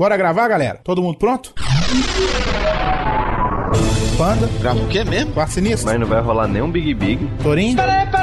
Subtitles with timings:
[0.00, 0.80] Bora gravar, galera?
[0.82, 1.52] Todo mundo pronto?
[4.16, 5.34] Panda, Grava o quê mesmo?
[5.34, 7.30] Quarto Sinistro, Mas não vai rolar nenhum Big Big.
[7.42, 7.76] Torinho,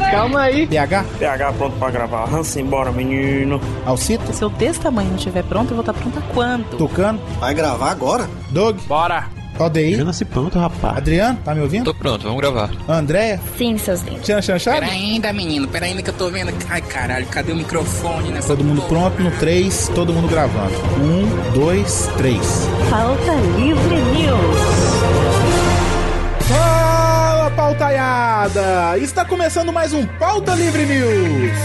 [0.09, 0.65] Calma aí.
[0.65, 2.33] PH, PH pronto pra gravar.
[2.33, 3.61] Hansen, bora, menino.
[3.85, 6.77] Alcito, Se eu desse tamanho não estiver pronto, eu vou estar pronta quando?
[6.79, 8.27] Tucano, Vai gravar agora?
[8.49, 9.36] Doug, Bora.
[9.59, 10.97] Odeir, nasci pronto, rapaz.
[10.97, 11.85] Adriano, tá me ouvindo?
[11.85, 12.69] Tô pronto, vamos gravar.
[12.87, 14.21] Andréia, Sim, seus lindos.
[14.23, 14.79] Tiana Chanchado?
[14.81, 16.53] Pera ainda, menino, pera ainda que eu tô vendo.
[16.69, 19.09] Ai, caralho, cadê o microfone nessa Todo mundo porra?
[19.09, 20.73] pronto no 3, todo mundo gravando.
[21.53, 22.37] 1, 2, 3.
[22.89, 24.59] Falta Livre News.
[26.47, 28.97] Fala, pautaiada!
[28.99, 31.57] Está começando mais um Pauta Livre News.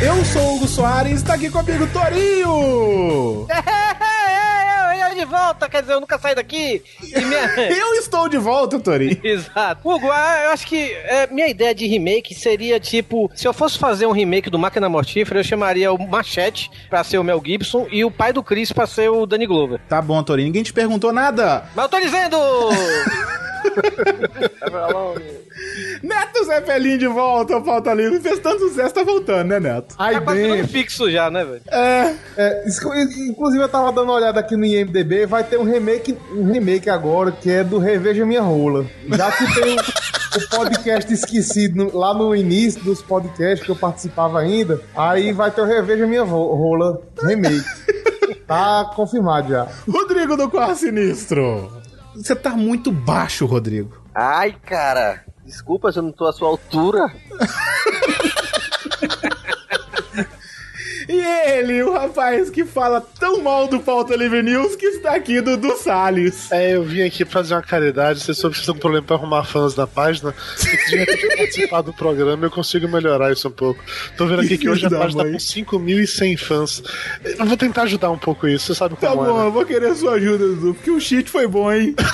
[0.00, 3.46] Eu sou o Hugo Soares e está aqui comigo Torinho!
[5.18, 6.80] De volta, quer dizer, eu nunca saí daqui.
[7.02, 7.44] E minha...
[7.74, 9.18] Eu estou de volta, Torinho.
[9.24, 9.80] Exato.
[9.82, 13.76] Hugo, ah, eu acho que é, minha ideia de remake seria tipo: se eu fosse
[13.76, 17.88] fazer um remake do Máquina Mortífera, eu chamaria o Machete pra ser o Mel Gibson
[17.90, 19.80] e o pai do Chris pra ser o Danny Glover.
[19.88, 21.64] Tá bom, Torinho, ninguém te perguntou nada.
[21.74, 22.38] Mas eu tô dizendo!
[26.02, 28.20] Neto Zé Pelinho de volta Pauta Livre.
[28.20, 29.96] Fez tanto sucesso, tá voltando, né, Neto?
[29.96, 31.62] Tá quase bem, ficando fixo já, né, velho?
[31.70, 32.64] É, é,
[33.28, 36.88] inclusive eu tava dando uma olhada aqui no IMDB, vai ter um remake, um remake
[36.90, 38.84] agora que é do Reveja Minha Rola.
[39.08, 44.38] Já que tem o, podcast esquecido no- lá no início dos podcasts que eu participava
[44.40, 47.64] ainda, aí vai ter o Reveja Minha Rola remake.
[48.46, 49.66] Tá confirmado já.
[49.90, 51.70] Rodrigo do Quarto Sinistro.
[52.14, 54.00] Você tá muito baixo, Rodrigo.
[54.14, 55.22] Ai, cara.
[55.44, 57.10] Desculpa se eu não tô à sua altura.
[61.08, 65.40] E ele, o rapaz que fala tão mal do Pauta Livre News que está aqui,
[65.40, 66.52] Dudu Salles.
[66.52, 68.20] É, eu vim aqui fazer uma caridade.
[68.20, 70.34] Vocês soube que vocês estão com problema pra arrumar fãs da página.
[70.56, 73.82] Se de repente participar do programa, eu consigo melhorar isso um pouco.
[74.18, 75.32] Tô vendo aqui que hoje a página tá mãe.
[75.32, 75.38] com
[75.78, 76.82] 5.100 fãs.
[77.38, 79.46] Eu vou tentar ajudar um pouco isso, você sabe Tá como bom, é.
[79.46, 81.94] eu vou querer sua ajuda, Dudu, porque o cheat foi bom, hein?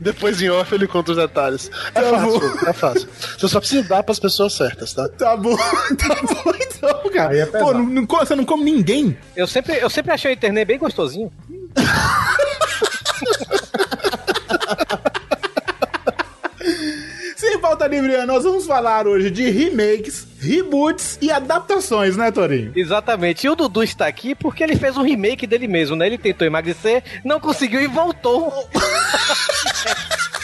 [0.00, 1.70] Depois em off ele conta os detalhes.
[1.94, 2.68] É Tá fácil, bom.
[2.68, 3.08] é fácil.
[3.38, 5.08] Você só precisa dar pras pessoas certas, tá?
[5.08, 5.56] Tá bom,
[5.96, 7.36] tá bom então, cara.
[7.36, 9.16] É Pô, não, não, come- você não come ninguém?
[9.36, 11.32] Eu sempre, eu sempre achei o internet bem gostosinho.
[17.36, 22.72] Sem pauta livre, nós vamos falar hoje de remakes, reboots e adaptações, né, Torinho?
[22.74, 23.46] Exatamente.
[23.46, 26.06] E o Dudu está aqui porque ele fez um remake dele mesmo, né?
[26.06, 28.50] Ele tentou emagrecer, não conseguiu e voltou.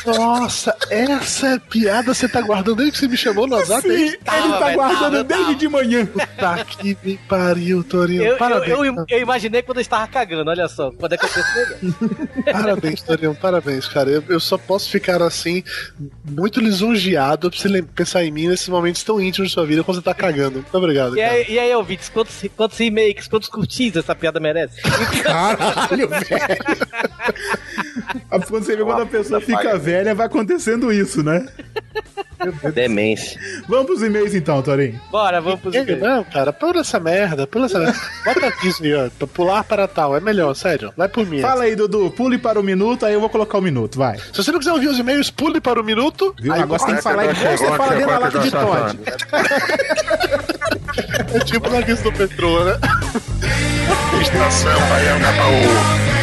[0.06, 3.82] Nossa, essa é piada você tá guardando desde que você me chamou no WhatsApp?
[3.88, 5.54] Sim, ele tá guardando tava, desde tava.
[5.56, 6.06] de manhã.
[6.38, 8.22] Tá que me pariu, Torinho.
[8.22, 8.70] Eu, eu, Parabéns.
[8.70, 10.90] eu, eu imaginei quando eu estava cagando, olha só.
[10.92, 11.94] Quando é que eu pensei?
[12.52, 14.10] Parabéns, Torinho, parabéns, cara.
[14.10, 15.62] Eu, eu só posso ficar assim,
[16.24, 19.96] muito lisonjeado pra você pensar em mim nesses momentos tão íntimos de sua vida quando
[19.98, 20.56] você tá cagando.
[20.56, 21.32] Muito obrigado, E cara.
[21.32, 24.80] aí, e aí ouvintes, quantos, quantos remakes, quantos curtis essa piada merece?
[25.22, 26.24] Caralho, velho.
[28.28, 31.46] Quando você vê quando a pessoa fica velha, vai acontecendo isso, né?
[32.74, 33.40] Demência.
[33.68, 35.00] Vamos pros e-mails então, Torinho.
[35.10, 36.00] Bora, vamos pros e-mails.
[36.00, 37.98] Não, cara, pula essa merda, pula essa merda.
[38.24, 40.92] Bota Disney, ó, pular para tal, é melhor, sério.
[40.96, 41.40] Vai por mim.
[41.40, 42.10] Fala aí, Dudu.
[42.10, 44.18] Pule para o minuto, aí eu vou colocar o minuto, vai.
[44.18, 46.34] Se você não quiser ouvir os e-mails, pule para o minuto.
[46.38, 46.52] Viu?
[46.52, 48.98] Aí Agora você tem que falar igual você fala dentro da lata de Todd.
[51.34, 52.78] É tipo na do Petrô, né?
[54.20, 56.13] Estação Baiana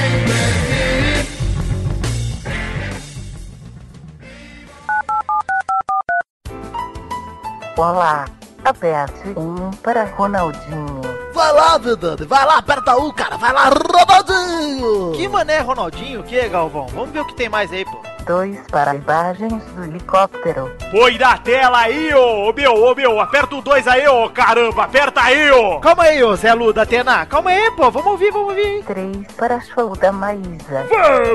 [7.78, 8.26] Olá,
[8.66, 11.02] aperte um para Ronaldinho.
[11.34, 15.14] Vai lá, Vedane, vai lá, aperta um, cara, vai lá, Ronaldinho!
[15.14, 16.20] Que mané, Ronaldinho?
[16.20, 16.88] O que, Galvão?
[16.88, 18.02] Vamos ver o que tem mais aí, pô.
[18.26, 20.72] Dois para imagens do helicóptero.
[20.92, 24.84] Põe na tela aí, ô, ô meu, ô meu, aperta o 2 aí, ô, caramba,
[24.84, 25.80] aperta aí, ô.
[25.80, 28.84] Calma aí, ô, Zé Lu da Atena, calma aí, pô, vamos ouvir, vamos ouvir.
[28.84, 30.86] Três para show da Maísa.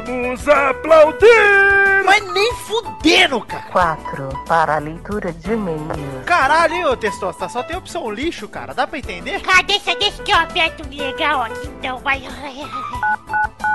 [0.04, 1.26] Vamos aplaudir!
[2.04, 3.64] Mas nem fudendo, cara.
[3.72, 6.24] Quatro para a leitura de e-mails.
[6.24, 9.42] Caralho, hein, ô, Testosta, só tem opção lixo, cara, dá pra entender?
[9.46, 12.22] Ah, deixa, deixa que eu aperto legal aqui, então vai.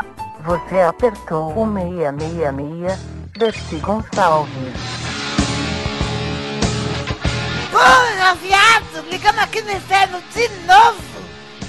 [0.44, 3.00] Você apertou o 666.
[3.38, 4.74] Dercy Gonçalves.
[7.72, 9.10] Porra, viado!
[9.10, 11.00] Ligando aqui no inferno de novo!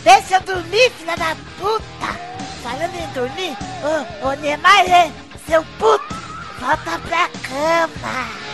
[0.02, 2.12] Deixa eu dormir, filha da puta!
[2.62, 5.10] Falando em dormir, ô, ô Neymar,
[5.46, 6.14] seu puto,
[6.60, 8.52] volta pra cama!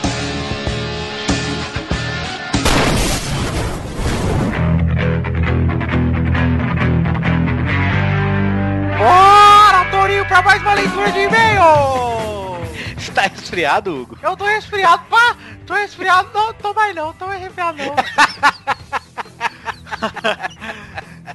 [8.98, 9.37] Bora,
[10.08, 11.60] Torinho, pra mais uma leitura de e-mail!
[12.96, 14.18] Está resfriado, Hugo?
[14.22, 15.36] Eu tô resfriado, pá!
[15.66, 17.94] Tô resfriado, não, tô mais não, tô resfriado não.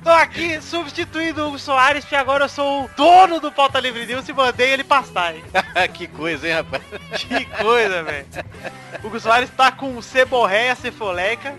[0.04, 4.06] Tô aqui substituindo o Hugo Soares, porque agora eu sou o dono do Pauta Livre
[4.06, 5.44] News e mandei ele pastar, hein?
[5.94, 6.84] que coisa, hein, rapaz?
[7.18, 8.26] Que coisa, velho.
[9.02, 11.56] O Hugo Soares tá com ceborréia cefoleica.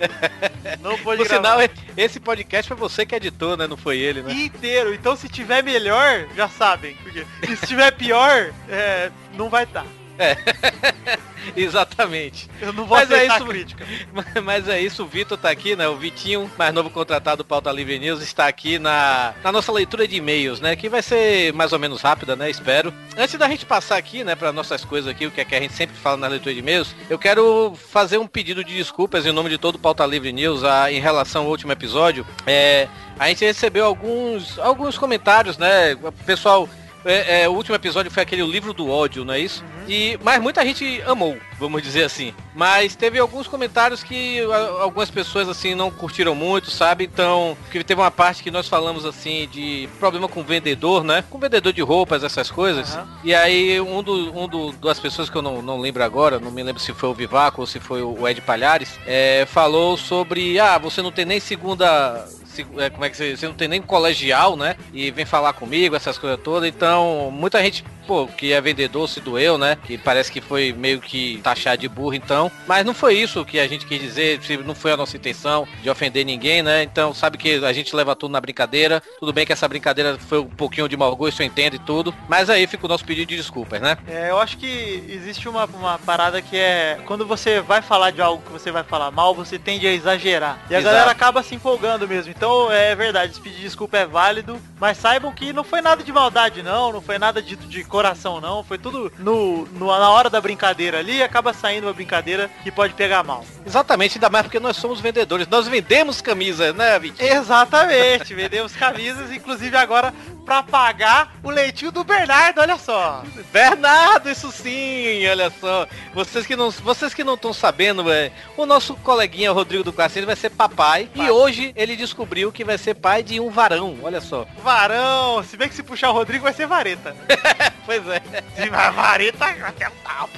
[0.80, 1.58] Não pôde Por gravar.
[1.58, 3.66] sinal, esse podcast foi você que editou, né?
[3.66, 4.32] Não foi ele, né?
[4.34, 4.92] inteiro.
[4.92, 6.96] Então se tiver melhor, já sabem.
[7.02, 7.26] Porque
[7.56, 9.86] se tiver pior, é, não vai estar.
[10.18, 10.36] É.
[11.56, 12.48] Exatamente.
[12.60, 13.86] Eu não vou Mas é isso, crítica.
[14.42, 15.86] Mas é isso, o Vitor tá aqui, né?
[15.88, 20.06] O Vitinho, mais novo contratado do Pauta Livre News, está aqui na, na nossa leitura
[20.08, 20.74] de e-mails, né?
[20.76, 22.48] Que vai ser mais ou menos rápida, né?
[22.48, 22.92] Espero.
[23.16, 25.60] Antes da gente passar aqui, né, para nossas coisas aqui, o que é que a
[25.60, 29.32] gente sempre fala na leitura de e-mails, eu quero fazer um pedido de desculpas em
[29.32, 32.26] nome de todo o Pauta Livre News a, em relação ao último episódio.
[32.46, 32.88] É,
[33.18, 35.94] a gente recebeu alguns, alguns comentários, né?
[35.94, 36.68] O pessoal
[37.04, 39.64] é, é, o último episódio foi aquele livro do ódio, não é isso?
[39.88, 42.32] E, mas muita gente amou, vamos dizer assim.
[42.54, 44.40] Mas teve alguns comentários que
[44.80, 47.04] algumas pessoas assim não curtiram muito, sabe?
[47.04, 51.22] Então, que teve uma parte que nós falamos assim de problema com vendedor, né?
[51.28, 52.96] Com vendedor de roupas, essas coisas.
[53.22, 56.50] E aí um, do, um do, das pessoas que eu não, não lembro agora, não
[56.50, 60.58] me lembro se foi o Vivaco ou se foi o Ed Palhares, é, falou sobre,
[60.58, 63.82] ah, você não tem nem segunda se- como é que você, você não tem nem
[63.82, 64.76] colegial, né?
[64.92, 66.68] E vem falar comigo, essas coisas todas.
[66.68, 69.76] Então, muita gente, pô, que é vendedor se doeu, né?
[69.84, 72.50] Que parece que foi meio que taxar de burro, então.
[72.66, 75.90] Mas não foi isso que a gente quis dizer, não foi a nossa intenção de
[75.90, 76.82] ofender ninguém, né?
[76.82, 79.02] Então, sabe que a gente leva tudo na brincadeira.
[79.18, 82.14] Tudo bem que essa brincadeira foi um pouquinho de mau gosto, eu entendo e tudo.
[82.28, 83.96] Mas aí fica o nosso pedido de desculpas, né?
[84.08, 88.20] É, eu acho que existe uma, uma parada que é quando você vai falar de
[88.20, 90.58] algo que você vai falar mal, você tende a exagerar.
[90.70, 90.94] E a Exato.
[90.94, 92.30] galera acaba se empolgando mesmo.
[92.30, 96.62] Então é verdade, pedir desculpa é válido, mas saibam que não foi nada de maldade
[96.62, 100.40] não, não foi nada dito de coração não, foi tudo no, no- na hora da
[100.40, 103.44] brincadeira ali, acaba saindo uma brincadeira que pode pegar mal.
[103.64, 105.46] Exatamente, ainda mais porque nós somos vendedores.
[105.46, 107.32] Nós vendemos camisas, né, Vitinho?
[107.32, 110.12] Exatamente, vendemos camisas, inclusive agora
[110.44, 113.22] pra pagar o leitinho do Bernardo, olha só.
[113.52, 115.86] Bernardo, isso sim, olha só.
[116.12, 120.26] Vocês que não vocês que não estão sabendo, é, o nosso coleguinha Rodrigo do Cassino
[120.26, 124.20] vai ser papai e hoje ele descobriu que vai ser pai de um varão, olha
[124.20, 124.46] só.
[124.62, 127.14] Varão, se bem que se puxar o Rodrigo vai ser vareta.
[127.84, 128.20] pois é.
[128.56, 130.28] Se vai vareta, até o tapa.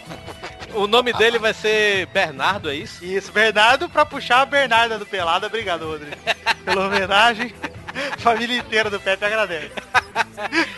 [0.74, 3.04] O nome dele vai ser Bernardo, é isso?
[3.04, 5.46] Isso, Bernardo pra puxar a Bernarda do Pelada.
[5.46, 6.16] Obrigado, Rodrigo.
[6.64, 7.54] Pela homenagem.
[8.18, 9.70] Família inteira do Pepe agradece.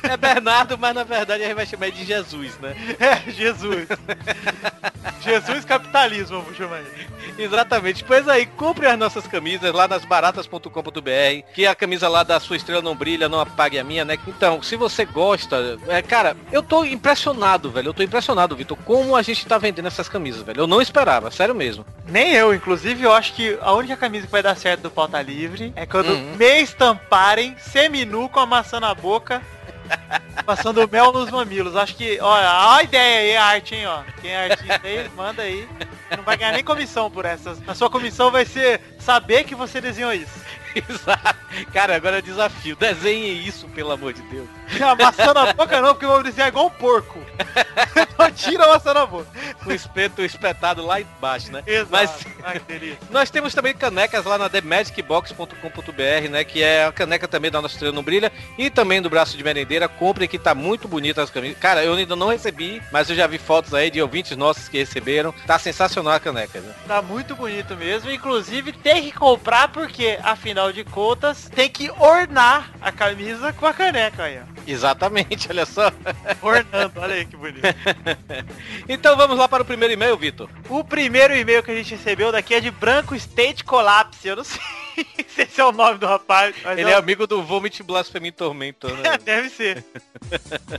[0.02, 2.74] É Bernardo, mas na verdade a gente vai chamar de Jesus, né?
[2.98, 3.86] É, Jesus.
[5.20, 7.06] Jesus capitalismo, vou chamar ele.
[7.38, 8.02] Exatamente.
[8.04, 12.56] Pois aí, compre as nossas camisas lá nas baratas.com.br, que a camisa lá da sua
[12.56, 14.18] estrela não brilha, não apague a minha, né?
[14.26, 17.88] Então, se você gosta, é, cara, eu tô impressionado, velho.
[17.88, 20.62] Eu tô impressionado, Vitor, como a gente tá vendendo essas camisas, velho.
[20.62, 21.84] Eu não esperava, sério mesmo.
[22.06, 25.20] Nem eu, inclusive, eu acho que a única camisa que vai dar certo do Pauta
[25.20, 26.36] Livre é quando Uhum.
[26.36, 26.60] me
[27.08, 29.40] estamparem seminu com a maçã na boca,
[30.44, 31.75] passando mel nos mamilos.
[31.75, 34.02] Acho que, olha, a ideia aí, a arte, hein, ó.
[34.20, 35.66] Quem é artista aí, manda aí.
[36.14, 37.58] Não vai ganhar nem comissão por essas.
[37.66, 40.38] A sua comissão vai ser saber que você desenhou isso.
[40.76, 41.37] Exato.
[41.72, 42.76] Cara, agora é desafio.
[42.76, 44.49] Desenhe isso, pelo amor de Deus.
[44.82, 47.18] A maçã na boca não, porque eu vou desenhar igual um porco.
[48.18, 49.28] Então tira a maçã na boca.
[49.62, 51.62] Com o espeto espetado lá embaixo, né?
[51.64, 51.88] Exato.
[51.90, 52.60] Mas Ai.
[53.10, 56.44] Nós temos também canecas lá na themagicbox.com.br, né?
[56.44, 59.44] Que é a caneca também da nossa estrela não brilha e também do braço de
[59.44, 59.88] merendeira.
[59.88, 61.58] Compre que tá muito bonita as camisas.
[61.58, 64.78] Cara, eu ainda não recebi, mas eu já vi fotos aí de ouvintes nossos que
[64.78, 65.32] receberam.
[65.46, 66.75] Tá sensacional a caneca, né?
[66.87, 68.10] Tá muito bonito mesmo.
[68.10, 73.72] Inclusive tem que comprar porque, afinal de contas, tem que ornar a camisa com a
[73.72, 74.57] caneca aí, ó.
[74.70, 75.90] Exatamente, olha só.
[76.42, 77.62] Ornando, olha aí que bonito.
[78.87, 80.50] então vamos lá para o primeiro e-mail, Vitor.
[80.68, 84.28] O primeiro e-mail que a gente recebeu daqui é de Branco State Collapse.
[84.28, 84.60] Eu não sei
[85.26, 86.54] se esse é o nome do rapaz.
[86.76, 89.16] Ele é é amigo do Vomit Blasphemy Tormentor, né?
[89.25, 89.84] Deve ser.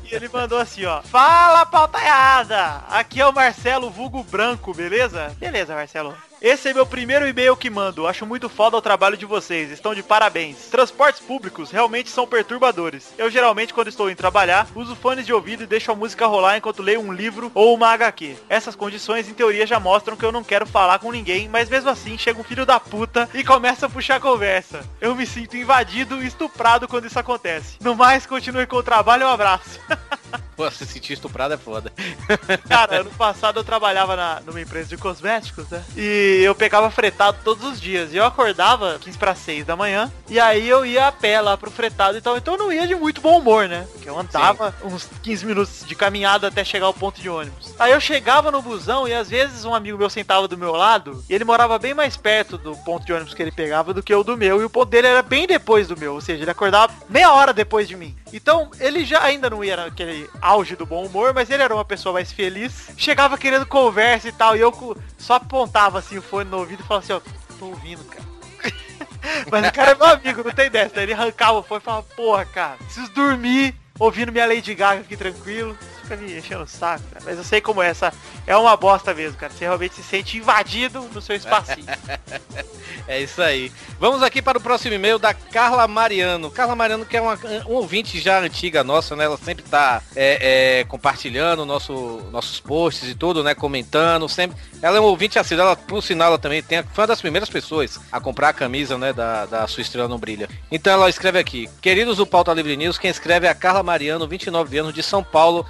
[0.04, 1.02] E ele mandou assim, ó.
[1.02, 2.84] Fala, pautaiada!
[2.90, 5.36] Aqui é o Marcelo Vulgo Branco, beleza?
[5.40, 6.16] Beleza, Marcelo.
[6.42, 8.08] Esse é meu primeiro e-mail que mando.
[8.08, 9.72] Acho muito foda o trabalho de vocês.
[9.72, 10.68] Estão de parabéns.
[10.72, 13.14] Transportes públicos realmente são perturbadores.
[13.18, 16.58] Eu geralmente, quando estou em trabalhar, uso fones de ouvido e deixo a música rolar
[16.58, 18.38] enquanto leio um livro ou uma HQ.
[18.48, 21.90] Essas condições, em teoria, já mostram que eu não quero falar com ninguém, mas mesmo
[21.90, 24.88] assim chega um filho da puta e começa a puxar conversa.
[25.02, 27.76] Eu me sinto invadido e estuprado quando isso acontece.
[27.82, 29.28] No mais, continue com o trabalho.
[29.28, 29.78] Um abraço.
[30.60, 31.90] Pô, se sentir estuprado é foda.
[32.68, 35.82] Cara, ano passado eu trabalhava na, numa empresa de cosméticos, né?
[35.96, 38.12] E eu pegava fretado todos os dias.
[38.12, 40.12] E eu acordava 15 para 6 da manhã.
[40.28, 42.36] E aí eu ia a pé lá pro fretado e tal.
[42.36, 43.88] Então eu não ia de muito bom humor, né?
[43.94, 47.74] Porque Eu andava uns 15 minutos de caminhada até chegar ao ponto de ônibus.
[47.80, 51.24] Aí eu chegava no busão e às vezes um amigo meu sentava do meu lado
[51.30, 54.14] e ele morava bem mais perto do ponto de ônibus que ele pegava do que
[54.14, 54.60] o do meu.
[54.60, 57.54] E o ponto dele era bem depois do meu, ou seja, ele acordava meia hora
[57.54, 58.14] depois de mim.
[58.34, 61.86] Então, ele já ainda não ia naquele auge do bom humor, mas ele era uma
[61.86, 62.90] pessoa mais feliz.
[62.98, 66.88] Chegava querendo conversa e tal, e eu só apontava assim o fone no ouvido e
[66.88, 67.22] falava assim, ó,
[67.60, 68.28] tô ouvindo, cara.
[69.52, 71.02] Mas o cara é meu amigo, não tem dessa.
[71.02, 75.16] Ele arrancava o fone e falava, porra, cara, preciso dormir ouvindo minha Lady Gaga aqui
[75.16, 75.78] tranquilo.
[76.18, 77.24] Me enchendo o saco, cara.
[77.26, 78.14] Mas eu sei como é essa.
[78.46, 79.52] É uma bosta mesmo, cara.
[79.52, 81.86] Você realmente se sente invadido no seu espacinho.
[83.08, 83.72] É isso aí.
[84.00, 86.52] Vamos aqui para o próximo e-mail da Carla Mariano.
[86.52, 87.38] Carla Mariano, que é uma,
[87.68, 89.26] um ouvinte já antiga nossa, né?
[89.26, 93.56] Ela sempre tá é, é, compartilhando nosso, nossos posts e tudo, né?
[93.56, 94.56] Comentando, sempre.
[94.80, 97.50] Ela é um ouvinte assim, ela, por sinal, ela também tem, foi uma das primeiras
[97.50, 99.12] pessoas a comprar a camisa, né?
[99.12, 100.48] Da, da Sua Estrela Não Brilha.
[100.72, 101.68] Então ela escreve aqui.
[101.82, 105.24] Queridos do Pauta Livre News, quem escreve é a Carla Mariano, 29 anos, de São
[105.24, 105.66] Paulo,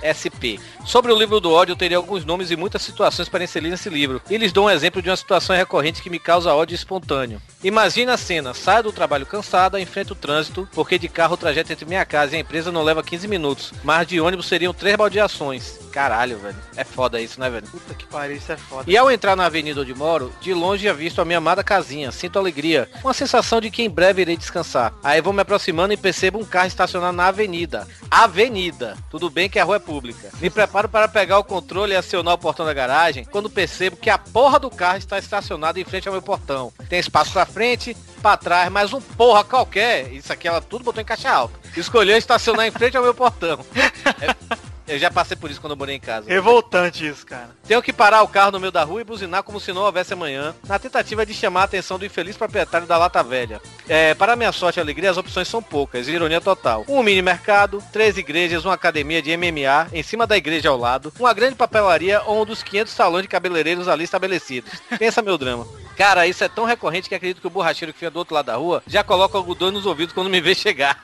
[0.86, 3.89] Sobre o livro do ódio, eu teria alguns nomes e muitas situações para inserir nesse
[3.89, 4.21] livro.
[4.29, 7.41] E lhes dou um exemplo de uma situação recorrente que me causa ódio espontâneo.
[7.63, 11.71] Imagina a cena, saio do trabalho cansada, enfrento o trânsito, porque de carro o trajeto
[11.71, 14.95] entre minha casa e a empresa não leva 15 minutos, mas de ônibus seriam três
[14.95, 15.79] baldeações.
[15.91, 16.55] Caralho, velho.
[16.75, 17.67] É foda isso, né, velho?
[17.67, 18.89] Puta que pariu, isso é foda.
[18.89, 22.38] E ao entrar na avenida onde moro, de longe avisto a minha amada casinha, sinto
[22.38, 24.93] alegria, uma sensação de que em breve irei descansar.
[25.03, 27.88] Aí vou me aproximando e percebo um carro estacionado na avenida.
[28.09, 28.98] Avenida.
[29.09, 30.18] Tudo bem que a rua é pública.
[30.39, 34.09] Me preparo para pegar o controle e acionar o portão da garagem, quando percebo que
[34.09, 36.71] a porra do carro está estacionado em frente ao meu portão.
[36.88, 41.01] Tem espaço pra frente, pra trás, mas um porra qualquer, isso aqui ela tudo botou
[41.01, 41.59] em caixa alta.
[41.75, 43.59] Escolheu estacionar em frente ao meu portão.
[43.75, 44.59] É-
[44.89, 46.27] eu já passei por isso quando eu morei em casa.
[46.27, 47.51] Revoltante isso, cara.
[47.67, 50.13] Tenho que parar o carro no meio da rua e buzinar como se não houvesse
[50.13, 53.62] amanhã, na tentativa de chamar a atenção do infeliz proprietário da lata velha.
[53.88, 56.84] É, para minha sorte e alegria, as opções são poucas, ironia total.
[56.88, 61.13] Um mini mercado, três igrejas, uma academia de MMA, em cima da igreja ao lado,
[61.19, 64.72] uma grande papelaria ou um dos 500 salões de cabeleireiros ali estabelecidos.
[64.98, 65.67] Pensa meu drama.
[66.00, 68.46] Cara, isso é tão recorrente que acredito que o borracheiro que fica do outro lado
[68.46, 71.03] da rua já coloca algodão nos ouvidos quando me vê chegar.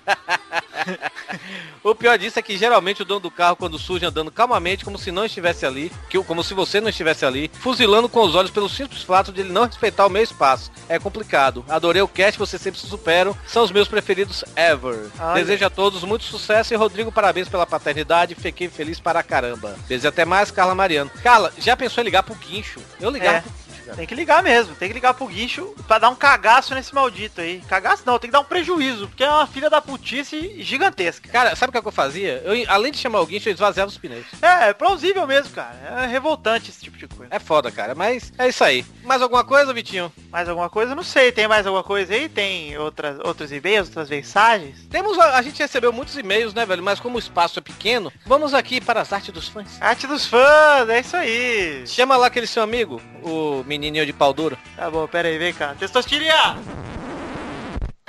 [1.84, 4.98] o pior disso é que geralmente o dono do carro, quando surge andando calmamente, como
[4.98, 8.52] se não estivesse ali, que, como se você não estivesse ali, fuzilando com os olhos
[8.52, 10.72] pelo simples fato de ele não respeitar o meu espaço.
[10.90, 11.64] É complicado.
[11.68, 13.36] Adorei o cast, vocês sempre se superam.
[13.48, 15.08] São os meus preferidos ever.
[15.34, 18.36] Desejo a todos muito sucesso e Rodrigo, parabéns pela paternidade.
[18.36, 19.76] Fiquei feliz para caramba.
[19.88, 21.10] Beijo até mais, Carla Mariano.
[21.24, 22.80] Carla, já pensou em ligar pro guincho?
[23.00, 23.42] Eu ligava É.
[23.42, 23.65] pro.
[23.94, 27.42] Tem que ligar mesmo, tem que ligar pro guincho pra dar um cagaço nesse maldito
[27.42, 27.62] aí.
[27.68, 31.30] Cagaço não, tem que dar um prejuízo, porque é uma filha da putice gigantesca.
[31.30, 32.42] Cara, sabe o que, é que eu fazia?
[32.46, 34.26] Eu, além de chamar o guincho, eu esvaziava os pneus.
[34.42, 35.76] É, é plausível mesmo, cara.
[36.04, 37.34] É revoltante esse tipo de coisa.
[37.34, 37.94] É foda, cara.
[37.96, 38.86] Mas é isso aí.
[39.04, 40.12] Mais alguma coisa, Vitinho?
[40.30, 40.96] Mais alguma coisa?
[40.96, 42.28] Não sei, tem mais alguma coisa aí?
[42.28, 44.86] Tem outras, outros e-mails, outras mensagens?
[44.90, 46.84] Temos, a, a gente recebeu muitos e-mails, né, velho?
[46.84, 49.82] Mas como o espaço é pequeno, vamos aqui para as artes dos fãs.
[49.82, 51.84] Arte dos fãs, é isso aí.
[51.88, 54.58] Chama lá aquele seu amigo, o menininho de pau duro.
[54.76, 55.76] Tá bom, pera aí, vem cá.
[55.76, 56.56] Testostiria!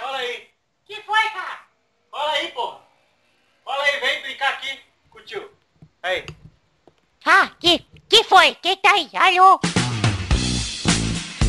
[0.00, 0.44] Olha aí.
[0.86, 1.60] Que foi, cara?
[2.12, 2.78] Olha aí, porra.
[3.66, 4.78] Olha aí, vem brincar aqui
[5.10, 5.50] com o tio.
[6.02, 6.24] Aí.
[7.24, 8.54] Ah, que, que foi?
[8.54, 9.10] Quem tá aí?
[9.14, 9.60] Alô?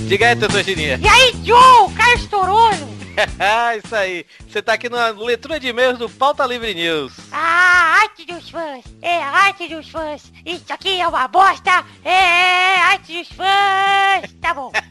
[0.07, 1.00] Diga aí, Testostirinha.
[1.01, 1.86] E aí, Joe?
[1.86, 2.96] O cara estourou.
[3.83, 4.25] Isso aí.
[4.47, 7.13] Você tá aqui na leitura de e-mails do Pauta Livre News.
[7.31, 8.83] Ah, arte dos fãs.
[9.01, 10.31] É, arte dos fãs.
[10.45, 11.86] Isso aqui é uma bosta.
[12.03, 14.33] É, arte dos fãs.
[14.41, 14.71] Tá bom.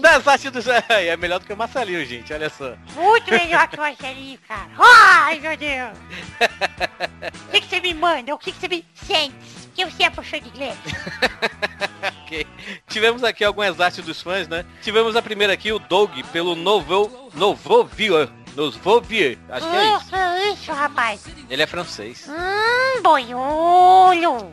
[0.00, 0.66] Das artes dos...
[0.66, 2.32] É melhor do que o Marcelinho, gente.
[2.32, 2.74] Olha só.
[2.94, 4.70] Muito melhor que o Marcelinho, cara.
[4.76, 5.96] Ai, meu Deus.
[7.46, 8.34] O que, que você me manda?
[8.34, 9.59] O que, que você me sente?
[9.86, 10.76] Que você é professor de inglês?
[12.24, 12.46] Ok.
[12.88, 14.64] Tivemos aqui algumas artes dos fãs, né?
[14.82, 17.30] Tivemos a primeira aqui, o Doug, pelo Novo...
[17.34, 18.28] Novovier.
[18.54, 19.36] Novovier.
[19.48, 20.06] Acho que é isso.
[20.06, 21.24] Isso, isso, rapaz.
[21.48, 22.28] Ele é francês.
[22.28, 24.50] Hum, boiolho.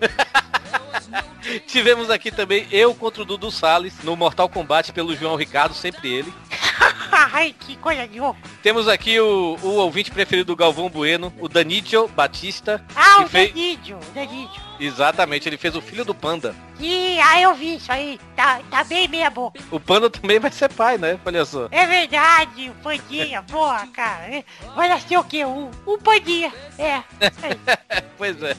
[1.68, 6.12] Tivemos aqui também eu contra o Dudu Salles no Mortal Kombat pelo João Ricardo, sempre
[6.12, 6.34] ele.
[7.12, 8.40] Ai, que coisa de louco.
[8.62, 12.84] Temos aqui o, o ouvinte preferido do Galvão Bueno, o Danidio Batista.
[12.96, 13.50] Ah, o fez...
[13.50, 14.67] Danídio, o Danídio.
[14.80, 16.56] Exatamente, ele fez o filho do Panda.
[16.80, 18.20] Ih, ah, eu vi isso aí.
[18.36, 19.60] Tá, tá bem meia boca.
[19.72, 21.20] O Panda também vai ser pai, né?
[21.26, 21.68] Olha só.
[21.72, 24.24] É verdade, o Pandinha, porra, cara.
[24.26, 24.44] É,
[24.76, 25.44] Vai nascer o quê?
[25.46, 26.54] Um, um Pandinha.
[26.78, 27.02] É.
[28.18, 28.56] pois é.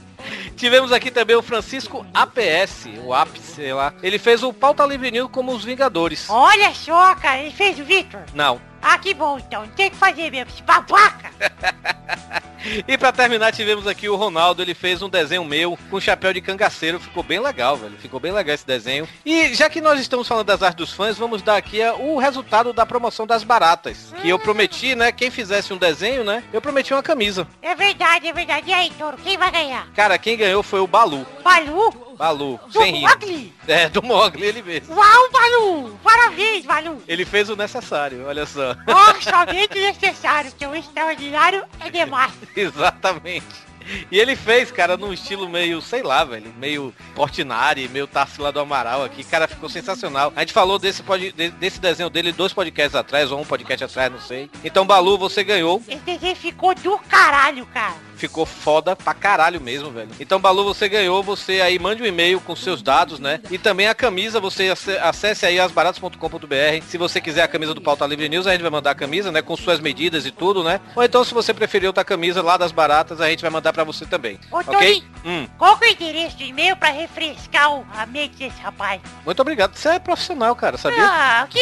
[0.57, 3.95] Tivemos aqui também o Francisco APS, o APS, sei lá.
[4.03, 6.29] Ele fez o Pauta Livre News como os Vingadores.
[6.29, 8.25] Olha só, cara, ele fez o Victor.
[8.35, 9.67] Não, Ah, que bom então.
[9.69, 11.31] Tem que fazer mesmo, esse babaca.
[12.87, 16.41] E pra terminar, tivemos aqui o Ronaldo, ele fez um desenho meu com chapéu de
[16.41, 17.97] cangaceiro, ficou bem legal, velho.
[17.99, 19.09] Ficou bem legal esse desenho.
[19.25, 22.19] E já que nós estamos falando das artes dos fãs, vamos dar aqui eh, o
[22.19, 24.13] resultado da promoção das baratas.
[24.21, 27.47] Que eu prometi, né, quem fizesse um desenho, né, eu prometi uma camisa.
[27.63, 28.69] É verdade, é verdade.
[28.69, 29.87] E aí, Toro, quem vai ganhar?
[29.95, 31.27] Cara, quem ganhou foi o Balu.
[31.43, 32.08] Balu?
[32.19, 33.01] Balu, Do sem rir.
[33.09, 33.55] Mogli?
[33.67, 34.95] É, do Mogli, ele mesmo.
[34.95, 35.99] Uau, Balu!
[36.03, 37.03] Parabéns, Balu!
[37.07, 38.73] Ele fez o necessário, olha só.
[38.87, 42.33] Oh, somente necessário, que o extraordinário é demais.
[42.57, 43.69] Exatamente.
[44.13, 48.61] E ele fez, cara, num estilo meio, sei lá, velho, meio Portinari, meio Tarsila do
[48.61, 49.25] Amaral aqui.
[49.25, 50.31] Cara, ficou sensacional.
[50.37, 53.85] A gente falou desse, pod- de- desse desenho dele dois podcasts atrás, ou um podcast
[53.85, 54.51] atrás, não sei.
[54.63, 55.83] Então, Balu, você ganhou.
[55.89, 57.95] Esse desenho ficou do caralho, cara.
[58.19, 60.11] Ficou foda pra caralho mesmo, velho.
[60.21, 61.23] Então, Balu, você ganhou.
[61.23, 63.41] Você aí mande um e-mail com seus dados, né?
[63.51, 66.83] E também a camisa, você ace- acesse aí asbaratas.com.br.
[66.87, 69.31] Se você quiser a camisa do Pauta Livre News, a gente vai mandar a camisa,
[69.33, 69.41] né?
[69.41, 70.81] Com suas medidas e tudo, né?
[70.97, 73.85] Ou então, se você preferir outra camisa lá das baratas, a gente vai mandar pra
[73.85, 74.39] você também.
[74.51, 75.03] Ô, ok?
[75.25, 75.47] Hum.
[75.57, 79.01] qual que é o endereço do e-mail pra refrescar o- a mente desse rapaz?
[79.25, 79.75] Muito obrigado.
[79.77, 80.99] Você é profissional, cara, sabia?
[81.05, 81.59] Ah, que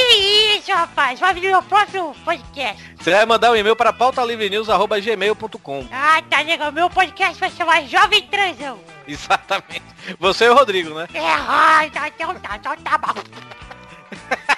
[0.56, 1.20] isso, rapaz?
[1.20, 2.82] Vai vir no meu próximo podcast.
[2.98, 5.86] Você vai mandar um e-mail para pautalivrenews.gmail.com.
[5.92, 6.72] Ah, tá legal.
[6.72, 8.78] Meu podcast vai chamar Jovem Transão.
[9.06, 9.82] Exatamente.
[10.18, 11.08] Você e o Rodrigo, né?
[11.12, 13.14] É, ai, tá, então tá, então tá bom.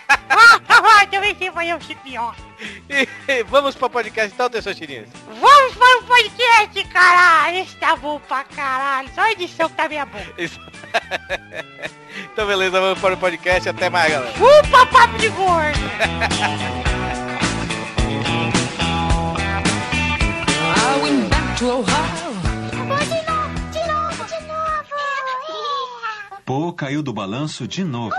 [1.00, 2.34] Ah, também sei fazer um pior.
[3.48, 5.08] Vamos para o podcast então, Tessão Tirinhas?
[5.26, 7.58] Vamos para o podcast, caralho.
[7.58, 9.08] Esse tá bom pra caralho.
[9.14, 10.24] Só a edição que tá meia boa.
[12.32, 13.68] Então beleza, vamos para o podcast.
[13.68, 14.32] Até mais, galera.
[14.32, 15.78] Chupa, papo de gordo.
[21.60, 22.38] I went back to Ohio.
[26.44, 28.14] Pô caiu do balanço de novo.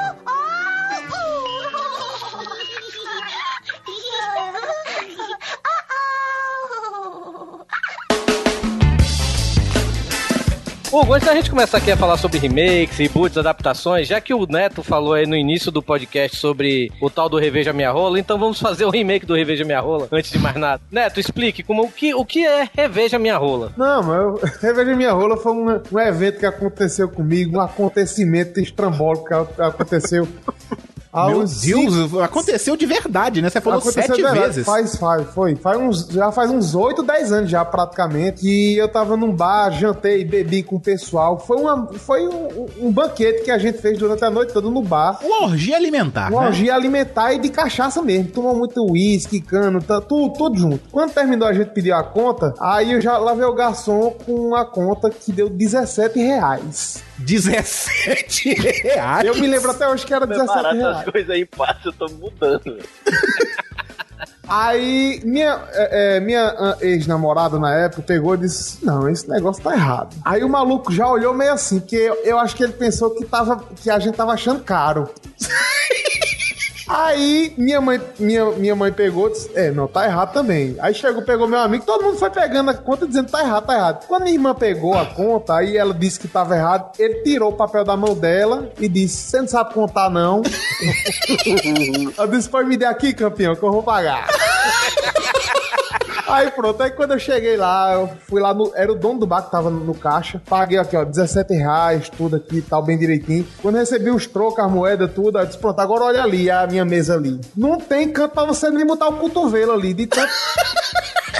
[10.91, 14.47] Hugo, antes da gente começar aqui a falar sobre remakes, reboots, adaptações, já que o
[14.47, 18.39] Neto falou aí no início do podcast sobre o tal do Reveja Minha Rola, então
[18.39, 20.81] vamos fazer o remake do Reveja Minha Rola, antes de mais nada.
[20.91, 23.71] Neto, explique como, o, que, o que é Reveja Minha Rola.
[23.77, 29.27] Não, mas Reveja Minha Rola foi um, um evento que aconteceu comigo, um acontecimento estrambólico
[29.27, 30.27] que aconteceu.
[31.11, 33.49] Meu Deus, cinco- aconteceu de verdade, né?
[33.49, 34.45] Você falou Aconteceu sete de verdade.
[34.47, 34.65] vezes.
[34.65, 35.55] Faz, faz, foi.
[35.55, 38.45] Faz uns, já faz uns 8, 10 anos já, praticamente.
[38.47, 41.39] E eu tava num bar, jantei, bebi com o pessoal.
[41.39, 44.83] Foi, uma, foi um, um banquete que a gente fez durante a noite toda no
[44.83, 45.17] bar.
[45.23, 46.47] Uma orgia alimentar, Uma né?
[46.47, 48.29] orgia alimentar e de cachaça mesmo.
[48.31, 50.81] Tomou muito uísque, cano, tá, tudo, tudo junto.
[50.91, 52.53] Quando terminou, a gente pediu a conta.
[52.59, 57.03] Aí eu já lavei o garçom com a conta que deu 17 reais.
[57.19, 58.53] 17
[58.83, 59.27] reais?
[59.27, 60.97] Eu me lembro até hoje que era 17 Preparar reais.
[60.97, 62.77] essas coisas aí fácil, eu tô mudando.
[64.49, 69.61] Aí minha, é, é, minha ah, ex-namorada na época pegou e disse: Não, esse negócio
[69.61, 70.15] tá errado.
[70.25, 73.25] Aí o maluco já olhou meio assim, porque eu, eu acho que ele pensou que,
[73.25, 75.07] tava, que a gente tava achando caro.
[76.89, 80.75] Aí minha mãe, minha, minha mãe pegou disse: É, não, tá errado também.
[80.79, 83.75] Aí chegou, pegou meu amigo, todo mundo foi pegando a conta dizendo: Tá errado, tá
[83.75, 84.07] errado.
[84.07, 87.55] Quando minha irmã pegou a conta, aí ela disse que tava errado, ele tirou o
[87.55, 90.41] papel da mão dela e disse: Você não sabe contar, não.
[92.17, 94.27] eu disse: Pode me dar aqui, campeão, que eu vou pagar.
[96.29, 98.71] Aí pronto, aí quando eu cheguei lá, eu fui lá no.
[98.75, 100.39] Era o dono do bar que tava no, caixa.
[100.47, 103.47] Paguei aqui, ó, 17 reais, tudo aqui e tal, bem direitinho.
[103.61, 106.67] Quando recebi os trocos, as moedas, tudo, aí eu disse, pronto, agora olha ali, a
[106.67, 107.41] minha mesa ali.
[107.57, 110.31] Não tem canto pra você nem botar o cotovelo ali, de tanto.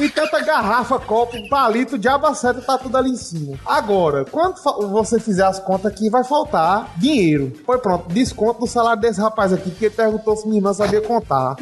[0.01, 3.57] E tanta garrafa, copo, palito, diabo seta, tá tudo ali em cima.
[3.65, 4.55] Agora, quando
[4.89, 7.51] você fizer as contas aqui, vai faltar dinheiro.
[7.65, 11.01] Foi pronto, desconto do salário desse rapaz aqui, porque ele perguntou se minha irmã sabia
[11.01, 11.57] contar.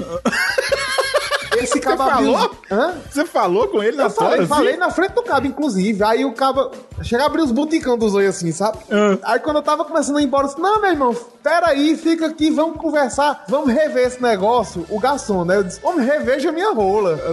[1.58, 2.52] Esse Você cabo abriu- falou?
[2.72, 2.94] Hã?
[3.10, 4.80] Você falou com ele na Eu falei, hora, falei assim?
[4.80, 6.04] na frente do cabo, inclusive.
[6.04, 8.78] Aí o cabo chega a abrir os buticão dos olhos assim, sabe?
[9.24, 12.28] Aí quando eu tava começando a ir embora, eu disse, não, meu irmão, peraí, fica
[12.28, 14.86] aqui, vamos conversar, vamos rever esse negócio.
[14.90, 15.58] O garçom, né?
[15.58, 17.20] Eu disse, homem, reveja minha rola.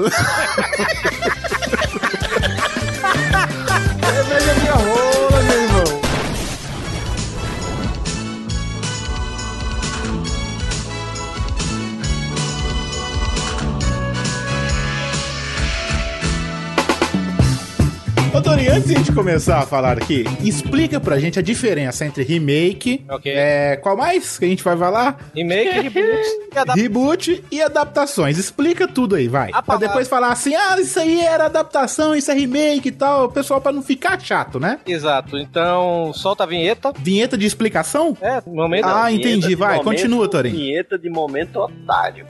[18.65, 22.23] Doni, antes de a gente começar a falar aqui, explica pra gente a diferença entre
[22.23, 25.19] remake, é, qual mais que a gente vai falar?
[25.35, 28.39] Remake, reboot Reboot e adaptações.
[28.39, 29.51] Explica tudo aí, vai.
[29.65, 33.27] Pra depois falar assim, ah, isso aí era adaptação, isso é remake e tal.
[33.27, 34.79] O pessoal pra não ficar chato, né?
[34.87, 36.93] Exato, então solta a vinheta.
[36.99, 38.17] Vinheta de explicação?
[38.21, 38.87] É, momento.
[38.87, 39.55] Ah, entendi.
[39.55, 40.57] Vai, momento- continua, Torinho.
[40.57, 42.27] Vinheta de momento otário.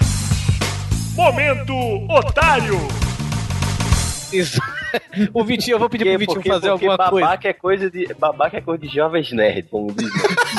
[1.14, 1.72] Momento
[2.10, 2.80] Otário.
[4.32, 4.60] Isso.
[5.32, 7.26] O Vitinho, eu vou pedir pro Vitinho porque, fazer porque alguma coisa.
[7.26, 10.10] babaca é coisa de babaca é coisa de jovens nerd, como diz.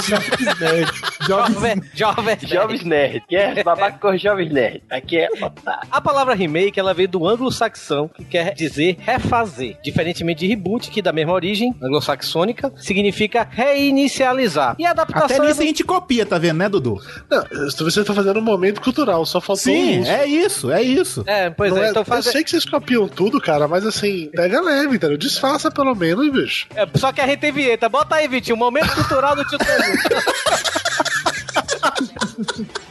[0.07, 0.91] Jovens nerd.
[1.27, 3.23] Jovem, jovem, jovens nerd.
[3.27, 4.83] Que é babaca com jovens nerd.
[4.89, 5.87] Aqui é otário.
[5.91, 9.77] A palavra remake, ela veio do anglo-saxão, que quer dizer refazer.
[9.83, 14.75] Diferentemente de reboot, que da mesma origem, anglo-saxônica, significa reinicializar.
[14.79, 15.25] E a adaptação...
[15.37, 16.99] Até nisso é a gente copia, tá vendo, né, Dudu?
[17.29, 17.43] Não,
[17.79, 20.11] você tá fazendo um momento cultural, só faltou Sim, isso.
[20.11, 21.23] é isso, é isso.
[21.25, 22.25] É, pois Não é, é- então Eu faz...
[22.25, 25.17] sei que vocês copiam tudo, cara, mas assim, pega leve, entendeu?
[25.17, 26.67] Disfarça pelo menos, bicho.
[26.75, 27.89] É, só que a gente tem vinheta.
[27.89, 29.57] Bota aí, Vitinho, momento cultural do tio.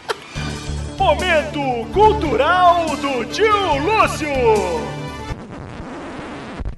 [1.04, 1.60] Momento
[1.92, 4.28] Cultural do Tio Lúcio.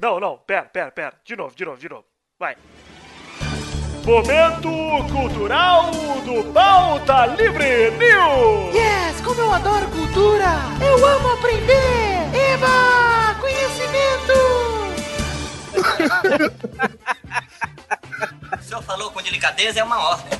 [0.00, 1.12] Não, não, pera, pera, pera.
[1.24, 2.04] De novo, de novo, de novo.
[2.38, 2.56] Vai.
[4.04, 4.68] Momento
[5.12, 5.90] Cultural
[6.24, 8.74] do Pauta Livre News.
[8.74, 10.50] Yes, como eu adoro cultura!
[10.80, 12.52] Eu amo aprender!
[12.52, 13.36] Eba!
[13.40, 14.45] Conhecimento!
[18.58, 20.38] O senhor falou com delicadeza, é uma ordem.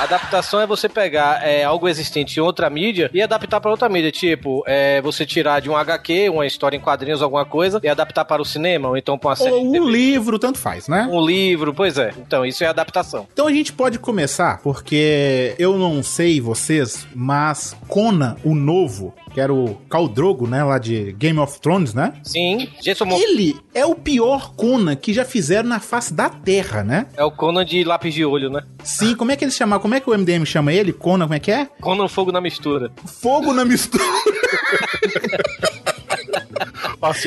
[0.00, 4.10] Adaptação é você pegar é, algo existente em outra mídia e adaptar para outra mídia.
[4.10, 8.24] Tipo, é, você tirar de um HQ, uma história em quadrinhos, alguma coisa, e adaptar
[8.24, 9.52] para o cinema, ou então para uma série.
[9.52, 11.08] Ou um livro, tanto faz, né?
[11.10, 12.12] Um livro, pois é.
[12.18, 13.26] Então, isso é adaptação.
[13.32, 19.40] Então a gente pode começar, porque eu não sei vocês, mas Conan, o novo, que
[19.40, 22.12] era o Khal Drogo, né, lá de Game of Thrones, né?
[22.22, 23.20] Sim, Jason Momoa.
[23.20, 27.06] Ele é o pior Conan que já fizeram na face da Terra, né?
[27.16, 28.62] É o Conan de lápis de olho, né?
[28.84, 29.80] Sim, como é que eles chamam?
[29.80, 30.92] Como é que o MDM chama ele?
[30.92, 31.66] Conan, como é que é?
[31.80, 32.92] Conan Fogo na Mistura.
[33.04, 34.04] Fogo na mistura.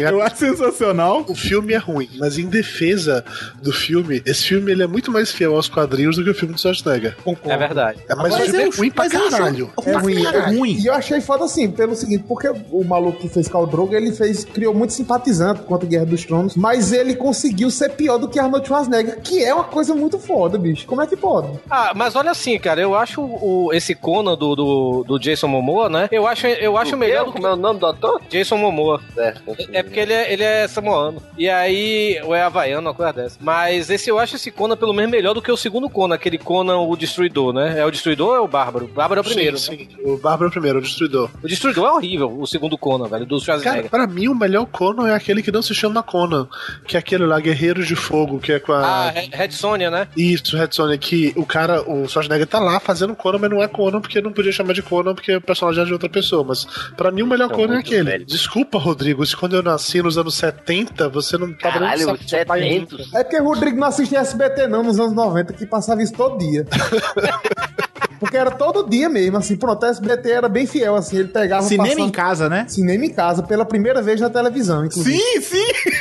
[0.10, 1.26] Eu acho sensacional.
[1.28, 3.24] O filme é ruim, mas em defesa
[3.62, 6.54] do filme, esse filme ele é muito mais fiel aos quadrinhos do que o filme
[6.54, 7.16] do Schwarzenegger.
[7.46, 8.00] É verdade.
[8.10, 9.70] É, mas Agora, o filme é eu- ruim pra mas eu acho- caralho.
[9.86, 10.78] É ruim, Cara, é ruim.
[10.80, 14.12] E eu achei foda assim, pelo seguinte, porque o maluco que fez Khal Drogo, ele
[14.12, 18.28] fez, criou muito simpatizante contra a Guerra dos Tronos, mas ele conseguiu ser pior do
[18.28, 20.86] que Arnold Schwarzenegger, que é uma coisa muito foda, bicho.
[20.86, 21.48] Como é que pode?
[21.70, 25.90] Ah, mas olha assim, cara, eu acho o, esse Conan do, do, do Jason Momoa,
[25.90, 26.08] né?
[26.12, 27.26] Eu acho, eu acho O melhor quê?
[27.26, 28.22] do que Como é o nome do ator?
[28.30, 29.02] Jason Momoa.
[29.14, 29.42] Certo.
[29.72, 31.22] É porque ele é, ele é samoano.
[31.38, 33.38] E aí, ou é havaiano, uma coisa dessa.
[33.42, 36.38] Mas esse eu acho esse Conan pelo menos melhor do que o segundo Conan, aquele
[36.38, 37.80] Conan, o Destruidor, né?
[37.80, 38.86] É o Destruidor ou é o Bárbaro?
[38.86, 39.58] O Bárbaro é o primeiro.
[39.58, 39.78] Sim, né?
[39.90, 39.98] sim.
[40.04, 41.30] O Bárbaro é o primeiro, o Destruidor.
[41.44, 43.90] O Destruidor é horrível, o segundo Conan, velho, do Cara, Schwarzenegger.
[43.90, 46.48] pra mim o melhor Conan é aquele que não se chama Conan,
[46.88, 49.08] que é aquele lá, Guerreiros de Fogo, que é com a...
[49.08, 50.08] Ah, Red Sonja, né?
[50.16, 53.68] Isso, Red Sonja, que o cara, o Schwarzenegger tá lá fazendo Conan, mas não é
[53.68, 56.44] Conan, porque não podia chamar de Conan, porque o personagem é de outra pessoa.
[56.44, 58.04] Mas pra mim o melhor Tá Conan é aquele.
[58.04, 58.26] velho.
[58.26, 62.30] Desculpa, Rodrigo, se quando eu nasci nos anos 70, você não tava Caralho, nem sabe
[62.30, 63.00] seu pai 700.
[63.08, 63.20] nunca.
[63.20, 66.38] É porque o Rodrigo não assistia SBT não nos anos 90, que passava isso todo
[66.38, 66.66] dia.
[68.20, 71.62] Porque era todo dia mesmo, assim, pronto, a SBT era bem fiel, assim, ele pegava...
[71.62, 72.66] Cinema passava- em casa, né?
[72.68, 75.16] Cinema em casa, pela primeira vez na televisão, inclusive.
[75.20, 75.92] Sim, sim.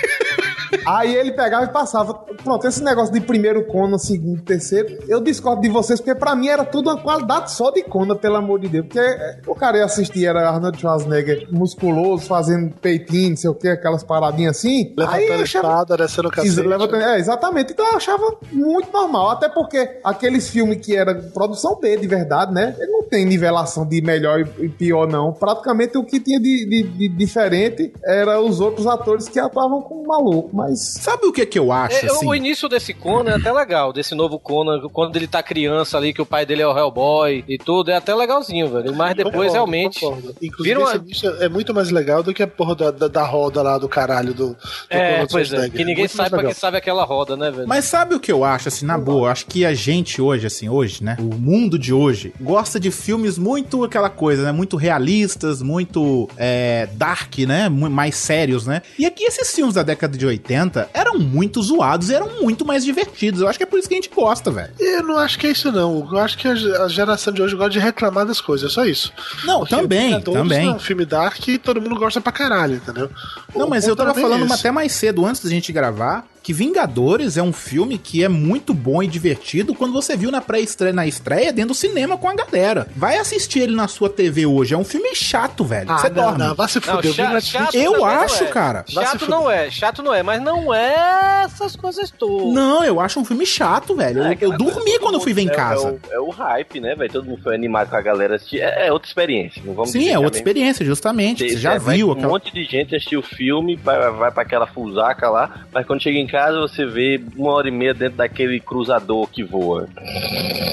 [0.86, 2.14] Aí ele pegava e passava.
[2.14, 6.48] Pronto, esse negócio de primeiro Conan, segundo, terceiro, eu discordo de vocês, porque pra mim
[6.48, 8.86] era tudo uma qualidade só de Conan, pelo amor de Deus.
[8.86, 13.54] Porque é, o cara ia assistir, era Arnold Schwarzenegger musculoso, fazendo peitinho, não sei o
[13.54, 14.94] que, aquelas paradinhas assim.
[14.96, 15.66] Levantando a achava.
[15.68, 16.60] espada, descendo cacete.
[16.60, 17.72] levantando- É, exatamente.
[17.72, 19.30] Então eu achava muito normal.
[19.30, 22.76] Até porque aqueles filmes que era produção B de verdade, né?
[22.78, 25.32] Ele não tem nivelação de melhor e pior, não.
[25.32, 30.06] Praticamente o que tinha de, de- de diferente era os outros atores que atuavam como
[30.06, 30.50] maluco.
[30.54, 30.75] Mas.
[30.76, 32.26] Sabe o que que eu acho, É, assim?
[32.26, 36.12] O início desse Conan é até legal, desse novo Conan, quando ele tá criança ali,
[36.12, 38.94] que o pai dele é o Hellboy e tudo, é até legalzinho, velho.
[38.94, 40.00] Mas depois Concordo, realmente.
[40.00, 40.34] concordo.
[40.42, 43.08] Inclusive, Vira uma- esse início é muito mais legal do que a porra da, da,
[43.08, 44.48] da roda lá do caralho do.
[44.50, 44.56] do
[44.90, 46.52] É, Conan pois é, que ninguém mais sabe pra legal.
[46.54, 47.68] que sabe aquela roda, né, velho?
[47.68, 49.28] Mas sabe o que eu acho, assim, na boa?
[49.28, 51.16] Eu acho que a gente hoje, assim, hoje, né?
[51.18, 54.52] O mundo de hoje gosta de filmes muito aquela coisa, né?
[54.52, 57.68] Muito realistas, muito é, dark, né?
[57.68, 58.82] Mais sérios, né?
[58.98, 62.84] E aqui esses filmes da década de 80 eram muito zoados e eram muito mais
[62.84, 63.40] divertidos.
[63.40, 64.72] Eu acho que é por isso que a gente gosta, velho.
[64.78, 66.08] Eu não acho que é isso, não.
[66.10, 69.12] Eu acho que a geração de hoje gosta de reclamar das coisas, é só isso.
[69.44, 70.68] Não, Porque também, Vingadores também.
[70.68, 73.10] É um filme dark e todo mundo gosta pra caralho, entendeu?
[73.54, 77.36] Não, mas eu tava bem falando até mais cedo, antes da gente gravar, que Vingadores
[77.36, 81.04] é um filme que é muito bom e divertido quando você viu na pré-estreia, na
[81.04, 82.86] estreia, dentro do cinema com a galera.
[82.94, 84.72] Vai assistir ele na sua TV hoje.
[84.72, 85.90] É um filme chato, velho.
[85.90, 86.38] Ah, você não, dorme.
[86.38, 87.12] não, vai se Não, fuder.
[87.12, 88.46] cha- eu vi na chato Eu não acho, é.
[88.46, 88.84] cara.
[88.86, 92.54] Chato não é, chato não é, mas não é essas coisas todas.
[92.54, 94.22] Não, eu acho um filme chato, velho.
[94.22, 95.98] É, Eu, dormi quando eu fui ver em mundo- é- casa.
[96.12, 97.12] É, o, é o hype, né, velho?
[97.12, 98.60] Todo mundo foi animado com a galera assistir.
[98.60, 99.60] É, é outra experiência.
[99.64, 101.48] Não vamos Sim, dizer é que outra experiência, justamente.
[101.50, 102.28] Você já É, viu Um aquela.
[102.28, 106.16] monte de gente assistiu o filme, vai, vai pra aquela fusaca lá, mas quando chega
[106.18, 109.88] em casa casa você vê uma hora e meia dentro daquele cruzador que voa.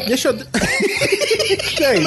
[0.05, 0.35] Deixa eu.
[1.81, 1.99] É,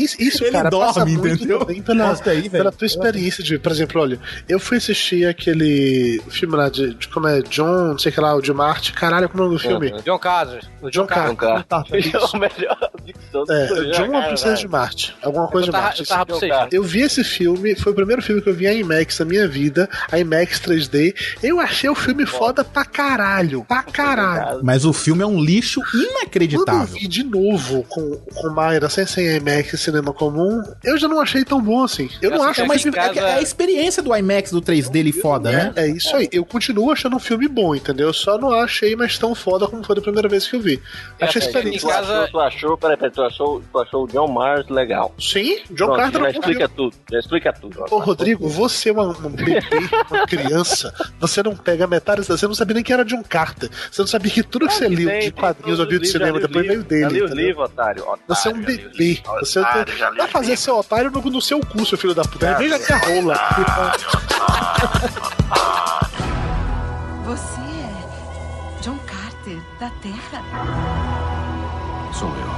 [0.00, 1.58] isso, isso Ele cara, dorme, passa muito entendeu?
[1.58, 2.50] também pela, Mostra aí, velho.
[2.52, 7.08] pela tua experiência de, por exemplo, olha, eu fui assistir aquele filme lá de, de
[7.08, 9.48] como é, John, não sei o que lá, o de Marte, caralho, como é o
[9.48, 9.90] nome do filme?
[10.04, 10.64] John Carter.
[10.80, 11.64] O John Carter.
[12.14, 12.90] É o melhor
[13.44, 13.66] do É.
[13.92, 14.68] John ou Princesa de.
[14.68, 15.14] Marte.
[15.22, 16.00] Alguma coisa de tava- Marte.
[16.00, 16.50] eu tava pra você.
[16.72, 19.48] Eu vi esse filme, foi o primeiro filme que eu vi em IMAX na minha
[19.48, 21.14] vida, IMAX 3D.
[21.42, 23.64] Eu achei o filme foda pra caralho.
[23.64, 24.60] Pra caralho.
[24.62, 26.86] Mas o filme é um lixo Quando eu inacreditável.
[26.86, 31.20] vi de novo com, com Mayra sem sem IMAX e cinema comum, eu já não
[31.20, 32.08] achei tão bom assim.
[32.22, 34.90] Eu não Essa acho É, mais é, que é a experiência do IMAX do 3D
[34.90, 35.72] dele foda, né?
[35.76, 36.28] É, é isso aí.
[36.32, 38.08] Eu continuo achando um filme bom, entendeu?
[38.08, 40.80] Eu só não achei mais tão foda como foi da primeira vez que eu vi.
[41.20, 41.88] Achei a É, experiência.
[41.88, 45.14] Tu achou, tu achou, peraí, peraí, tu achou, tu achou o John Mars legal.
[45.18, 47.84] Sim, John Pronto, Carter já é explica tudo, já explica tudo.
[47.90, 49.62] Ô, Rodrigo, você é uma, um bebê,
[50.10, 50.92] uma criança.
[51.20, 53.70] Você não pega metade, você não sabia nem que era John Carter.
[53.90, 56.66] Você não sabia que tudo que você tem de quadrinhos ou viu de cinema depois
[56.66, 57.02] veio dele.
[57.02, 57.46] Já li entendeu?
[57.46, 58.02] livros, otário.
[58.02, 58.22] otário.
[58.28, 59.22] Você é um bebê.
[59.40, 62.54] Você Otário, li vai fazer seu otário no, no seu cu, seu filho da puta.
[62.54, 63.34] Veja que a rola.
[67.24, 70.42] Você é John Carter da Terra?
[72.12, 72.53] Sou eu.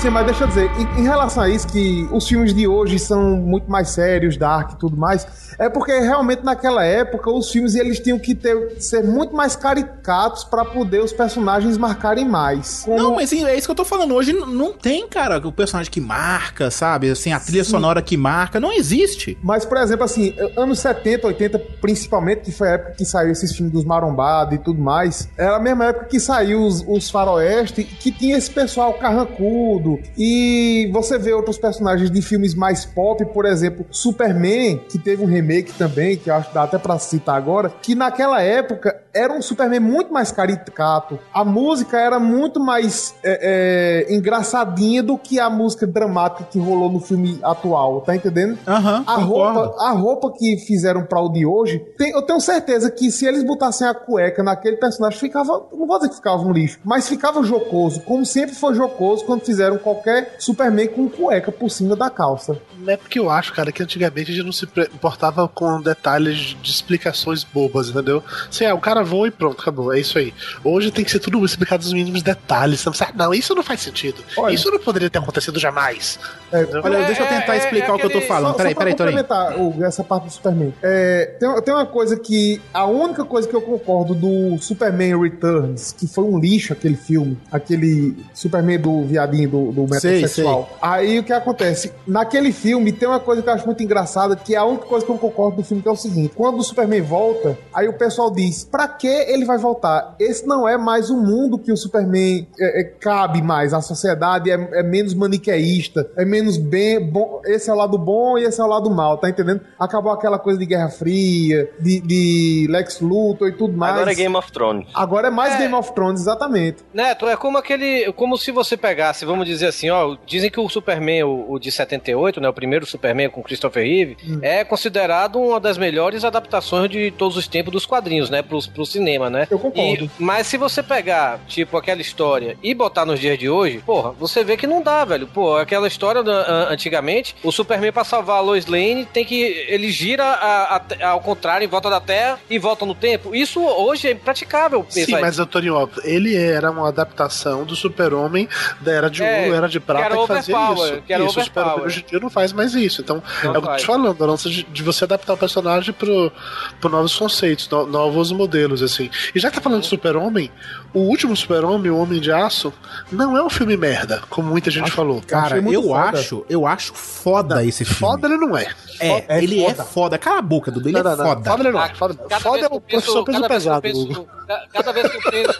[0.00, 2.98] Sim, mas deixa eu dizer, em, em relação a isso, que os filmes de hoje
[2.98, 7.74] são muito mais sérios, dark e tudo mais, é porque realmente naquela época os filmes
[7.74, 12.82] eles tinham que ter, ser muito mais caricatos pra poder os personagens marcarem mais.
[12.84, 14.14] Como- Não, mas é isso que eu tô falando.
[14.14, 17.10] Hoje não tem, cara, o personagem que marca, sabe?
[17.10, 17.72] Assim, a trilha Sim.
[17.72, 18.58] sonora que marca.
[18.58, 19.36] Não existe.
[19.42, 23.52] Mas, por exemplo, assim, anos 70, 80, principalmente, que foi a época que saiu esses
[23.54, 27.84] filmes dos marombados e tudo mais, era a mesma época que saiu os, os faroeste,
[27.84, 33.44] que tinha esse pessoal carrancudo, e você vê outros personagens de filmes mais pop, por
[33.44, 37.70] exemplo, Superman, que teve um remake também, que acho que dá até pra citar agora,
[37.82, 41.18] que naquela época era um Superman muito mais caricato.
[41.32, 46.90] A música era muito mais é, é, engraçadinha do que a música dramática que rolou
[46.90, 48.58] no filme atual, tá entendendo?
[48.66, 52.90] Aham, A roupa, a roupa que fizeram pra o de hoje, tem- eu tenho certeza
[52.90, 55.62] que se eles botassem a cueca naquele personagem, ficava.
[55.72, 59.42] Não vou dizer que ficava um lixo, mas ficava jocoso, como sempre foi jocoso quando
[59.44, 62.58] fizeram qualquer Superman com cueca por cima da calça.
[62.78, 66.56] Não é porque eu acho, cara, que antigamente a gente não se importava com detalhes
[66.62, 68.22] de explicações bobas, entendeu?
[68.48, 69.92] Assim, ah, o cara voa e pronto, acabou.
[69.92, 70.32] É isso aí.
[70.64, 72.80] Hoje tem que ser tudo explicado nos mínimos detalhes.
[72.80, 74.22] Você não não, isso não faz sentido.
[74.36, 74.54] Olha.
[74.54, 76.18] Isso não poderia ter acontecido jamais.
[76.52, 78.52] É, Olha, deixa eu tentar explicar o que eu tô falando.
[78.52, 79.18] Só- Peraí, só peraí, Torinho.
[79.24, 80.74] complementar Hugo, essa parte do Superman.
[80.82, 82.60] É, tem, tem uma coisa que.
[82.74, 87.38] A única coisa que eu concordo do Superman Returns, que foi um lixo aquele filme,
[87.52, 90.76] aquele Superman do viadinho do, do Sei, metrosexual.
[90.82, 91.92] Aí o que acontece?
[92.06, 95.04] Naquele filme tem uma coisa que eu acho muito engraçada, que é a única coisa
[95.06, 97.92] que eu concordo do filme, que é o seguinte: quando o Superman volta, aí o
[97.92, 100.14] pessoal diz: pra que ele vai voltar?
[100.18, 103.72] Esse não é mais o mundo que o Superman é, é, cabe mais.
[103.72, 107.00] A sociedade é, é menos maniqueísta, é menos bem.
[107.00, 109.60] Bom, esse é o lado bom e esse é o lado mal, tá entendendo?
[109.78, 113.94] Acabou aquela coisa de Guerra Fria, de, de Lex Luthor e tudo mais.
[113.94, 114.88] Agora é Game of Thrones.
[114.94, 116.78] Agora é mais Game of Thrones, exatamente.
[116.92, 118.12] Neto, é como aquele.
[118.12, 120.16] Como se você pegasse, vamos dizer assim, ó.
[120.26, 122.48] Dizem que o Superman, o, o de 78, né?
[122.48, 127.46] O primeiro Superman com Christopher Reeve, é considerado uma das melhores adaptações de todos os
[127.48, 128.42] tempos dos quadrinhos, né?
[128.42, 129.46] Pro, pro cinema, né?
[129.50, 130.04] Eu concordo.
[130.04, 134.12] E- mas se você pegar, tipo, aquela história e botar nos dias de hoje, porra,
[134.12, 135.26] você vê que não dá, velho.
[135.26, 139.34] Pô, aquela história da- antigamente, o Superman pra salvar a Lois Lane tem que.
[139.68, 143.34] Ele gira a- a- ao contrário, em volta da Terra e volta no tempo.
[143.34, 144.84] Isso hoje é impraticável.
[144.88, 148.48] Sim, pensar mas Antônio, ele era uma adaptação do Super-Homem
[148.80, 151.02] da Era de É, Ouro, Era de Prata, que que, fazia isso.
[151.06, 153.00] que era isso, o Super-Homem hoje em dia não faz mais isso.
[153.02, 155.92] Então, Não é o que eu te falando, a de, de você adaptar o personagem
[155.92, 156.32] pro,
[156.80, 159.10] pro novos conceitos, no- novos modelos, assim.
[159.34, 160.50] E já que tá falando de Super-Homem,
[160.94, 162.72] o último Super-Homem, o Homem de Aço,
[163.10, 165.20] não é um filme merda, como muita gente falou.
[165.26, 166.18] Cara, achei muito eu foda.
[166.18, 167.98] acho, eu acho foda esse filme.
[168.00, 168.66] Foda ele não é.
[169.00, 169.82] É, é ele foda.
[169.82, 170.18] é foda.
[170.18, 171.24] Cala a boca, Dudu, ele Não, é não, não.
[171.34, 171.50] foda.
[171.50, 171.84] Foda ele não é.
[171.84, 174.28] Ah, Foda, foda é eu o professor peso eu pesado,
[174.72, 175.58] Cada vez que eu penso,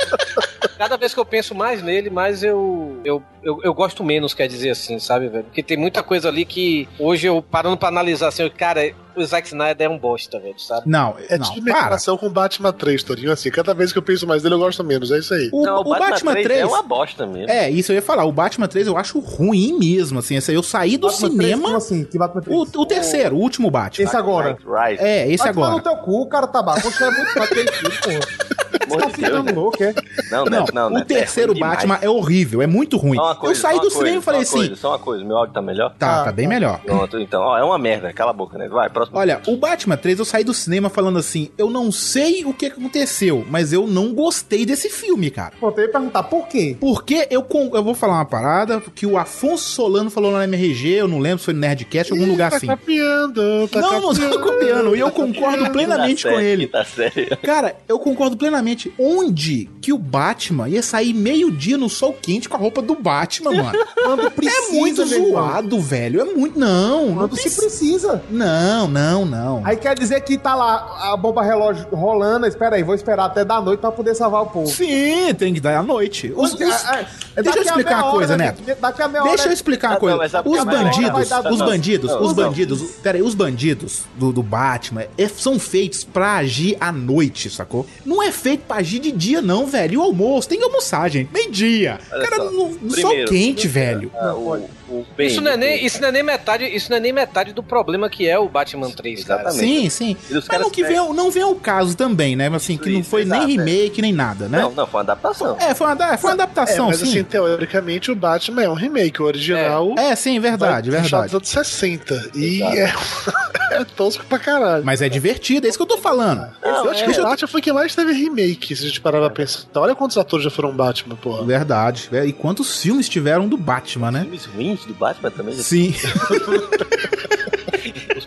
[0.81, 4.49] cada vez que eu penso mais nele, mais eu, eu, eu, eu gosto menos, quer
[4.49, 5.45] dizer assim, sabe, velho?
[5.45, 9.23] Porque tem muita coisa ali que hoje eu parando pra analisar assim, eu, cara, o
[9.23, 10.89] Zack Snyder é um bosta, velho, sabe?
[10.89, 11.85] Não, É não, tipo minha para.
[11.85, 13.31] relação com o Batman 3, Torinho.
[13.31, 15.11] Assim, cada vez que eu penso mais dele, eu gosto menos.
[15.11, 15.51] É isso aí.
[15.53, 17.51] O, Não, o Batman, 3, é uma bosta mesmo.
[17.51, 18.25] É, isso eu ia falar.
[18.25, 20.37] O Batman 3 eu acho ruim mesmo, assim.
[20.37, 21.63] Esse aí Eu saí do Batman 3, cinema.
[21.65, 22.05] como assim?
[22.05, 22.57] Que Batman 3?
[22.57, 24.03] O, o terceiro, o último Batman.
[24.05, 24.57] Esse agora.
[24.65, 25.03] Right.
[25.03, 25.83] É, esse Vai tomar agora.
[25.83, 26.81] no teu cu, cara tabaco.
[26.81, 27.31] Você é muito
[28.85, 29.95] amor Tá ficando louco, é?
[30.31, 32.03] Não, Não, Neto, não, o Neto, terceiro é ruim Batman demais.
[32.03, 33.19] é horrível, é muito ruim.
[33.19, 35.37] Uma eu coisa, saí do cinema e coisa, falei assim: coisa, Só uma coisa, meu
[35.37, 35.95] áudio tá melhor?
[35.99, 36.81] tá, tá bem melhor.
[36.81, 37.43] Pronto, então.
[37.43, 38.13] Ó, é uma merda.
[38.13, 38.69] Cala a boca, né?
[38.69, 39.19] Vai, próximo.
[39.19, 42.67] Olha, o Batman 3 eu saí do cinema falando assim: eu não sei o que
[42.67, 45.53] aconteceu, mas eu não gostei desse filme, cara.
[45.59, 46.77] Pô, eu ia perguntar por quê?
[46.81, 51.09] Porque eu, eu vou falar uma parada que o Afonso Solano falou na MRG, eu
[51.09, 52.67] não lembro se foi no Nerdcast, em algum lugar tá assim.
[52.67, 56.67] copiando, tá não, não tô copiando, e eu concordo plenamente Quinta com ele.
[56.67, 57.27] quinta série.
[57.37, 58.60] Cara, eu concordo plenamente.
[58.99, 63.53] Onde que o Batman ia sair meio-dia no sol quente com a roupa do Batman,
[63.53, 63.79] mano?
[63.95, 66.21] Quando precisa, é muito zoado, velho.
[66.21, 66.59] É muito.
[66.59, 67.61] Não, não Quando se precisa.
[67.63, 68.23] precisa.
[68.31, 69.63] Não, não, não.
[69.65, 72.47] Aí quer dizer que tá lá a bomba relógio rolando.
[72.47, 74.67] Espera aí, vou esperar até da noite pra poder salvar o povo.
[74.69, 76.33] Sim, tem que dar à noite.
[76.37, 78.63] Os- os- É, é, Deixa eu explicar uma coisa, hora, Neto.
[78.67, 78.77] né?
[78.81, 79.31] Daqui a meia hora.
[79.35, 80.43] Deixa eu explicar uma Ah, coisa.
[80.43, 82.35] não, os hora bandidos, dar- os não, bandidos, não, os não.
[82.35, 87.49] bandidos, pera aí, os bandidos do, do Batman é- são feitos pra agir à noite,
[87.51, 87.87] sacou?
[88.05, 89.95] Não é feito pra agir de dia, não, velho.
[89.95, 91.31] E o almoço, tem que almoçar, gente.
[91.33, 91.99] Meio-dia.
[92.13, 92.51] Olha Cara, só.
[92.51, 94.11] no, no sol Primeiro, quente, velho.
[94.15, 94.55] Ah, o,
[94.89, 97.13] o Ben, Isso não, é nem, isso, não é nem metade, isso não é nem
[97.13, 99.43] metade do problema que é o Batman 3, cara.
[99.43, 99.91] Exatamente.
[99.91, 100.17] Sim, sim.
[100.49, 102.51] Mas não que vem, não vem ao caso também, né?
[102.55, 103.65] Assim, que não Isso, foi nem exato, é.
[103.65, 104.63] remake, nem nada, né?
[104.63, 105.57] Não, não, foi uma adaptação.
[105.61, 107.09] É, foi uma, foi uma É, adaptação, mas sim.
[107.09, 109.95] assim, teoricamente o Batman é um remake, o original.
[109.97, 111.27] É, sim, verdade, verdade.
[111.27, 112.31] dos anos 60.
[112.35, 112.93] E é,
[113.73, 114.85] é tosco pra caralho.
[114.85, 116.49] Mas é divertido, é isso que eu tô falando.
[116.63, 118.40] eu acho que o Batman foi que mais teve remake,
[118.77, 119.65] se a gente parar pra pensar.
[119.75, 121.45] Olha quantos atores já foram Batman, porra.
[121.45, 122.09] Verdade.
[122.13, 124.21] É, E quantos filmes tiveram do Batman, né?
[124.23, 125.55] Filmes ruins do Batman também.
[125.55, 125.95] Sim.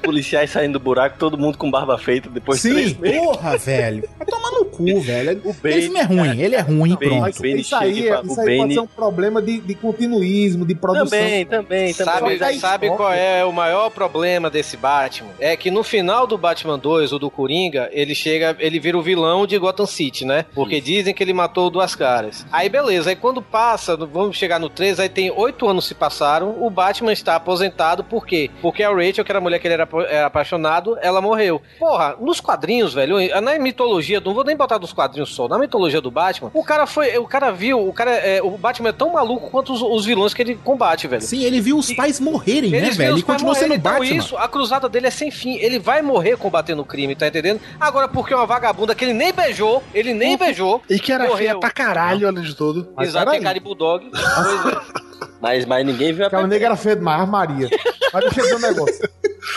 [0.04, 3.18] Policiais saindo do buraco, todo mundo com barba feita depois de Sim, três meses.
[3.20, 4.10] porra, velho.
[4.18, 5.42] Vai tomar no cu, velho.
[5.46, 7.42] O Bane, filme é ruim, ele é ruim, Bane, pronto.
[7.42, 10.76] Bane Isso aí, isso o aí pode Bane- ser um problema de, de continuismo, de
[10.76, 11.06] produção.
[11.08, 12.38] Também, também, também.
[12.38, 15.30] Sabe, sabe qual é o maior problema desse Batman?
[15.39, 19.02] É que no final do Batman 2, o do Coringa, ele chega, ele vira o
[19.02, 20.46] vilão de Gotham City, né?
[20.54, 22.46] Porque dizem que ele matou duas caras.
[22.52, 26.56] Aí beleza, aí quando passa, vamos chegar no 3, aí tem oito anos se passaram,
[26.62, 28.50] o Batman está aposentado, por quê?
[28.62, 31.62] Porque a Rachel, que era a mulher que ele era, era apaixonado, ela morreu.
[31.79, 36.01] Porra, nos quadrinhos, velho, na mitologia, não vou nem botar nos quadrinhos só, na mitologia
[36.01, 39.12] do Batman, o cara foi, o cara viu, o cara, é, o Batman é tão
[39.13, 41.21] maluco quanto os, os vilões que ele combate, velho.
[41.21, 43.17] Sim, ele viu os pais morrerem, né, velho?
[43.17, 44.17] E pais continua sendo morrerem, então Batman.
[44.17, 45.56] isso, a cruzada dele é sem fim.
[45.58, 47.60] Ele vai morrer combatendo o crime, tá entendendo?
[47.79, 50.82] Agora, porque uma vagabunda que ele nem beijou, ele nem beijou.
[50.89, 51.38] E que era morreu.
[51.38, 52.89] feia pra caralho, além de tudo.
[52.95, 54.10] Mas Exato, tem cara de bulldog.
[54.10, 55.13] Pois é.
[55.41, 57.69] Mas, mas ninguém viu a Aquela nega era feia demais, Maria.
[58.13, 59.10] Mas deixa eu dizer um negócio.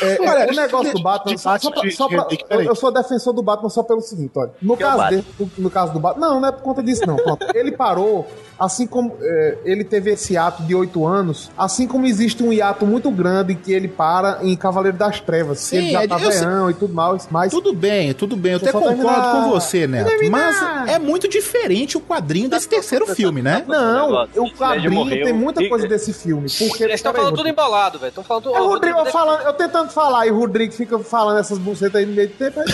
[0.02, 2.44] É, é, Olha, o negócio do Batman, de só, só pra- de- só pra- de-
[2.50, 4.50] eu, eu sou defensor do Batman só pelo seguinte, olha.
[4.60, 5.24] No Que é caso, dele,
[5.58, 6.26] no, caso do Batman.
[6.28, 7.16] Não, não é por conta disso, não.
[7.16, 7.46] Pronto.
[7.54, 8.26] Ele parou,
[8.58, 12.84] assim como é, ele teve esse ato de oito anos, assim como existe um hiato
[12.86, 15.60] muito grande que ele para em Cavaleiro das Trevas.
[15.60, 17.28] Sim, ele já é- tá veão e tudo mais.
[17.30, 18.52] Mas Tudo bem, tudo bem.
[18.52, 19.32] Eu até concordo terminar.
[19.44, 20.06] com você, Neto.
[20.08, 20.84] Terminar.
[20.84, 23.64] Mas é muito diferente o quadrinho desse terceiro filme, né?
[23.66, 26.48] Não, o quadrinho tem muita coisa desse filme.
[26.58, 28.08] Porque, Eles estão falando tudo embolado, velho.
[28.08, 28.54] Estão falando.
[28.54, 32.14] É Rodrigo falando, eu tentando falar e o Rodrigo fica falando essas bucetas aí no
[32.14, 32.60] meio do tempo.
[32.60, 32.66] aí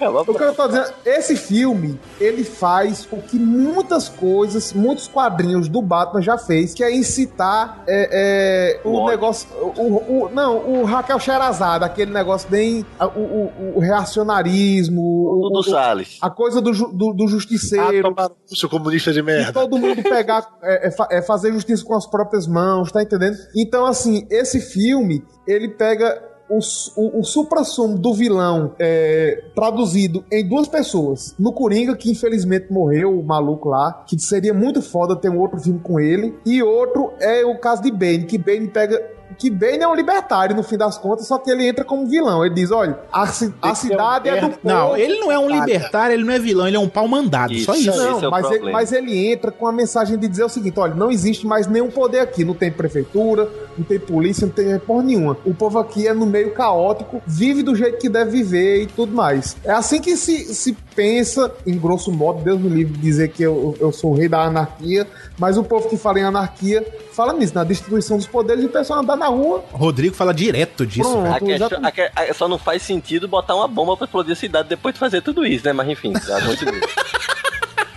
[0.00, 5.08] A O que eu tô dizendo, esse filme, ele faz o que muitas coisas, muitos
[5.08, 9.48] quadrinhos do Batman já fez, que é incitar é, é, o negócio.
[9.76, 12.86] O, o- não, o Raquel Sherazade, aquele negócio bem.
[13.00, 16.18] O, o- o reacionarismo, o, Dudu o- Salles.
[16.20, 18.14] a coisa do, do, do Ah, justiceiro.
[18.50, 19.52] no seu comunista de E merda.
[19.52, 23.36] todo mundo pegar, é, é é fazer justiça com as próprias mãos, tá entendendo?
[23.56, 26.58] Então, assim, esse filme, ele pega o,
[26.96, 31.34] o, o supra-sumo do vilão é, traduzido em duas pessoas.
[31.38, 35.60] No Coringa, que infelizmente morreu, o maluco lá, que seria muito foda ter um outro
[35.60, 36.38] filme com ele.
[36.44, 39.17] E outro é o caso de Bane, que Bane pega.
[39.38, 42.44] Que Bane é um libertário, no fim das contas, só que ele entra como vilão.
[42.44, 44.58] Ele diz: olha, a, ci- a cidade é do povo.
[44.64, 47.54] Não, ele não é um libertário, ele não é vilão, ele é um pau mandado.
[47.60, 47.88] Só Isso.
[47.90, 47.96] isso.
[47.98, 50.94] Não, é mas, ele, mas ele entra com a mensagem de dizer o seguinte: olha,
[50.94, 52.44] não existe mais nenhum poder aqui.
[52.44, 55.36] Não tem prefeitura, não tem polícia, não tem porra nenhuma.
[55.44, 59.14] O povo aqui é no meio caótico, vive do jeito que deve viver e tudo
[59.14, 59.56] mais.
[59.64, 63.42] É assim que se, se pensa, em grosso modo, Deus me livre de dizer que
[63.42, 65.06] eu, eu sou o rei da anarquia,
[65.38, 68.68] mas o povo que fala em anarquia fala nisso, na distribuição dos poderes e o
[68.68, 69.64] pessoal andar na rua.
[69.72, 71.22] Rodrigo fala direto disso, Pronto.
[71.22, 71.34] velho.
[71.34, 74.36] A questão- a que- a- só não faz sentido botar uma bomba pra explodir a
[74.36, 75.72] cidade depois de fazer tudo isso, né?
[75.72, 76.80] Mas enfim, continua.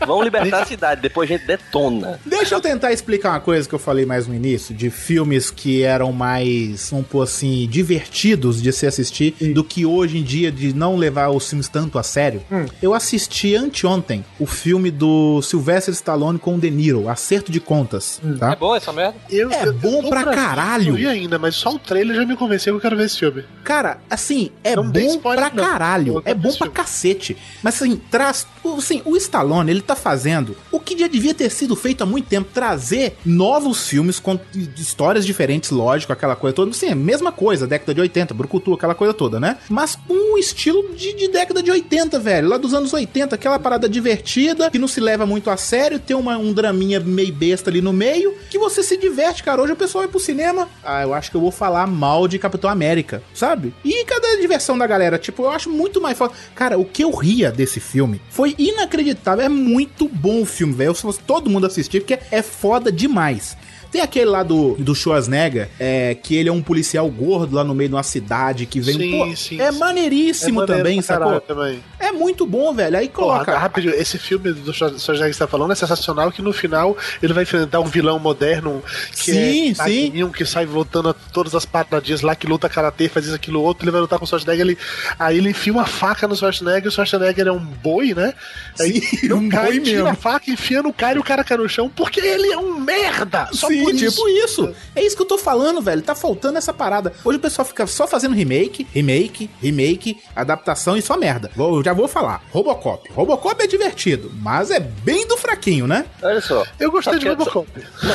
[0.06, 2.20] Vamos libertar a cidade, depois a gente detona.
[2.26, 5.84] Deixa eu tentar explicar uma coisa que eu falei mais no início, de filmes que
[5.84, 10.74] eram mais, vamos pôr assim, divertidos de se assistir, do que hoje em dia de
[10.74, 12.42] não levar os filmes tanto a sério.
[12.52, 12.66] Hum.
[12.82, 18.20] Eu assisti anteontem o filme do Sylvester Stallone com o De Niro, Acerto de Contas,
[18.24, 18.38] Hum.
[18.38, 18.52] tá?
[18.54, 19.16] É bom essa merda?
[19.30, 20.86] Eu, É eu- bom eu pra ver, caralho.
[20.92, 23.20] Não vi ainda, mas só o trailer já me convenceu que eu quero ver esse
[23.20, 23.44] filme.
[23.64, 25.70] Cara, assim, é Não bom spoiler, pra não.
[25.70, 26.14] caralho.
[26.16, 27.36] Eu É bom pra cacete.
[27.64, 31.50] Mas assim, traz O- Assim, o Stallone, ele tá fazendo o que já devia ter
[31.50, 34.40] sido feito há muito tempo, trazer novos filmes com
[34.78, 36.74] histórias diferentes, lógico, aquela coisa toda.
[36.74, 39.58] Sim, mesma coisa, década de 80, brucutu, aquela coisa toda, né?
[39.70, 43.60] Mas com um estilo de, de década de 80, velho, lá dos anos 80, aquela
[43.60, 47.70] parada divertida, que não se leva muito a sério, tem uma, um draminha meio besta
[47.70, 49.62] ali no meio, que você se diverte, cara.
[49.62, 52.40] Hoje o pessoal vai pro cinema, ah, eu acho que eu vou falar mal de
[52.40, 53.74] Capitão América, sabe?
[53.84, 55.18] E cadê a diversão da galera?
[55.18, 56.34] Tipo, eu acho muito mais foda.
[56.56, 59.46] Cara, o que eu ria desse filme foi inacreditável.
[59.46, 60.96] É muito bom o filme, velho.
[60.96, 63.58] Se fosse todo mundo assistir, porque é foda demais.
[63.92, 67.76] Tem aquele lá do, do Schwarzenegger, é, que ele é um policial gordo lá no
[67.76, 68.96] meio de uma cidade que vem.
[68.98, 69.78] Sim, pô, sim, é sim.
[69.80, 71.42] maneiríssimo É também, sacou?
[71.42, 71.84] também.
[72.00, 72.98] É muito bom, velho.
[72.98, 73.46] Aí coloca.
[73.46, 76.98] Porra, rapidinho, esse filme do Schwarzenegger que você tá falando é sensacional que no final
[77.22, 78.82] ele vai enfrentar um vilão moderno
[79.12, 80.32] que Sim, é sim.
[80.36, 83.84] que sai voltando a todas as paradinhas lá, que luta karatê, faz isso, aquilo, outro,
[83.86, 84.78] ele vai lutar com o Schwarzenegger, ele,
[85.20, 88.34] aí ele enfia uma faca no Schwarzenegger, o Schwarzenegger é um boi, né?
[88.80, 90.08] Aí Sim, um cara boi tira mesmo.
[90.10, 92.80] a faca, enfia no cara e o cara cai no chão, porque ele é um
[92.80, 93.50] merda!
[93.52, 94.64] Só Sim, por tipo isso.
[94.66, 94.76] isso.
[94.96, 96.02] É isso que eu tô falando, velho.
[96.02, 97.14] Tá faltando essa parada.
[97.24, 101.52] Hoje o pessoal fica só fazendo remake, remake, remake, adaptação e só merda.
[101.56, 102.44] Vou, eu já vou falar.
[102.52, 103.10] Robocop.
[103.14, 106.06] Robocop é divertido, mas é bem do fraquinho, né?
[106.22, 106.66] Olha só.
[106.80, 107.68] Eu gostei de é- Robocop.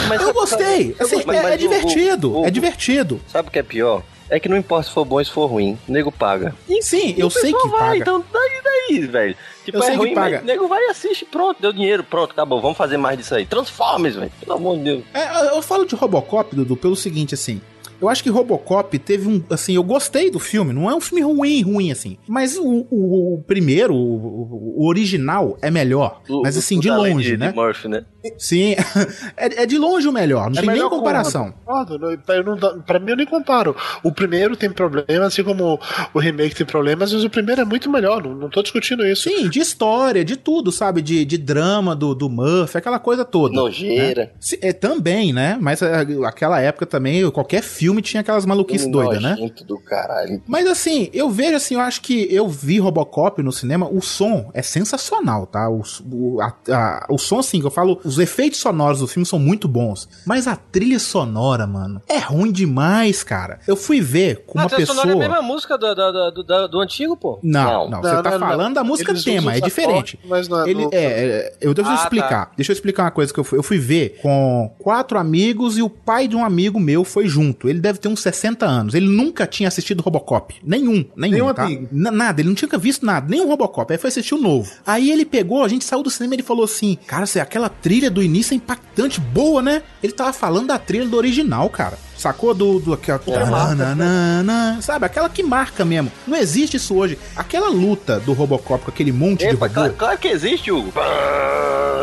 [0.09, 0.97] Mas eu sabe- gostei.
[0.99, 2.39] Assim, mas- é, mas é o- divertido.
[2.41, 3.21] o- é divertido.
[3.29, 4.03] Sabe o que é pior?
[4.29, 6.53] É que não importa se for bom ou se for ruim, o nego paga.
[6.81, 7.97] Sim, E eu o sei que vai, paga.
[7.99, 9.37] Então daí, daí, velho.
[9.67, 10.37] Tipo, Eu é sei que ruim, paga.
[10.37, 13.35] mas o nego vai e assiste, pronto, deu dinheiro, pronto, acabou, vamos fazer mais disso
[13.35, 13.45] aí.
[13.45, 15.05] Transformers, velho, pelo amor de Deus.
[15.13, 17.61] É, eu- eu falo de Robocop, Dudu, pelo seguinte, assim.
[18.01, 19.43] Eu acho que Robocop teve um.
[19.51, 20.73] Assim, eu gostei do filme.
[20.73, 22.17] Não é um filme ruim, ruim, assim.
[22.29, 26.21] Mas o, o- o primeiro, o, o- original, é melhor.
[26.29, 27.49] O- mas assim, o de lei longe, de, né?
[27.51, 28.05] de Murphy, né?
[28.39, 28.75] Sim.
[29.37, 30.45] é, é de longe o melhor.
[30.51, 31.53] Não É tem nem melhor comparação.
[31.65, 33.75] Concordo, não- eu não pra mim eu nem comparo.
[34.03, 35.79] O primeiro tem problemas, assim como
[36.13, 39.29] o remake tem problemas, mas o primeiro é muito melhor, não, não tô discutindo isso.
[39.29, 41.01] Sim, de história, de tudo, sabe?
[41.01, 43.55] De, de drama do, do Murphy, aquela coisa toda.
[43.55, 44.25] Nojeira.
[44.25, 44.59] né?
[44.61, 45.57] É, também, né?
[45.61, 49.37] Mas é, aquela época também, qualquer filme tinha aquelas maluquices doidas, né?
[49.67, 50.43] Do caralho.
[50.47, 54.51] Mas assim, eu vejo assim, eu acho que eu vi Robocop no cinema, o som
[54.55, 55.69] é sensacional, tá?
[55.69, 59.27] O, o, a- a- o som, assim, que eu falo, os efeitos sonoros do filme
[59.27, 60.09] são muito bons.
[60.25, 63.59] Mas a trilha sonora, mano, é ruim demais, cara.
[63.67, 65.03] Eu fui ver com a uma trilha pessoa.
[65.03, 67.39] sonora é a mesma música do, do, do, do- do antigo, pô.
[67.43, 68.47] Não, não, você Não, tá não, não.
[68.49, 70.19] falando da música Eles tema, é diferente.
[70.25, 72.53] mas não é- Ele, não- é, é, eu deixa eu Ah, explicar.
[72.57, 73.59] Deixa eu explicar uma coisa que eu fui.
[73.59, 77.66] Eu fui ver com quatro amigos e o pai de um amigo meu foi junto.
[77.69, 78.95] Ele deve ter uns 60 anos.
[78.95, 80.55] Ele nunca tinha assistido Robocop.
[80.63, 81.71] Nenhum, nenhum, Nenhum tá?
[81.71, 83.93] N- nada, ele não tinha visto nada, nem o Robocop.
[83.93, 84.71] Aí foi assistir o novo.
[84.87, 88.11] Aí ele pegou, a gente saiu do cinema e ele falou assim: Cara, aquela trilha
[88.11, 89.83] do início é impactante, boa, né?
[90.03, 91.99] Ele tava falando da trilha do original, cara.
[92.17, 92.79] Sacou do.
[92.81, 95.07] do aquela, Tananana, sabe?
[95.07, 96.11] Aquela que marca mesmo.
[96.27, 97.19] Não existe isso hoje.
[97.37, 99.75] Aquela luta do Robocop com aquele monte de Epa, robô.
[99.75, 100.93] claro, claro que existe, Hugo.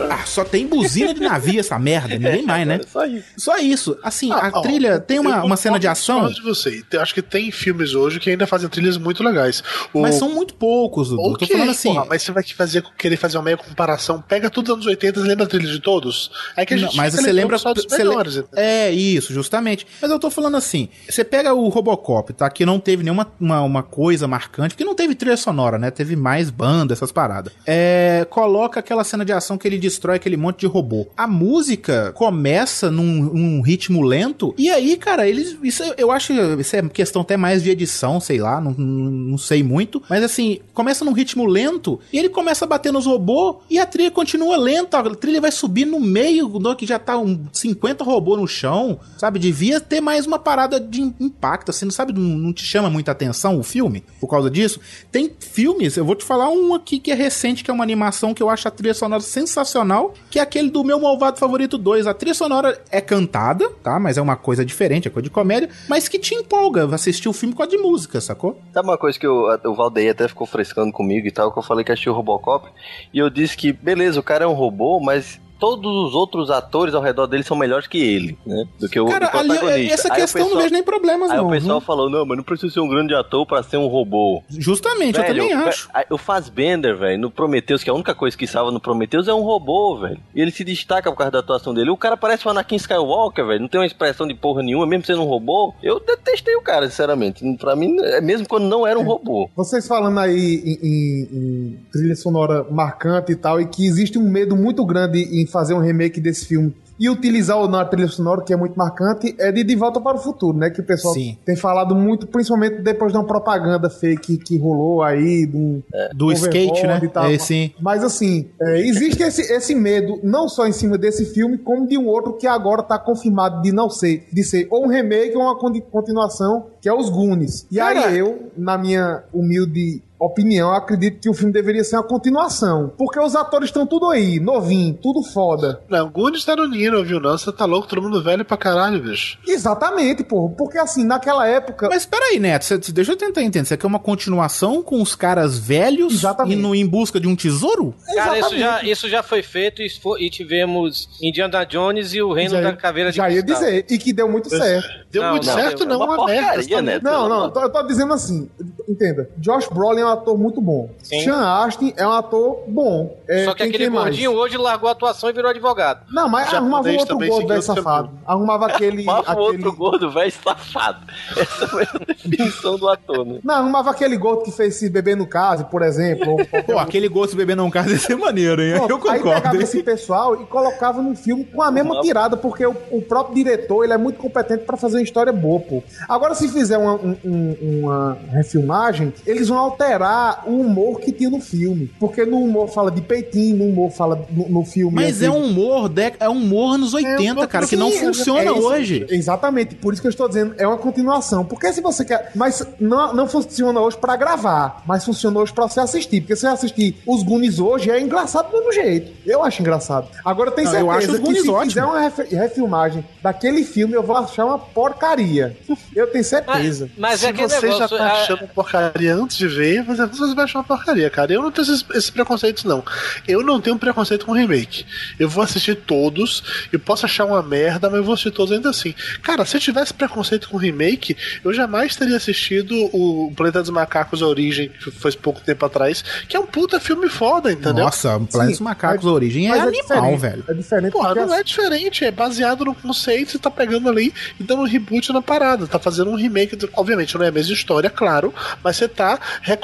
[0.09, 2.80] Ah, só tem buzina de navio essa merda, ninguém mais, né?
[2.88, 3.26] Só isso.
[3.38, 3.97] Só isso.
[4.03, 6.84] Assim, Ah, a ó, trilha tem uma, eu uma cena de ação, de você.
[6.91, 9.64] Eu acho que tem filmes hoje que ainda fazem trilhas muito legais.
[9.93, 11.22] O- mas são muito poucos, Dudu.
[11.22, 11.93] Ok, Tô falando assim.
[11.93, 14.22] porra, mas você vai fazer, querer fazer uma meia comparação.
[14.22, 16.32] Pega tudo dos anos 80 e lembra a trilha de todos.
[16.55, 18.34] É que a Não, gente mas fica você lembra só dos le- melhores.
[18.38, 18.49] entendeu?
[18.55, 19.86] É isso, justamente.
[20.04, 22.49] Mas eu tô falando assim, você pega o Robocop, tá?
[22.49, 25.89] Que não teve nenhuma uma, uma coisa marcante, porque não teve trilha sonora, né?
[25.91, 27.54] Teve mais banda, essas paradas.
[27.66, 31.08] É, coloca aquela cena de ação que ele destrói aquele monte de robô.
[31.16, 36.82] A música começa num, ritmo lento e aí, cara, eles isso eu acho isso é
[36.89, 41.06] questão até mais de edição, sei lá, não, não, não sei muito, mas assim, começa
[41.06, 44.99] num ritmo lento e ele começa a bater nos robôs e a trilha continua lenta,
[44.99, 49.39] a trilha vai subir no meio, que já tá um 50 robôs no chão, sabe?
[49.39, 52.13] Devia ter mais uma parada de impacto, assim, não sabe?
[52.13, 54.79] Não, não te chama muita atenção o filme por causa disso?
[55.11, 58.33] Tem filmes, eu vou te falar um aqui que é recente, que é uma animação
[58.33, 62.07] que eu acho a trilha sonora sensacional, que é aquele do meu Malvado Favorito 2.
[62.07, 63.99] A trilha sonora é cantada, tá?
[63.99, 67.33] Mas é uma coisa diferente, é coisa de comédia, mas que te empolga assistir o
[67.33, 68.59] filme com a de música, sacou?
[68.73, 71.63] Sabe uma coisa que eu, o Valdeir até ficou frescando comigo e tal, que eu
[71.63, 72.69] falei que achei o Robocop,
[73.13, 76.93] e eu disse que, beleza, o cara é um robô, mas todos os outros atores
[76.93, 78.66] ao redor dele são melhores que ele, né?
[78.80, 79.93] Do que o, Cara, que o ali, protagonista.
[79.93, 81.47] essa Aí o questão eu não pessoal- vejo nem problemas, Aí não.
[81.47, 84.43] o pessoal falou, não, mas não precisa ser um grande ator pra ser um robô.
[84.49, 85.89] Justamente, eu Velho, também ve- acho.
[85.93, 89.28] aí O Fassbender, velho, no Prometheus, que é a única coisa que salva no Prometheus,
[89.28, 90.20] é um robô, velho.
[90.36, 91.89] E ele se destaca por causa da atuação dele.
[91.91, 93.61] O cara parece o Anakin Skywalker, velho.
[93.61, 95.74] Não tem uma expressão de porra nenhuma, mesmo sendo um robô.
[95.82, 97.41] Eu detestei o cara, sinceramente.
[97.57, 99.49] Pra mim, é mesmo quando não era um robô.
[99.55, 104.30] Vocês falando aí em, em- em trilha sonora marcante e tal, e que existe um
[104.30, 108.08] medo muito grande em fazer um remake desse filme e utilizar ou não a trilha
[108.08, 110.70] sonora, que é muito marcante, é de De Volta para o Futuro, né?
[110.70, 111.36] Que o pessoal Sim.
[111.43, 115.82] tem falado muito, principalmente depois de uma propaganda fake que rolou aí do,
[116.14, 117.01] Do skate, né?
[117.34, 117.72] É, sim.
[117.82, 121.97] Mas assim, é, existe esse, esse medo, não só em cima desse filme, como de
[121.97, 125.41] um outro que agora tá confirmado de não ser, de ser ou um remake ou
[125.41, 127.66] uma con- continuação, que é os Goonies.
[127.72, 131.95] E Cara- aí eu, na minha humilde opinião, eu acredito que o filme deveria ser
[131.97, 132.91] uma continuação.
[132.97, 135.82] Porque os atores estão tudo aí, novinho, tudo foda.
[135.89, 137.19] Não, Goonies tá no Nino, viu?
[137.19, 139.38] Não, você tá louco, todo mundo velho pra caralho, bicho.
[139.47, 140.49] Exatamente, pô.
[140.49, 141.88] Porque assim, naquela época.
[141.89, 143.65] Mas peraí, Neto, cê- deixa eu tentar entender.
[143.67, 146.57] Você quer uma continuação com os caras velhos Exatamente.
[146.59, 147.93] indo em busca de um tesouro?
[148.15, 148.59] Cara, isso Exatamente.
[148.59, 149.88] já, isso já foi feito e,
[150.19, 153.65] e tivemos Indiana Jones e o Reino Já da Caveira de Já ia Cristal.
[153.65, 154.88] dizer, e que deu muito certo.
[155.11, 156.47] Deu Não, muito não, certo, deu- não, é uma uma, merda.
[156.53, 156.99] porcaria, né?
[157.01, 158.49] Não, não, tô- eu tô dizendo assim,
[158.89, 159.30] entenda.
[159.38, 160.89] Josh Brolin é um ator muito bom.
[161.03, 161.22] Sim.
[161.24, 163.18] Sean Astin é um ator bom.
[163.28, 164.05] É, Só que aquele quem mais?
[164.05, 166.01] gordinho hoje largou a atuação e virou advogado.
[166.11, 168.09] Não, mas Japonês arrumava um outro gordo, velho safado.
[168.26, 169.05] Arrumava aquele.
[169.05, 169.39] O aquele...
[169.39, 170.99] outro gordo, velho, safado.
[171.38, 173.39] Essa foi a definição do ator, né?
[173.43, 176.32] Não, arrumava aquele gordo que fez se beber no caso, por exemplo.
[176.34, 178.76] ou Pô, aquele gosto de bebê não casa ia ser maneiro, hein?
[178.76, 179.34] Pronto, eu Aí concordo.
[179.41, 179.64] pegava hein?
[179.64, 183.84] esse pessoal e colocava no filme com a mesma tirada, porque o, o próprio diretor
[183.84, 185.84] ele é muito competente pra fazer uma história boa, pô.
[186.07, 190.03] Agora, se fizer uma, um- um- uma refilmagem, eles vão alterar
[190.45, 191.91] o humor que tinha no filme.
[191.99, 194.95] Porque no humor fala de peitinho, no humor fala no, no filme.
[194.95, 196.14] Mas é um humor, de...
[196.20, 198.62] é um humor nos 80, cara, que não Sim, funciona é isso.
[198.68, 199.06] hoje.
[199.10, 201.45] Exatamente, por isso que eu estou dizendo, é uma continuação.
[201.45, 202.32] Porque se você quer.
[202.36, 206.22] Mas não, não funciona hoje pra gravar, mas funciona hoje pra você assistir.
[206.22, 209.12] Porque se você assistir os Goonies hoje, é engraçado do mesmo jeito.
[209.26, 210.08] Eu acho engraçado.
[210.26, 211.70] Agora eu tenho Não, eu certeza acho os que se ótimo.
[211.72, 215.56] fizer uma ref- refilmagem daquele filme, eu vou achar uma porcaria.
[215.95, 216.89] Eu tenho certeza.
[216.97, 217.80] Mas Se é aquele você negócio.
[217.97, 221.34] já tá é- achando porcaria antes de ver, você você vai achar uma porcaria, cara.
[221.34, 222.84] Eu não tenho esses, esses preconceitos, não.
[223.27, 224.86] Eu não tenho preconceito com remake.
[225.19, 228.69] Eu vou assistir todos, eu posso achar uma merda, mas eu vou assistir todos ainda
[228.69, 228.93] assim.
[229.21, 234.21] Cara, se eu tivesse preconceito com remake, eu jamais teria assistido o Planeta dos Macacos
[234.21, 237.86] A Origem, que foi pouco tempo atrás, que é um puta filme foda, entendeu?
[237.86, 240.43] Nossa, o Planeta dos Macacos, a origem é mas animal, velho.
[240.47, 244.43] É diferente Porra, não é diferente, é baseado no conceito, você tá pegando ali e
[244.43, 247.89] dando um reboot na parada, tá fazendo um remake, obviamente não é a mesma história,
[247.89, 249.19] claro, mas você tá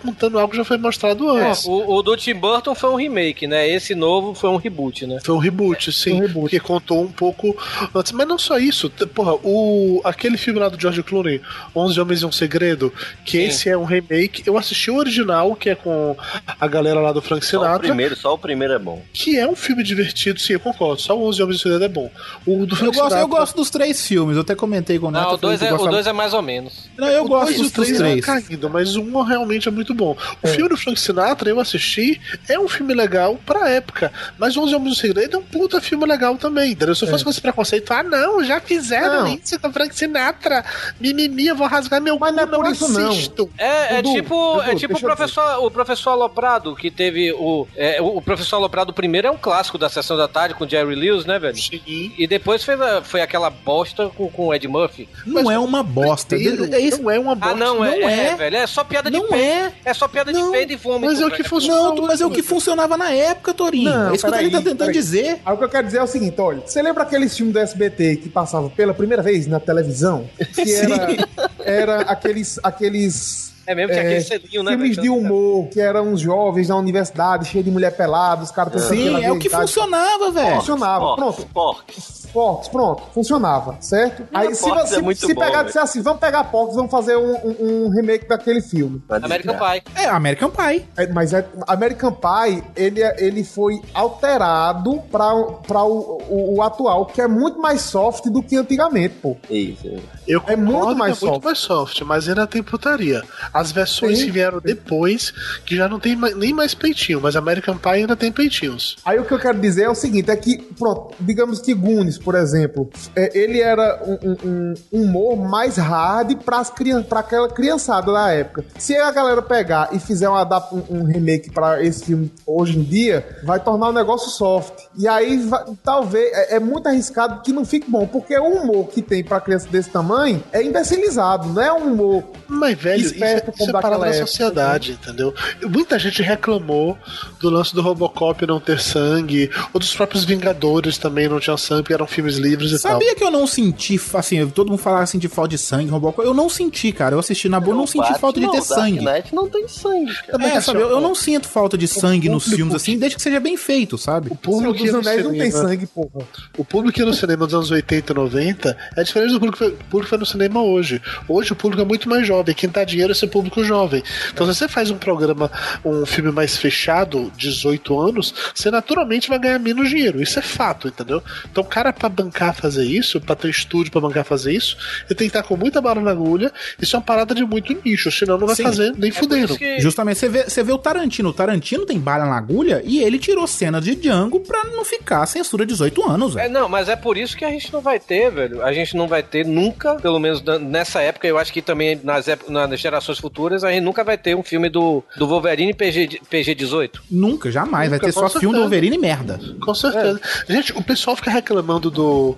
[0.09, 1.65] recontando algo que já foi mostrado É, antes.
[1.65, 3.67] o, o do Tim Burton foi um remake, né?
[3.69, 5.19] Esse novo foi um reboot, né?
[5.23, 6.41] Foi um reboot, sim, Um reboot.
[6.41, 7.55] porque contou um pouco
[7.93, 11.41] antes, mas não só isso, porra, o, aquele filme lá do George Clooney,
[11.75, 12.93] 11 Homens e um Segredo,
[13.25, 13.43] que Sim.
[13.47, 16.15] esse é um remake, eu assisti o original, que é com
[16.59, 19.01] a galera lá do Frank Só o Sinatra, primeiro, só o primeiro é bom.
[19.13, 21.85] que é um filme divertido, sim, eu concordo, só o 11 Homens e um Segredo
[21.85, 22.09] é bom.
[22.45, 25.07] O do Eu Frank gosto, eu Sinatra- gosto dos três filmes, eu até comentei com
[25.07, 25.23] o Neto.
[25.23, 26.89] Não, eu o falei 2 que é, o dois é mais ou menos.
[26.97, 28.17] Não, eu O gosto dois dos três três.
[28.17, 30.15] é caindo, mas um realmente é muito bom.
[30.41, 34.11] O filme do Frank Sinatra, eu assisti, é um filme legal pra época.
[34.37, 36.71] Mas 11 Homens do Segredo é um puta filme legal também.
[36.71, 36.95] Entendeu?
[36.95, 39.27] Se eu fosse com esse preconceito, ah, não, já fizeram Não.
[39.33, 40.63] isso com o Frank Sinatra.
[40.99, 43.09] Mimimi, eu vou rasgar meu Mas cu, não é por isso, não.
[43.09, 43.49] assisto.
[43.57, 47.67] É, é Dudu, tipo, Dudu, é tipo o professor, o professor Aloprado, que teve o.
[47.75, 51.25] é, o professor Aloprado primeiro é um clássico da sessão da tarde com Jerry Lewis,
[51.25, 51.57] né, velho?
[51.57, 51.81] Sim.
[52.17, 55.09] E depois foi, foi aquela bosta com, com o Ed Murphy.
[55.25, 56.35] Não é uma bosta.
[56.35, 57.01] É isso.
[57.01, 57.55] Não é uma bosta.
[57.55, 58.35] Ah, não, é, não é, é.
[58.35, 58.55] velho.
[58.57, 59.43] É só piada de Não peido.
[59.43, 59.88] é.
[59.89, 60.51] É só piada de Não.
[60.51, 61.05] peido e vômito.
[61.07, 61.49] Mas é o que velho.
[61.49, 61.95] funciona.
[61.95, 63.89] Não, mas é o que funcionava na época, Torinho.
[63.89, 65.41] Não, é isso que eu peraí, tô tentando dizer.
[65.45, 67.59] Aí o que eu quero dizer é o seguinte, olha, você lembra aqueles filmes do
[67.59, 70.29] SBT que passavam pela primeira vez na televisão?
[70.53, 71.17] Que era,
[71.59, 74.71] era aqueles, aqueles É mesmo, tinha É, aquele selinho, né?
[74.71, 78.83] filmes de humor, que eram uns jovens na universidade, cheio de mulher pelada, os caras
[78.83, 80.55] Sim, é o que funcionava, velho.
[80.57, 81.49] Funcionava, Porcs, pronto.
[81.53, 82.27] porcs.
[82.33, 84.23] Porcs, pronto, funcionava, certo?
[84.33, 85.65] Aí se, se, é muito se bom, pegar e velho.
[85.67, 89.01] disser assim, vamos pegar Porcs, vamos fazer um, um- um remake daquele filme.
[89.09, 89.83] American Pie.
[89.95, 90.85] É, American Pie.
[90.97, 97.05] É, mas é, American Pie, ele, é- ele foi alterado para o, o, o atual,
[97.05, 99.35] que é muito mais soft do que antigamente, pô.
[99.49, 99.87] Isso.
[100.27, 101.43] Eu É muito que mais é muito soft.
[101.45, 103.23] mais soft, mas ainda tem putaria.
[103.53, 104.25] As versões Sim.
[104.25, 105.31] que vieram depois,
[105.65, 108.97] que já não tem nem mais peitinho, mas American Pie ainda tem peitinhos.
[109.03, 112.17] Aí o que eu quero dizer é o seguinte, é que, pronto, digamos que Goonies,
[112.19, 116.33] por exemplo, é, ele era um, um- um humor mais hard
[116.75, 118.65] crian pra aquela criançada da época.
[118.77, 122.83] Se a galera pegar e fizer um, um- um remake pra esse filme hoje em
[122.83, 124.73] dia, vai tornar o negócio soft.
[124.97, 128.87] E aí, vai- talvez, é, é muito arriscado que não fique bom, porque o humor
[128.89, 133.23] que tem pra criança desse tamanho é imbecilizado, não é um humor Mas, velho, isso,
[133.23, 135.33] é- isso é parada da sociedade, entendeu?
[135.63, 136.97] Muita gente reclamou
[137.39, 141.93] do lance do Robocop não ter sangue, ou dos próprios Vingadores também não tinham sangue,
[141.93, 142.93] eram filmes livres e tal.
[142.93, 146.27] Sabia que eu não senti, assim, todo mundo falava assim de falta de sangue, Robocop.
[146.27, 147.15] Eu não senti, cara.
[147.15, 148.99] Eu assisti na boa, eu não senti falta de ter sangue.
[148.99, 150.45] Knight não tem sangue, cara.
[150.47, 153.39] É, sabe, eu, eu não sinto falta de sangue nos filmes, assim, desde que seja
[153.39, 154.29] bem feito, sabe?
[154.31, 156.27] O público Senhor que ia dos no Anéis não tem cinema- sangue, porra.
[156.57, 159.71] O público no cinema dos anos 80 e 90 é diferente do público que foi-
[159.77, 161.01] público que foi no cinema hoje.
[161.27, 162.53] Hoje o público é muito mais jovem.
[162.55, 164.03] Quem dá dinheiro é esse público jovem.
[164.33, 165.51] Então, se você faz um programa,
[165.85, 170.21] um filme mais fechado, 18 anos, você naturalmente vai ganhar menos dinheiro.
[170.21, 171.21] Isso é fato, entendeu?
[171.51, 175.15] Então, o cara, pra bancar fazer isso, pra ter estúdio pra bancar fazer isso, ele
[175.15, 176.51] tem que estar com muita bala na agulha.
[176.81, 178.63] Isso é uma parada de muito nicho, senão não vai Sim.
[178.63, 179.57] fazer nem fudendo.
[179.79, 181.29] Justamente, você vê, você vê o Tarantino.
[181.29, 185.25] O Tarantino tem bala na agulha e ele tirou cena de Django pra não ficar
[185.25, 186.45] censura 18 anos, velho.
[186.45, 188.63] É, não, mas é por isso que a gente não vai ter, velho.
[188.63, 192.25] A gente não vai ter nunca, pelo menos nessa época, eu acho que também nas,
[192.47, 196.21] nas gerações futuras, a gente nunca vai ter um filme do, do Wolverine PG, de-
[196.29, 196.99] PG-18.
[197.11, 197.89] Nunca, jamais.
[197.89, 198.61] vai Nunca, ter só com filme do certeza.
[198.61, 199.39] Wolverine e merda.
[199.61, 200.21] Com certeza.
[200.47, 202.37] Gente, o pessoal fica reclamando do,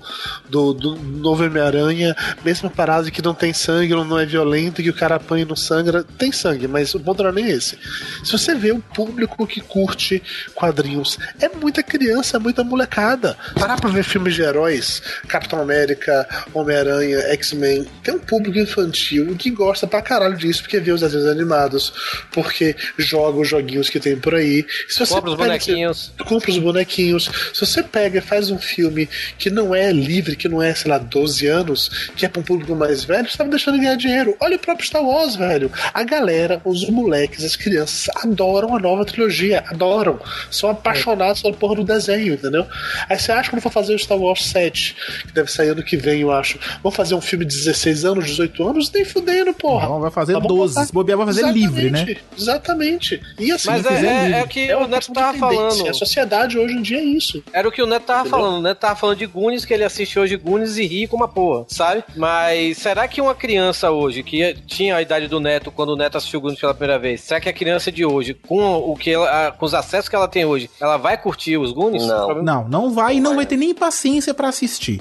[0.50, 4.94] do, do novo Homem-Aranha, mesma parada que não tem sangue, não, é violento, que o
[4.94, 6.04] cara apanha e não sangra.
[6.18, 7.78] Tem sangue, mas o ponto não é nem esse.
[8.24, 10.22] Se você vê o público que curte
[10.54, 13.38] quadrinhos, é muita criança, é muita molecada.
[13.56, 19.50] Parar pra ver filmes de heróis, Capitão América, Homem-Aranha, X-Men, tem um público infantil que
[19.50, 21.94] gosta pra caralho disso, porque vê os desenhos animados,
[22.32, 24.66] porque joga os joguinhos que tem por aí.
[24.88, 26.12] Se você Compra os bonequinhos.
[26.26, 27.30] compra os bonequinhos.
[27.54, 29.10] Se você pega e faz um filme
[29.42, 32.44] que não é livre, que não é, sei lá, 12 anos, que é pra um
[32.44, 34.36] público mais velho, você tá me deixando de ganhar dinheiro.
[34.40, 35.72] Olha o próprio Star Wars, velho.
[35.94, 39.64] A galera, os moleques, as crianças, adoram a nova trilogia.
[39.68, 40.20] Adoram.
[40.52, 42.68] São apaixonados pela porra do desenho, entendeu?
[43.10, 44.96] Aí você acha que quando for fazer o Star Wars 7,
[45.28, 48.26] que deve sair ano que vem, eu acho, vão fazer um filme de 16 anos,
[48.26, 48.92] 18 anos?
[48.92, 49.88] Nem fudendo, porra.
[49.88, 50.74] Não, vai fazer Tá bom, 12.
[50.76, 52.16] botar- Se bobear, vai fazer livre, né?
[52.38, 53.22] Exatamente.
[53.40, 55.88] E assim, Mas é, é, é o que é o Neto tava falando.
[55.88, 57.44] A sociedade hoje em dia é isso.
[57.54, 58.40] Era o que o Neto tava Entendeu?
[58.40, 58.58] falando.
[58.60, 61.28] O Neto tava falando de Goonies, que ele assiste hoje Goonies e ri como uma
[61.28, 62.04] porra, sabe?
[62.16, 66.18] Mas será que uma criança hoje, que tinha a idade do Neto quando o Neto
[66.18, 69.52] assistiu Goonies pela primeira vez, será que a criança de hoje, com o que ela,
[69.52, 72.06] com os acessos que ela tem hoje, ela vai curtir os Goonies?
[72.06, 74.98] Problema- Não, não vai e não vai ter nem paciência pra assistir.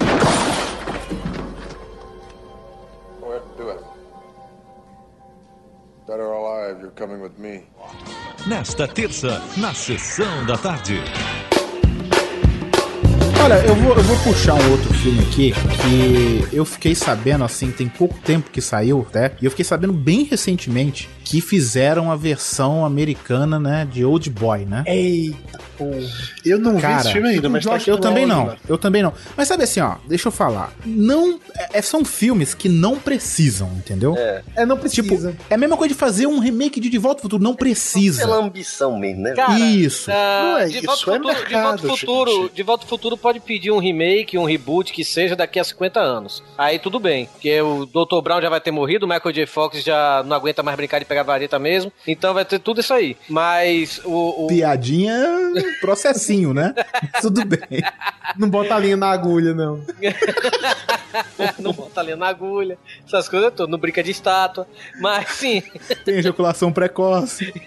[3.21, 3.79] Where to do it?
[6.07, 7.63] Better alive, you're coming with me.
[8.47, 10.99] Nesta terça, na sessão da tarde.
[13.43, 17.71] Olha, eu vou, eu vou puxar um outro filme aqui que eu fiquei sabendo, assim,
[17.71, 19.31] tem pouco tempo que saiu, né?
[19.41, 24.65] E eu fiquei sabendo bem recentemente que fizeram a versão americana, né, de Old Boy,
[24.65, 24.83] né?
[24.85, 25.59] Eita,
[26.45, 28.45] Eu não vi Cara, esse filme ainda, mas tá aqui eu também não.
[28.45, 28.57] mano.
[28.67, 29.13] Eu também não.
[29.35, 30.73] Mas sabe assim, ó, deixa eu falar.
[30.85, 31.39] Não.
[31.73, 34.15] é- são filmes que não precisam, entendeu?
[34.17, 34.43] É.
[34.55, 35.35] É, não precisa.
[35.49, 37.43] É a mesma coisa de fazer um remake de De Volta ao Futuro.
[37.43, 38.21] Não precisa.
[38.21, 39.33] Pela ambição mesmo, né?
[39.33, 40.09] Cara, Isso.
[40.11, 42.53] ah, Não é de isso, volta é futuro, de volta mercado, ao futuro, gente.
[42.55, 45.99] de volta ao futuro pode pedir um remake, um reboot que seja daqui a 50
[45.99, 46.43] anos.
[46.57, 48.21] Aí tudo bem, porque o Dr.
[48.23, 49.45] Brown já vai ter morrido, o Michael J.
[49.47, 51.91] Fox já não aguenta mais brincar de pegar vareta mesmo.
[52.07, 53.17] Então vai ter tudo isso aí.
[53.29, 55.13] Mas o, o- Piadinha,
[55.79, 56.73] processinho, né?
[57.21, 57.83] Tudo bem.
[58.37, 59.83] Não bota a linha na agulha, não.
[61.59, 64.67] não bota ali na agulha, essas coisas todas, não brinca de estátua.
[64.99, 65.61] Mas sim.
[66.05, 67.53] Tem ejaculação precoce.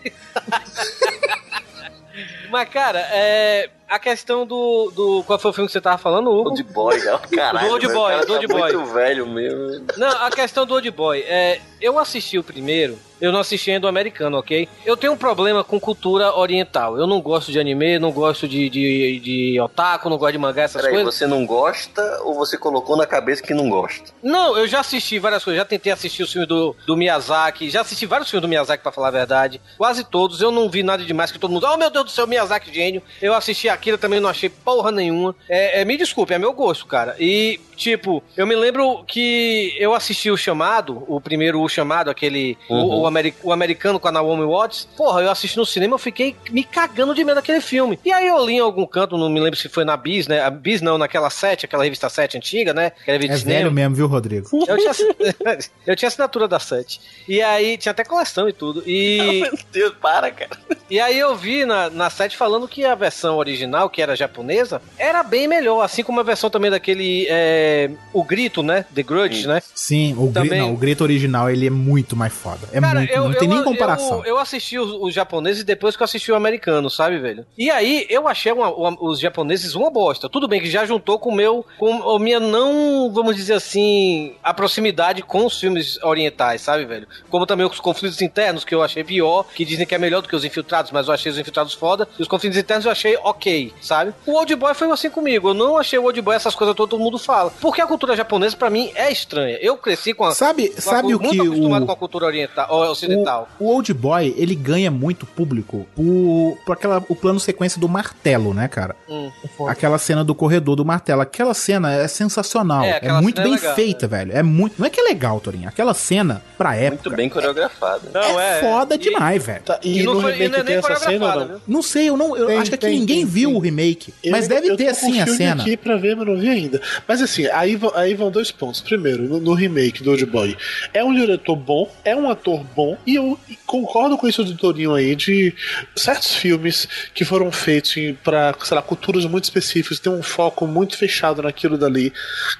[2.54, 3.68] Mas, cara, é.
[3.86, 5.22] A questão do, do.
[5.24, 6.50] Qual foi o filme que você tava falando, Hugo?
[6.50, 7.68] Old Boy, ó, caralho.
[7.68, 8.72] Do Old Boy, o cara do Old tá Boy.
[8.72, 9.86] muito velho mesmo.
[9.98, 11.20] Não, a questão do Old Boy.
[11.20, 14.66] É, eu assisti o primeiro, eu não assisti ainda o americano, ok?
[14.86, 16.96] Eu tenho um problema com cultura oriental.
[16.96, 20.62] Eu não gosto de anime, não gosto de, de, de otaku, não gosto de mangá,
[20.62, 21.14] essas Peraí, coisas.
[21.14, 24.12] você não gosta ou você colocou na cabeça que não gosta?
[24.22, 25.58] Não, eu já assisti várias coisas.
[25.58, 27.68] Já tentei assistir os filmes do, do Miyazaki.
[27.68, 29.60] Já assisti vários filmes do Miyazaki, pra falar a verdade.
[29.76, 30.40] Quase todos.
[30.40, 31.66] Eu não vi nada demais que todo mundo.
[31.70, 33.02] Oh, meu Deus do céu, Miyazaki Miyazaki gênio.
[33.20, 35.34] Eu assisti aquilo, também não achei porra nenhuma.
[35.48, 37.16] É, é, me desculpe, é meu gosto, cara.
[37.18, 42.56] E, tipo, eu me lembro que eu assisti o chamado, o primeiro o chamado, aquele.
[42.68, 42.84] Uhum.
[42.84, 44.88] O, o, o, americano com a Naomi Watts.
[44.96, 47.98] Porra, eu assisti no cinema, eu fiquei me cagando de medo daquele filme.
[48.04, 50.40] E aí eu li em algum canto, não me lembro se foi na Bis, né?
[50.42, 52.92] A Bis não, naquela 7, aquela revista 7 antiga, né?
[53.06, 54.48] Era revista é velho mesmo, viu, Rodrigo?
[54.74, 54.92] Eu tinha,
[55.86, 57.00] eu tinha assinatura da 7.
[57.28, 58.82] E aí tinha até coleção e tudo.
[58.86, 59.42] E.
[59.44, 60.58] Meu Deus, para, cara.
[60.90, 64.80] E aí eu vi na, na 7 Falando que a versão original, que era japonesa,
[64.98, 68.84] era bem melhor, assim como a versão também daquele é, o grito, né?
[68.94, 69.48] The Grudge, Sim.
[69.48, 69.62] né?
[69.74, 70.60] Sim, o, também...
[70.60, 72.68] Não, o grito original ele é muito mais foda.
[72.72, 74.18] É Cara, muito, eu, não eu, tem nem comparação.
[74.18, 77.46] Eu, eu assisti os, os, japoneses depois que eu assisti o americano, sabe, velho?
[77.56, 80.28] E aí eu achei uma, uma, os japoneses uma bosta.
[80.28, 84.34] Tudo bem que já juntou com o meu, com a minha não, vamos dizer assim,
[84.42, 87.06] a proximidade com os filmes orientais, sabe, velho?
[87.30, 90.28] Como também os conflitos internos que eu achei pior, que dizem que é melhor do
[90.28, 92.08] que os infiltrados, mas eu achei os infiltrados foda.
[92.18, 94.12] E os conflitos internos eu achei ok, sabe?
[94.26, 95.48] O Old Boy foi assim comigo.
[95.50, 97.50] Eu não achei o Old Boy essas coisas todo mundo fala.
[97.60, 99.58] Porque a cultura japonesa pra mim é estranha.
[99.60, 101.96] Eu cresci com a Sabe- com a- sabe o muito que acostumado o- com a
[101.96, 103.48] cultura oriental, ou ocidental.
[103.58, 108.54] O Old Boy, ele ganha muito público por, por aquela, o plano sequência do martelo,
[108.54, 108.94] né, cara?
[109.08, 109.30] Hum.
[109.68, 111.20] Aquela cena do corredor do martelo.
[111.22, 112.84] Aquela cena é sensacional.
[112.84, 114.32] É, É, muito é bem legal, feita, velho.
[114.36, 114.74] É muito.
[114.78, 115.68] Não é que é legal, Torinho.
[115.68, 117.02] Aquela cena, pra época.
[117.04, 118.08] Muito bem coreografado.
[118.12, 119.62] Não, é, foda demais, velho.
[119.62, 121.48] Tá, e, E não no foi- e não é nem tem essa cena coreografada, não?
[121.48, 121.60] viu?
[121.66, 122.36] Não sei, eu não.
[122.36, 124.12] Eu Tem, acho que aqui tem, ninguém tem, viu o remake.
[124.22, 125.62] Eu- mas deve eu ter tô com sim o a cena.
[125.62, 126.80] aqui pra ver, mas não vi ainda.
[127.06, 128.80] Mas assim, aí, vão- aí vão dois pontos.
[128.80, 130.56] Primeiro, no, no remake do Old Boy,
[130.92, 134.94] é um diretor bom, é um ator bom, e eu concordo com isso do Torinho
[134.94, 135.54] aí, de
[135.96, 140.96] certos filmes que foram feitos pra, sei lá, culturas muito específicas, tem um foco muito
[140.96, 142.12] fechado naquilo dali.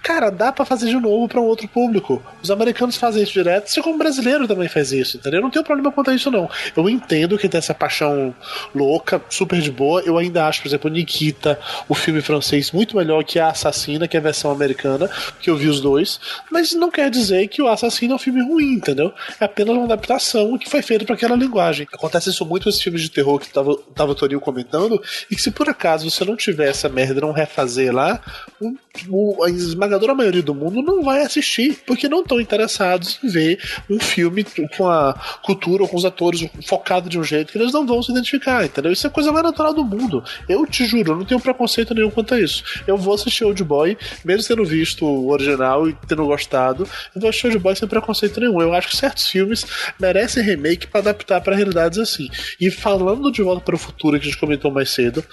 [0.03, 2.23] Cara, dá pra fazer de novo pra um outro público.
[2.43, 5.39] Os americanos fazem isso direto, assim como o brasileiro também faz isso, entendeu?
[5.39, 6.49] Eu não tenho problema quanto a isso, não.
[6.77, 8.35] Eu entendo que tem essa paixão
[8.75, 10.01] louca, super de boa.
[10.03, 11.59] Eu ainda acho, por exemplo, Nikita,
[11.89, 15.11] o filme francês, muito melhor que A Assassina, que é a versão americana,
[15.41, 16.21] que eu vi os dois.
[16.51, 19.13] Mas não quer dizer que o Assassino é um filme ruim, entendeu?
[19.41, 21.87] É apenas uma adaptação que foi feita para aquela linguagem.
[21.93, 25.35] Acontece isso muito com esses filmes de terror que tava, tava o Torinho comentando, e
[25.37, 28.21] que se por acaso você não tiver essa merda não refazer lá,
[28.61, 28.75] o-
[29.09, 33.59] o- a esmagadora maioria do mundo não vai assistir, porque não estão interessados em ver
[33.91, 34.45] um filme
[34.77, 38.03] com a cultura ou com os atores focado de um jeito que eles não vão
[38.03, 38.93] se identificar, entendeu?
[38.93, 40.23] Isso é a coisa mais natural do mundo.
[40.49, 42.63] Eu te juro, eu não tenho preconceito nenhum quanto a isso.
[42.87, 47.31] Eu vou assistir Old Boy, mesmo tendo visto o original e tendo gostado, eu vou
[47.31, 48.61] assistir Old Boy sem preconceito nenhum.
[48.61, 49.65] Eu acho que certos filmes
[49.99, 52.29] merecem remake para adaptar para realidades assim.
[52.61, 55.25] E falando de Volta para o Futuro, que a gente comentou mais cedo,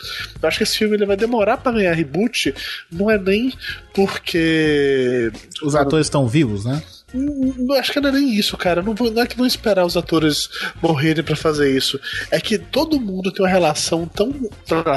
[0.42, 2.54] eu acho que esse filme ele vai demorar para ganhar reboot,
[2.92, 3.51] não é nem
[3.94, 5.32] porque
[5.64, 6.82] Os atores estão vivos, né?
[7.14, 8.82] Hum, Acho que não é nem isso, cara.
[8.82, 10.50] Não, vou- não é que vão esperar os atores
[10.82, 12.00] morrerem pra fazer isso.
[12.30, 14.34] É que todo mundo tem uma relação tão,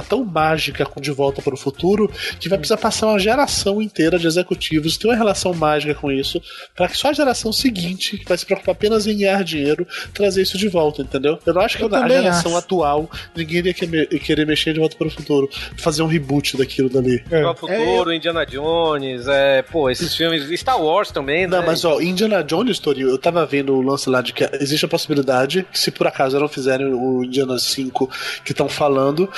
[0.09, 4.19] tão mágica com De Volta para o Futuro que vai precisar passar uma geração inteira
[4.19, 6.41] de executivos ter uma relação mágica com isso
[6.77, 10.43] para que só a geração seguinte, que vai se preocupar apenas em ganhar dinheiro, trazer
[10.43, 11.39] isso de volta, entendeu?
[11.45, 12.59] Eu não acho que Eu a também geração acho.
[12.59, 15.49] atual ninguém iria querer, querer mexer de volta para o futuro,
[15.79, 17.23] fazer um reboot daquilo dali.
[17.31, 17.45] É.
[17.47, 20.45] O Futuro, Indiana Jones, é, pô, esses filmes.
[20.61, 21.59] Star Wars também, né?
[21.59, 24.85] Não, mas ó, Indiana Jones, Torinho, eu tava vendo o lance lá de que existe
[24.85, 28.11] a possibilidade, que se por acaso não fizerem o Indiana 5
[28.45, 29.29] que estão falando,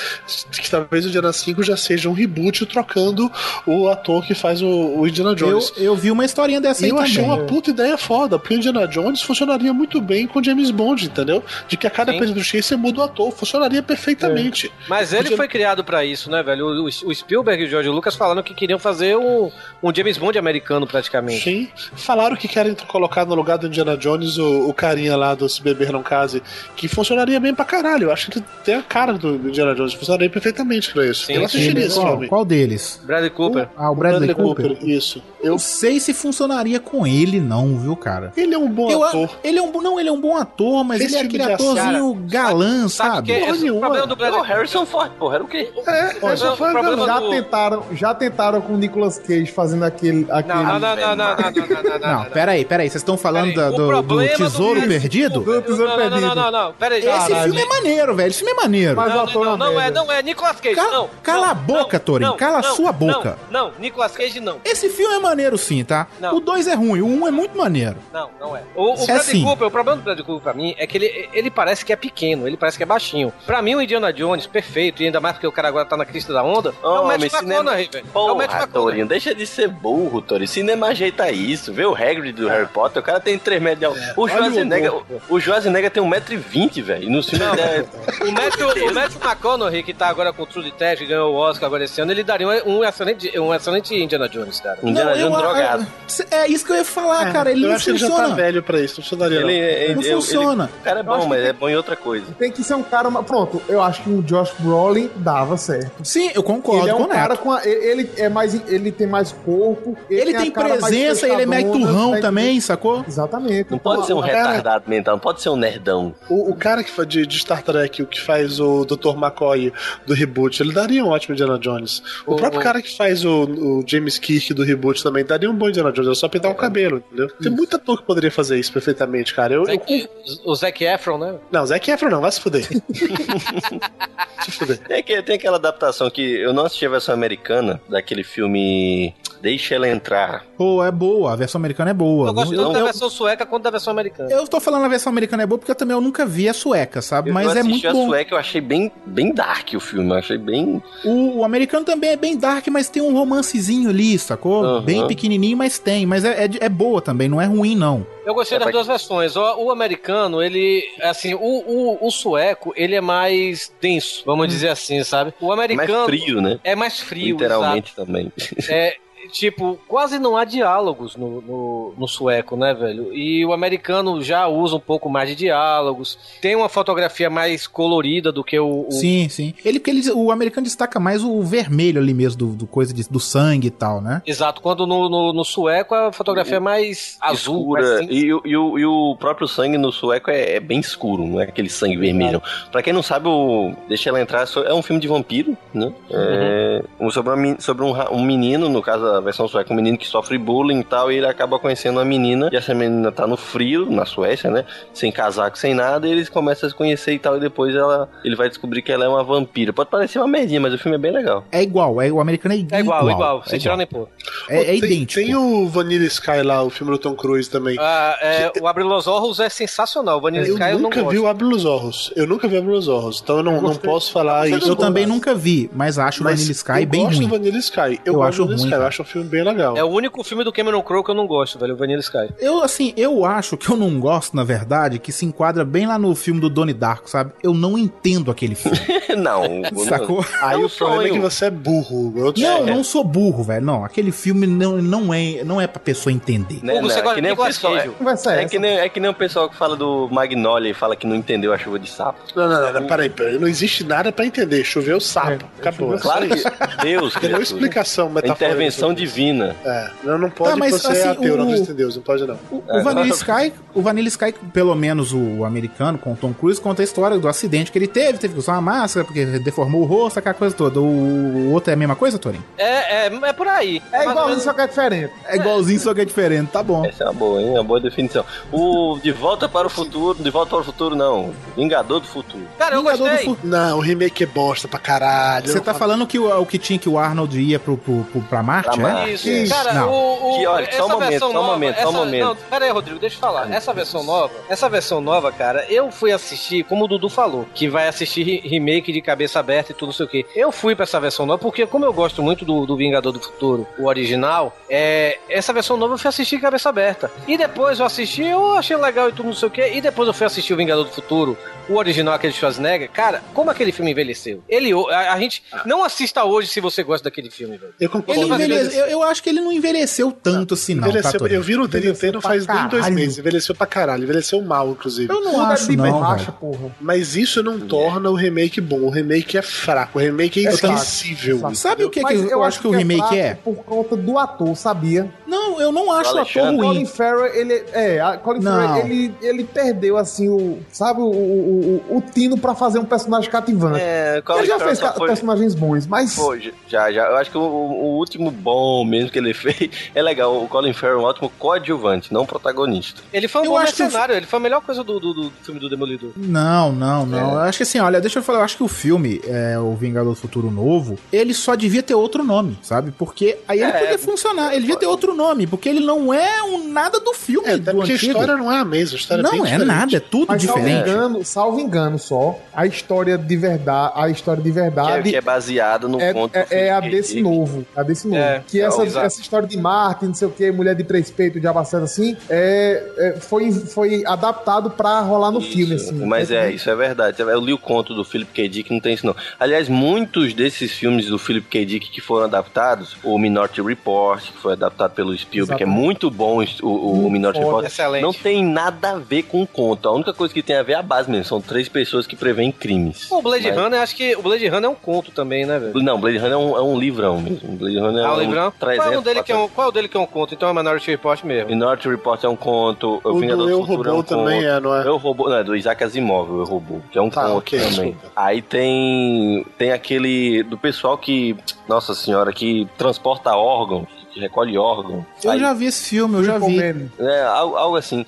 [0.53, 3.31] que talvez o Indiana 5 já seja um reboot trocando
[3.67, 5.73] o ator que faz o, o Indiana Eu, Jones.
[5.77, 7.11] eu vi uma historinha dessa E aí eu também.
[7.11, 11.07] achei uma puta ideia foda, porque o Indiana Jones funcionaria muito bem com James Bond,
[11.07, 11.43] entendeu?
[11.69, 14.71] De que a cada episódio do X você muda o ator, funcionaria perfeitamente.
[14.89, 16.67] Mas ele Podia- foi criado pra isso, né, velho?
[16.67, 19.51] O, o- o Spielberg e o George Lucas falaram que queriam fazer um,
[19.83, 21.43] um James Bond americano, praticamente.
[21.43, 21.69] Sim.
[21.95, 25.63] Falaram que querem colocar no lugar do Indiana Jones o, o carinha lá do Se
[25.63, 26.43] Beber Não Case,
[26.75, 28.05] que funcionaria bem pra caralho.
[28.05, 31.27] Eu acho que tem a cara do, do Indiana Jones, funcionaria perfeitamente pra isso.
[31.27, 31.87] Sim, eu assistiria sim.
[31.87, 32.29] esse qual, filme.
[32.29, 32.99] qual deles?
[33.05, 33.69] Bradley Cooper.
[33.77, 34.79] Ah, o Bradley, Cooper.
[34.83, 35.23] Isso.
[35.47, 38.33] Eu não sei se funcionaria com ele, não, viu, cara?
[38.37, 39.31] ele é um bom Eu- ator.
[39.45, 41.43] ele é um bom- não, ele é um bom ator, mas Fez ele é filme
[41.43, 43.27] aquele atorzinho galã, sabe?
[43.27, 43.81] que esse- Porra o nenhuma.
[43.81, 45.71] problema do Bradley Ô, Harrison Ford, porra, era o quê?
[45.87, 47.07] É, o problema galera.
[47.07, 50.27] Já do- tentaram, já tentaram com o Nicolas Cage fazendo aquele.
[50.31, 50.55] aquele...
[50.55, 52.91] Não, não, não, não, não, não, não, não, não, Não, pera aí, pera aí.
[52.91, 55.41] Vocês estão falando da- o do, do do Tesouro Bradley Perdido?
[55.41, 56.35] Do Tesouro Não, não, não, Perdido.
[56.35, 57.01] não, não, não, pera aí.
[57.01, 57.43] Esse Caralho.
[57.53, 58.29] filme é maneiro, velho.
[58.29, 58.97] Esse filme é maneiro.
[58.97, 60.23] Mas o Não, ator não, é não, não é, não é.
[60.23, 61.11] Nicolas Cage, Cala- não.
[61.23, 63.39] cala não, a boca, não, não, cala a não, sua boca.
[63.51, 64.57] Não, não, Nicolas Cage não.
[64.65, 66.07] Esse filme é maneiro sim, tá?
[66.21, 66.37] Não.
[66.37, 67.97] O 2 é ruim, o 1 um é muito maneiro.
[68.13, 68.63] Não, não é.
[68.75, 69.45] O, o É Bradley sim.
[69.45, 71.97] Cooper, o problema do Bradley Cooper pra mim é que ele, ele parece que é
[71.97, 73.33] pequeno, ele parece que é baixinho.
[73.45, 76.05] Pra mim, o Indiana Jones, perfeito, e ainda mais porque o cara agora tá na
[76.05, 78.07] crista da onda, é o Matt McConaughey, velho.
[78.15, 78.73] É o Matt Porra, McConaughey.
[78.73, 80.49] Torinho, deixa de ser burro, Torinho.
[80.49, 81.73] Cinema ajeita isso.
[81.73, 84.15] Vê o Hagrid do Harry Potter, o cara tem 3 metros de altura.
[84.17, 87.05] O olha o Schwarzenegger, o, o Schwarzenegger tem 1,20m, velho.
[87.05, 87.85] E no filme Não, é...
[88.27, 91.37] O Matthew, o Matthew McConaughey, que tá agora com o True Detective, que ganhou o
[91.37, 94.79] Oscar agora esse ano, ele daria um, um excelente, um excelente Indiana Jones, cara.
[94.83, 95.87] Indiana não, eu um eu- drogado.
[96.31, 97.51] É, é isso que eu ia falar, cara.
[97.51, 98.29] Ele eu não acho que ele já funciona.
[98.31, 99.51] tá velho pra isso, não funcionaria Ele, não.
[99.51, 100.65] ele- Não ele- funciona.
[100.65, 102.27] ele- o cara é bom, mas tem- é bom em outra coisa.
[102.39, 103.11] Tem que ser um cara.
[103.23, 106.05] Pronto, eu acho que o Josh Brolin dava certo.
[106.05, 107.51] Sim, eu concordo ele é um cara com.
[107.53, 108.55] a- ele ele é mais.
[108.69, 109.97] Ele tem mais corpo.
[110.11, 112.21] Ele tem mais presença, ele é meio turrão né?
[112.21, 113.05] também, sacou?
[113.07, 113.71] Exatamente.
[113.71, 116.15] Não pode ser um Então, cara- retardado mental, não pode ser um nerdão.
[116.29, 119.17] O, o cara que faz de, de Star Trek, o que faz o Dr.
[119.17, 119.73] McCoy
[120.07, 122.03] do reboot, ele daria um ótimo Indiana Jones.
[122.27, 125.51] O, O- próprio o- cara que faz o, o James Kirk do reboot também daria
[125.51, 127.29] um bom Indiana Jones, é só pintar o cabelo, entendeu?
[127.41, 129.55] Tem muito ator que poderia fazer isso perfeitamente, cara.
[129.55, 130.11] Eu, eu, Zac-
[130.45, 131.35] o Zac Efron, né?
[131.53, 132.67] não, Zac Efron não, vai se fuder.
[134.43, 134.79] se fuder.
[134.79, 139.75] Tem, que- tem aquela adaptação que eu não assisti a versão americana daquele filme Deixa
[139.75, 140.45] Ela Entrar.
[140.57, 142.29] Pô, é boa, a versão americana é boa.
[142.29, 144.31] Eu gosto tanto da versão sueca quanto da versão americana.
[144.33, 146.55] eu tô falando a versão americana é boa porque eu também eu nunca vi a
[146.55, 147.31] sueca, sabe?
[147.31, 148.07] Eu- Mas eu é muito a bom.
[148.07, 150.83] sueca, eu achei bem, bem dark o filme, eu achei bem...
[151.05, 154.65] O, o americano também é bem dark, mas tem um romancezinho ali, sacou?
[154.65, 154.83] Aham.
[154.85, 156.07] Bem pequenininho, mas tem.
[156.07, 158.07] Mas é, é, é boa também, não é ruim, não.
[158.25, 159.37] Eu gostei É, das vai- duas versões.
[159.37, 164.69] O, o americano, ele, assim, o, o, o sueco, ele é mais denso, vamos dizer
[164.69, 165.33] assim, sabe?
[165.41, 166.59] O mais americano frio, né?
[166.65, 168.33] é mais frio, Literalmente também.
[168.69, 168.97] É,
[169.39, 173.13] tipo, quase não há diálogos no, no, no sueco, né, velho?
[173.13, 176.19] E o americano já usa um pouco mais de diálogos.
[176.41, 178.87] Tem uma fotografia mais colorida do que o.
[178.89, 179.55] o- Sim, sim.
[179.65, 183.09] Ele, porque ele, o americano destaca mais o vermelho ali mesmo, do, do coisa de-
[183.09, 184.23] do sangue e tal, né?
[184.27, 187.99] Exato, quando no, no, no sueco a fotografia é mais azul, mais escura.
[188.09, 188.13] cinza.
[188.13, 191.41] E, o- e o, e o próprio sangue no sueco é, é bem escuro, não
[191.41, 192.43] é aquele sangue vermelho.
[192.73, 195.93] Pra quem não sabe, o Deixa Ela Entrar é um filme de vampiro, né?
[196.11, 199.99] É, um- sobre uma sobre um, um menino, no caso a versão sueca, um menino
[199.99, 203.27] que sofre bullying e tal, e ele acaba conhecendo uma menina, e essa menina tá
[203.27, 204.65] no frio, na Suécia, né?
[204.95, 208.09] Sem casaco, sem nada, e eles começam a se conhecer e tal, e depois ela,
[208.25, 209.73] ele vai descobrir que ela é uma vampira.
[209.73, 211.45] Pode parecer uma merdinha, mas o filme é bem legal.
[211.53, 212.79] É igual, é, o americano é igual.
[212.79, 213.77] É igual, igual, sem é tirar igual.
[213.79, 214.09] nem pôr.
[214.49, 215.21] É, é Tem- idêntico.
[215.21, 217.77] Tem o Vanilla Sky lá, o filme do Tom Cruise também.
[217.79, 220.19] Ah, é, o Abre los Ojos é sensacional.
[220.19, 221.13] O Vanilla eu Sky eu nunca gosto.
[221.13, 222.13] vi o Abre los Ojos.
[222.15, 223.21] Eu nunca vi o Abre los Ojos.
[223.23, 224.69] Então eu não, não posso falar isso.
[224.69, 227.27] Eu também nunca vi, mas acho o Vanilla Sky eu bem gosto ruim.
[227.29, 227.79] do Vanilla Sky.
[227.81, 228.81] Eu, Eu gosto acho do Vanilla ruim, Sky.
[228.83, 229.77] Eu acho filme bem legal.
[229.77, 231.75] É o único filme do Cameron Crowe que eu não gosto, velho.
[231.75, 232.29] O Vanilla Sky.
[232.39, 235.99] Eu, assim, eu acho que eu não gosto, na verdade, que se enquadra bem lá
[235.99, 237.33] no filme do Donnie Darko, sabe?
[237.43, 238.79] Eu não entendo aquele filme.
[239.17, 239.63] não.
[239.85, 240.25] Sacou?
[240.43, 242.13] Aí É o problema é que você é burro.
[242.17, 242.75] Eu te- Não, É.
[242.75, 243.65] não sou burro, velho.
[243.65, 246.61] Não, aquele filme não, não, é, não é pra pessoa entender.
[246.63, 247.03] Né, Pô, você né?
[247.03, 249.15] gosta que nem de o pessoal, é, é é que nem, é que nem o
[249.15, 252.19] pessoal que fala do Magnolia e fala que não entendeu a chuva de sapo.
[252.35, 253.39] Não, não, não, não, peraí, peraí.
[253.39, 254.65] Não existe nada pra entender.
[254.65, 255.45] Choveu sapo.
[255.59, 255.95] Acabou.
[255.95, 256.49] É Claro só que isso.
[256.83, 258.45] Deus, Tem uma explicação metafórica.
[258.47, 259.55] Intervenção divina.
[259.65, 261.97] É, não, não pode Tá, mas, você assim, é ateu, não o- acredita em Deus,
[261.97, 262.39] não pode não.
[262.51, 263.15] O, É, o Vanilla não.
[263.15, 267.19] Sky, o Vanilla Sky, pelo menos o americano, com o Tom Cruise, conta a história
[267.19, 270.35] do acidente que ele teve, teve que usar uma máscara porque deformou o rosto, aquela
[270.35, 270.81] coisa toda.
[270.81, 272.41] O, o outro é a mesma coisa, Torin?
[272.59, 273.83] É, é, é por aí.
[273.93, 275.13] É igualzinho, menos- só que é diferente.
[275.27, 276.85] É igualzinho, só que é diferente, tá bom.
[276.85, 277.51] Essa é uma boa, hein?
[277.51, 278.25] Uma boa definição.
[278.53, 281.33] O De Volta para o Futuro, De Volta para o Futuro não.
[281.57, 282.43] Vingador do Futuro.
[282.59, 283.27] Cara, eu Vingador do gostei.
[283.27, 283.49] Futuro.
[283.49, 285.49] Não, o remake é bosta pra caralho.
[285.49, 288.05] Você tá não- falando que o, o que tinha que o Arnold ia pro, pro,
[288.13, 288.93] pro- pra Marte, Pra é?
[288.93, 289.13] Marte.
[289.15, 289.55] Isso, Isso.
[289.55, 289.91] cara, Não.
[289.91, 291.89] o, o Que, olha, só essa um momento, versão só um nova, momento, só um
[291.89, 292.25] essa, momento.
[292.25, 293.53] Não, pera aí, Rodrigo, deixa eu falar.
[293.53, 297.69] Essa versão nova, essa versão nova, cara, eu fui assistir, como o Dudu falou, que
[297.69, 300.27] vai assistir re- remake de cabeça aberta e tudo, não sei o quê.
[300.35, 303.21] Eu fui pra essa versão nova, porque como eu gosto muito do, do Vingador do
[303.21, 307.11] Futuro, o original, é, essa versão nova eu fui assistir de cabeça aberta.
[307.27, 309.73] E depois eu assisti, eu achei legal e tudo, não sei o quê.
[309.75, 311.37] E depois eu fui assistir o Vingador do Futuro,
[311.69, 312.91] o original, aquele de Schwarzenegger.
[312.91, 314.43] Cara, como aquele filme envelheceu?
[314.49, 317.75] Ele, a, a gente, não assista hoje se você gosta daquele filme, velho.
[317.81, 318.21] Eu concordo.
[318.21, 321.35] Ele envelheceu, eu, eu acho que ele não envelheceu tanto assim, não, tá, Envelheceu, Torin?
[321.35, 323.19] eu vi no dele pra faz nem dois meses.
[323.19, 324.05] Envelheceu pra caralho.
[324.05, 325.13] Envelheceu mal, inclusive.
[325.13, 325.85] Eu não Tudo é acho, de não,
[326.17, 326.33] velho.
[326.33, 326.77] porra.
[326.81, 328.81] Mas isso não torna o remake bom.
[328.83, 329.99] O remake é fraco.
[329.99, 330.75] O remake é Exato.
[330.75, 331.37] esquecível.
[331.39, 331.55] Exato.
[331.57, 333.35] Sabe o que, que Mas eu, acho que o remake fraco é?
[333.35, 335.11] Por conta do ator, sabia?
[335.27, 336.59] Não, eu não acho o ator ruim.
[336.59, 337.65] Colin Farrell, ele.
[337.73, 338.43] É, a Colin.
[338.43, 340.59] Farrell, ele, ele perdeu, assim, o.
[340.71, 343.81] Sabe, o, o, o, o tino pra fazer um personagem cativante.
[343.81, 346.15] É, Colin ele já Farrell fez foi- personagens bons, mas.
[346.15, 346.37] Pô,
[346.69, 347.07] já, já.
[347.07, 350.43] Eu acho que o, o último bom mesmo que ele fez é legal.
[350.43, 353.01] O Colin Farrell é um ótimo coadjuvante, não protagonista.
[353.13, 355.13] Ele foi um Eu bom acho que mercenário, ele foi a melhor coisa do, do,
[355.15, 356.11] do filme do Demolidor.
[356.17, 357.33] Não, não, não.
[357.35, 359.75] Eu acho que assim, olha, deixa eu falar, eu acho que o filme, é, o
[359.75, 362.91] Vingador do Futuro Novo, ele só devia ter outro nome, sabe?
[362.91, 363.79] Porque aí ele É.
[363.81, 364.53] podia funcionar.
[364.53, 367.73] Ele devia ter outro nome, porque ele não é um nada do filme É, do
[367.73, 368.13] porque a antigo.
[368.13, 368.97] história não é a mesma.
[368.97, 369.67] A história é bem não é diferente.
[369.69, 370.91] nada, é tudo Mas salvo diferente.
[370.91, 375.17] engano, salvo engano só, a história de verdade, a história de Que é, verdade que
[375.17, 376.33] é baseado no é, conto.
[376.33, 377.67] do é- é a desse novo.
[377.77, 378.21] A desse novo.
[378.21, 381.41] É, que essa, essa história de Martin, não sei o que, mulher de três peitos,
[381.41, 386.05] de abaceta assim, é, é, foi, foi adaptado pra rolar no filme, assim.
[386.07, 387.21] Mas é, isso é verdade.
[387.21, 388.49] Eu li o conto do Philip K.
[388.49, 389.15] Dick, não tem isso não.
[389.39, 391.65] Aliás, muitos desses filmes do Philip K.
[391.65, 396.11] Dick que foram adaptados, o Minority Report, que foi adaptado pelo Spielberg, que é muito
[396.11, 397.67] bom o, o, o Minority Report.
[397.67, 398.03] excelente.
[398.03, 399.89] Não tem nada a ver com o conto.
[399.89, 401.25] A única coisa que tem a ver é a base mesmo.
[401.25, 403.11] São três pessoas que preveem crimes.
[403.11, 405.83] O Blade Mas- Runner, acho que o Blade Runner é um conto também, né, velho?
[405.83, 407.57] Não, Blade Runner é um, é um livrão mesmo.
[407.57, 408.46] Blade Runner é Ah, um livrão?
[408.53, 410.07] Qual é, 300, o dele que é um, qual é o dele que é um
[410.07, 410.35] conto?
[410.35, 411.51] Então é Minority Report mesmo.
[411.51, 413.01] Minority Report é um conto.
[413.05, 414.49] O Vingador do Eu Futuro Robô um também conto.
[414.49, 414.87] é, não é?
[414.87, 417.39] Eu Robô, não, é do Isaac Asimov, o Eu Robô, que é um Tá, conto
[417.39, 417.93] ok, também.
[417.93, 418.13] desculpa.
[418.17, 421.37] Aí tem tem aquele do pessoal que,
[421.69, 425.05] nossa senhora, que transporta órgãos, que recolhe órgãos.
[425.23, 426.59] Eu Aí- já vi esse filme, eu já vi.
[426.99, 428.07] é, algo, algo assim.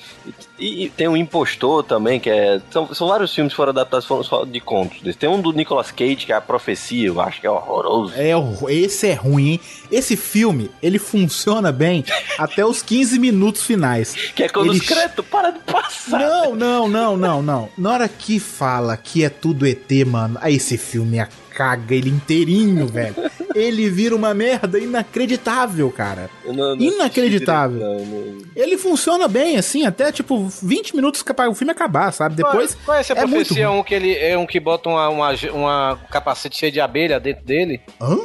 [0.59, 2.61] E, e tem o Impostor também, que é.
[2.71, 5.03] São, são vários filmes que foram adaptados foram só de contos.
[5.03, 5.19] desse.
[5.19, 8.15] Tem um do Nicolas Cage, que é a profecia, eu acho que é horroroso.
[8.17, 9.61] É, horror- esse é ruim, hein?
[9.93, 12.05] Esse filme, ele funciona bem
[12.39, 14.15] até os 15 minutos finais.
[14.35, 16.19] Que é quando Ele os créditos para de passar.
[16.19, 17.69] Não, não, não, não, não.
[17.77, 21.29] Na hora que fala que é tudo ET, mano, aí esse filme a-
[21.59, 23.17] caga ele inteirinho, velho.
[23.53, 26.31] Ele vira uma merda inacreditável, cara.
[26.47, 27.81] Não- não Inacreditável.
[27.81, 28.39] direito, não, não.
[28.55, 32.37] Ele funciona bem, assim, até tipo 20 minutos para o filme acabar, sabe?
[32.37, 32.77] Depois.
[32.77, 33.69] Qual, qual é essa é profecia?
[33.69, 33.81] ruim.
[33.81, 37.45] um que ele é um que bota uma, uma, uma capacete cheio de abelha dentro
[37.45, 37.81] dele?
[38.01, 38.17] Hã?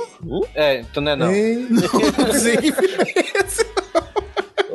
[0.54, 1.34] É, então não é não.
[1.34, 1.68] Hein?
[1.72, 2.58] Não sei.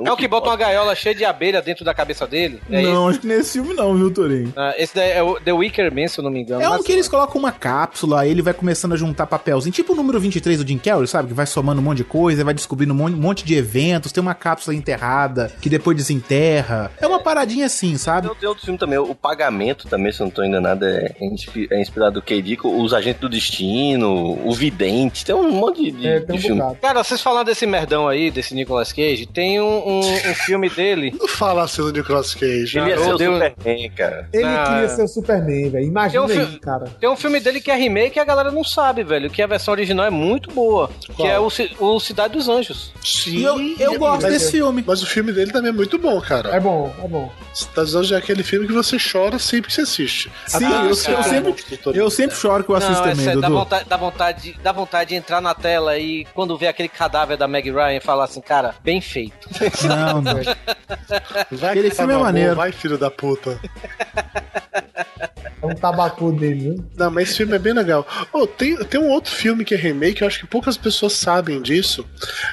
[0.04, 2.60] É o que bota uma gaiola cheia de abelha dentro da cabeça dele?
[2.70, 4.48] É não, acho que nesse filme não, viu, Torinho?
[4.48, 4.52] esse?
[4.56, 6.62] Ah, esse daí é o The Wicker Man, se eu não me engano.
[6.62, 9.92] É um que eles colocam uma cápsula, aí ele vai começando a juntar papelzinho, tipo
[9.92, 11.28] o número 23 do Jim Carrey, sabe?
[11.28, 14.34] Que vai somando um monte de coisa, vai descobrindo um monte, de eventos, tem uma
[14.34, 16.90] cápsula enterrada, que depois desenterra.
[17.00, 18.28] É uma paradinha assim, sabe?
[18.38, 21.14] Tem outro filme também, o Pagamento também, se eu não tô enganado, é,
[21.70, 22.42] é inspirado do K.
[22.42, 26.38] Dick, Os Agentes do Destino, O Vidente, tem um monte de, de, É, tem um
[26.38, 26.62] de filme.
[26.80, 31.14] Cara, vocês falando desse merdão aí, desse Nicolas Cage, tem um, um, um filme dele.
[31.18, 32.78] Não fala assim do Nicolas Cage.
[32.78, 33.18] Ele ia Ah, ser o.
[33.18, 34.28] Superman, cara.
[34.32, 34.64] Ele Ah.
[34.68, 35.86] queria ser o Superman, velho.
[35.86, 36.86] Imagina um aí, fi- cara.
[37.00, 39.30] Tem um filme dele que é remake e a galera não sabe, velho.
[39.30, 40.88] Que a versão original é muito boa.
[41.00, 41.28] Que Qual?
[41.28, 42.92] é o, Ci- o Cidade dos Anjos.
[43.04, 44.84] Sim, E eu, eu gosto mas, desse filme.
[44.86, 46.50] mas o filme dele também é muito bom, cara.
[46.54, 47.30] É bom, é bom.
[47.54, 50.30] Cidades Anjos é aquele filme que você chora sempre que você assiste.
[50.46, 51.54] Sim, Até eu, eu é sempre,
[51.94, 53.58] eu sempre choro que eu assisto não, é também, sério, dá Dudu.
[53.60, 57.48] vontade, dá, vontade, dá vontade de entrar na tela e quando vê aquele cadáver da
[57.48, 59.48] Meg Ryan falar assim, cara, bem feito.
[59.86, 60.56] Não, velho.
[61.52, 62.56] Vai aquele que filme é maneiro.
[62.56, 63.60] Vai, filho da puta.
[65.60, 66.84] É um tabacu dele, viu?
[66.96, 68.06] Não, mas esse filme é bem legal.
[68.32, 71.60] Oh, tem, tem um outro filme que é remake, eu acho que poucas pessoas sabem
[71.60, 72.06] disso.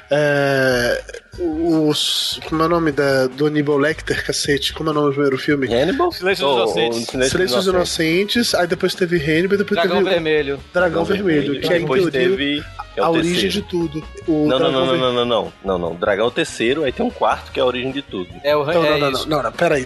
[0.10, 1.24] É.
[1.40, 2.40] Os.
[2.48, 4.74] Como é o nome da, do Aníbal Lecter, cacete?
[4.74, 5.68] Como é o nome do primeiro filme?
[5.74, 6.12] Hannibal?
[6.12, 7.06] Silêncio dos Inocentes.
[7.08, 10.60] Silêncio Silêncio dos Inocentes, aí depois teve Hannibal, depois Dragão teve Vermelho.
[10.74, 12.64] Dragão Vermelho, que é Depois teve...
[12.96, 14.02] é o a origem de tudo.
[14.28, 15.96] O Não, não, Dragão não, não, Vermelho- não, não, não, não, não.
[15.96, 18.30] Dragão é o terceiro, aí tem um quarto que é a origem de tudo.
[18.44, 19.86] É o Não, é não, não, não, não, não, peraí.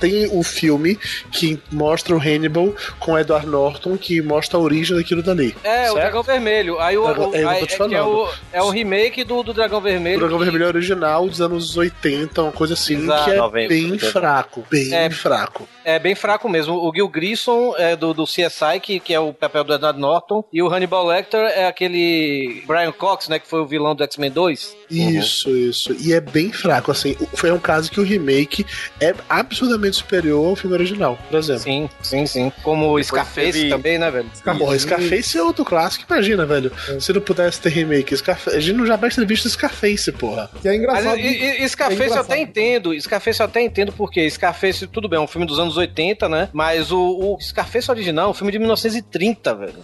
[0.00, 0.98] Tem o filme
[1.30, 5.54] que mostra o Hannibal com Edward Norton, que mostra a origem daquilo dali.
[5.62, 5.94] É, o certo?
[5.96, 6.80] Dragão Vermelho.
[6.80, 9.42] Aí o, Dragão- o- é, eu aí- é, que é, o, é o remake do,
[9.42, 10.20] do Dragão O Vermelho.
[10.20, 13.24] Dragão que- Vermelho é original dos anos 80, uma coisa assim, Exato.
[13.24, 14.12] que é 90, bem 80.
[14.12, 14.64] fraco.
[14.70, 15.10] Bem É.
[15.10, 15.68] fraco.
[15.84, 16.74] É bem fraco mesmo.
[16.76, 20.44] O Gil Grissom é do, do CSI, que, que é o papel do Edward Norton.
[20.52, 23.38] E o Hannibal Lecter é aquele Brian Cox, né?
[23.38, 24.76] Que foi o vilão do X-Men 2.
[24.90, 25.96] Isso, isso.
[25.98, 27.16] E é bem fraco, assim.
[27.34, 28.64] Foi um caso que o remake
[29.00, 31.62] é absurdamente superior ao filme original, por exemplo.
[31.62, 32.52] Sim, sim, sim.
[32.62, 34.30] Como o Scarface teve- também, né, velho?
[34.58, 36.70] Porra, Scarface é outro clássico, imagina, velho.
[37.00, 40.50] Se não pudesse ter remake, Scarface, a gente não já vai ter visto Scarface, porra.
[40.60, 41.18] Que é Mas engraçado.
[41.18, 42.32] e, e- e Scarface é eu engraçado.
[42.32, 43.00] até entendo.
[43.00, 46.48] Scarface eu até entendo porque Scarface, tudo bem, é um filme dos anos 80, né?
[46.52, 49.74] Mas o, o Scarface original é um filme de 1930, velho.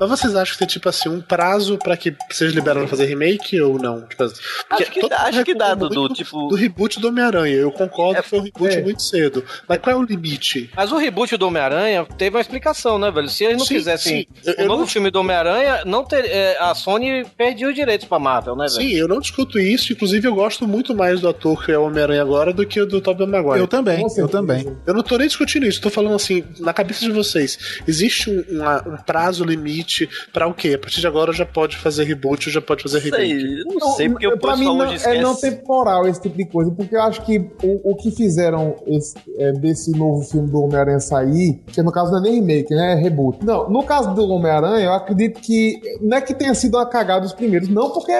[0.00, 3.04] Mas vocês acham que tem, tipo assim, um prazo pra que vocês liberam pra fazer
[3.04, 4.00] remake ou não?
[4.06, 4.40] Tipo, assim,
[4.70, 6.08] Acho que, acho que dá, Dudu.
[6.14, 7.54] Tipo, Do reboot do Homem-Aranha.
[7.56, 8.82] Eu concordo que foi um reboot é.
[8.82, 9.44] muito cedo.
[9.68, 10.70] Mas qual é o limite?
[10.74, 13.28] Mas o reboot do Homem-Aranha teve uma explicação, né, velho?
[13.28, 14.50] Se eles não Sim, fizessem sim.
[14.50, 18.06] O eu novo não- filme do Homem-Aranha, não ter, é, a Sony perdia os direitos
[18.08, 18.80] pra Marvel, né, velho?
[18.88, 19.92] Sim, eu não discuto isso.
[19.92, 22.86] Inclusive, eu gosto muito mais do ator que é o Homem-Aranha agora do que o
[22.86, 23.58] do Tobey Maguire.
[23.60, 24.76] Eu também, eu também.
[24.86, 28.92] Eu não tô nem discutindo isso, tô falando assim, na cabeça de vocês, existe um,
[28.92, 29.89] um prazo limite
[30.32, 30.74] pra o quê?
[30.74, 33.38] A partir de agora já pode fazer reboot, já pode fazer remake.
[33.40, 35.20] sei, eu não sei porque o pra mim não, hoje é esquece.
[35.20, 39.14] não temporal esse tipo de coisa, porque eu acho que o, o que fizeram esse-
[39.38, 42.92] é, desse novo filme do Homem-Aranha sair, que no caso não é nem remake, né?
[42.92, 43.44] É reboot.
[43.44, 47.26] Não, no caso do Homem-Aranha, eu acredito que não é que tenha sido uma cagada
[47.26, 48.12] os primeiros, não porque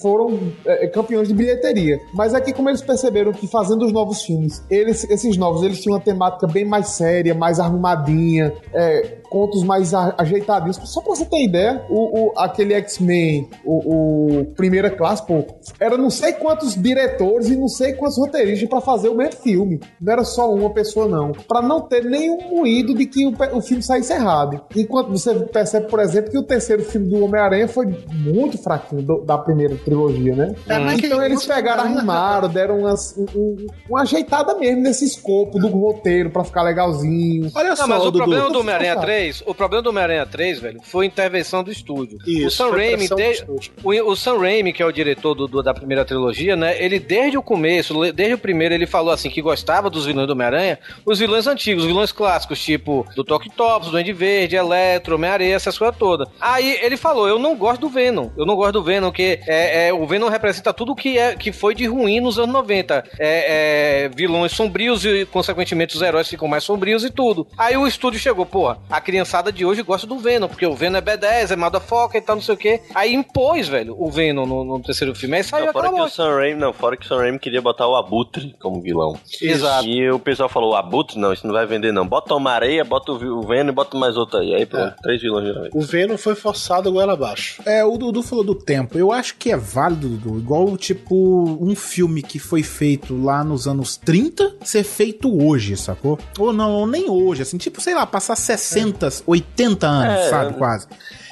[0.00, 4.22] foram é, campeões de bilheteria, mas é que como eles perceberam que fazendo os novos
[4.22, 9.62] filmes, eles, esses novos, eles tinham uma temática bem mais séria, mais arrumadinha, é, contos
[9.62, 10.76] mais ajeitadinhos.
[10.84, 15.44] Só pra você ter ideia, o, o- aquele X-Men, o, o Primeira Classe, pô,
[15.80, 19.80] era não sei quantos diretores e não sei quantos roteiristas pra fazer o mesmo filme.
[20.00, 21.32] Não era só uma pessoa, não.
[21.32, 24.60] Pra não ter nenhum moído de que o, o filme saísse errado.
[24.74, 29.20] Enquanto você percebe, por exemplo, que o terceiro filme do Homem-Aranha foi muito fraquinho do-
[29.22, 30.54] da primeira trilogia, né?
[31.00, 35.58] Que então eles música pegaram, arrumaram, deram umas, um- um- uma ajeitada mesmo nesse escopo
[35.58, 37.50] do roteiro pra ficar legalzinho.
[37.54, 39.15] Olha Não, mas o problema do Homem-Aranha 3,
[39.46, 42.18] o problema do Homem-Aranha 3, velho, foi a intervenção do estúdio.
[42.26, 45.34] o Isso, Sam foi Raimi, do de- o, o Sam Raimi, que é o diretor
[45.34, 49.12] do, do- da primeira trilogia, né, ele desde o começo, desde o primeiro, ele falou
[49.12, 53.24] assim que gostava dos vilões do Homem-Aranha, os vilões antigos, os vilões clássicos, tipo do
[53.24, 56.28] Toque Tops, Duende Verde, Eletro, Homem-Aranha, essas coisas todas.
[56.40, 59.88] Aí ele falou, eu não gosto do Venom, eu não gosto do Venom, que é,
[59.88, 63.04] é, o Venom representa tudo que, é, que foi de ruim nos anos 90.
[63.18, 67.46] É, é, vilões sombrios e, consequentemente, os heróis ficam mais sombrios e tudo.
[67.56, 70.98] Aí o estúdio chegou, porra, a criançada de hoje gosta do Venom, porque o Venom
[70.98, 72.80] é B10, é motherfucker e tal, não sei o quê.
[72.92, 75.36] Aí impôs, velho, o Venom no, no terceiro filme.
[75.36, 77.62] Aí saiu Não, fora que o Sam Raimi, não, fora que o Sam Raimi queria
[77.62, 79.16] botar o Abutre como vilão.
[79.40, 79.86] Exato.
[79.86, 82.04] E o pessoal falou, o Abutre, não, isso não vai vender não.
[82.04, 84.52] Bota uma areia, bota o Venom e bota mais outro aí.
[84.52, 85.68] Aí pronto, três vilões já.
[85.72, 87.62] O Venom foi forçado goela abaixo.
[87.64, 88.98] É, o Dudu falou do tempo.
[88.98, 90.38] Eu acho que é válido, Dudu.
[90.38, 91.14] Igual, tipo,
[91.60, 96.18] um filme que foi feito lá nos anos 30 ser feito hoje, sacou?
[96.38, 98.95] Ou não, ou nem hoje, assim, tipo, sei lá, passar 60,
[99.26, 100.58] 80 anos, É, sabe, é.
[100.58, 100.86] quase.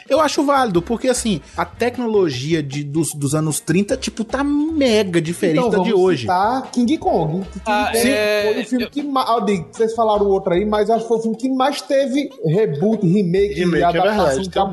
[0.09, 5.21] Eu acho válido, porque assim, a tecnologia de, dos, dos anos 30, tipo, tá mega
[5.21, 6.23] diferente Então, da de hoje.
[6.23, 7.45] citar King Kong.
[7.45, 9.45] King Ah, Kong é, foi o filme que mais.
[9.47, 12.31] Digo, vocês falaram o outro aí, mas acho que foi o filme que mais teve
[12.45, 14.67] reboot, remake, Remake, é adaptação verdade, de tem um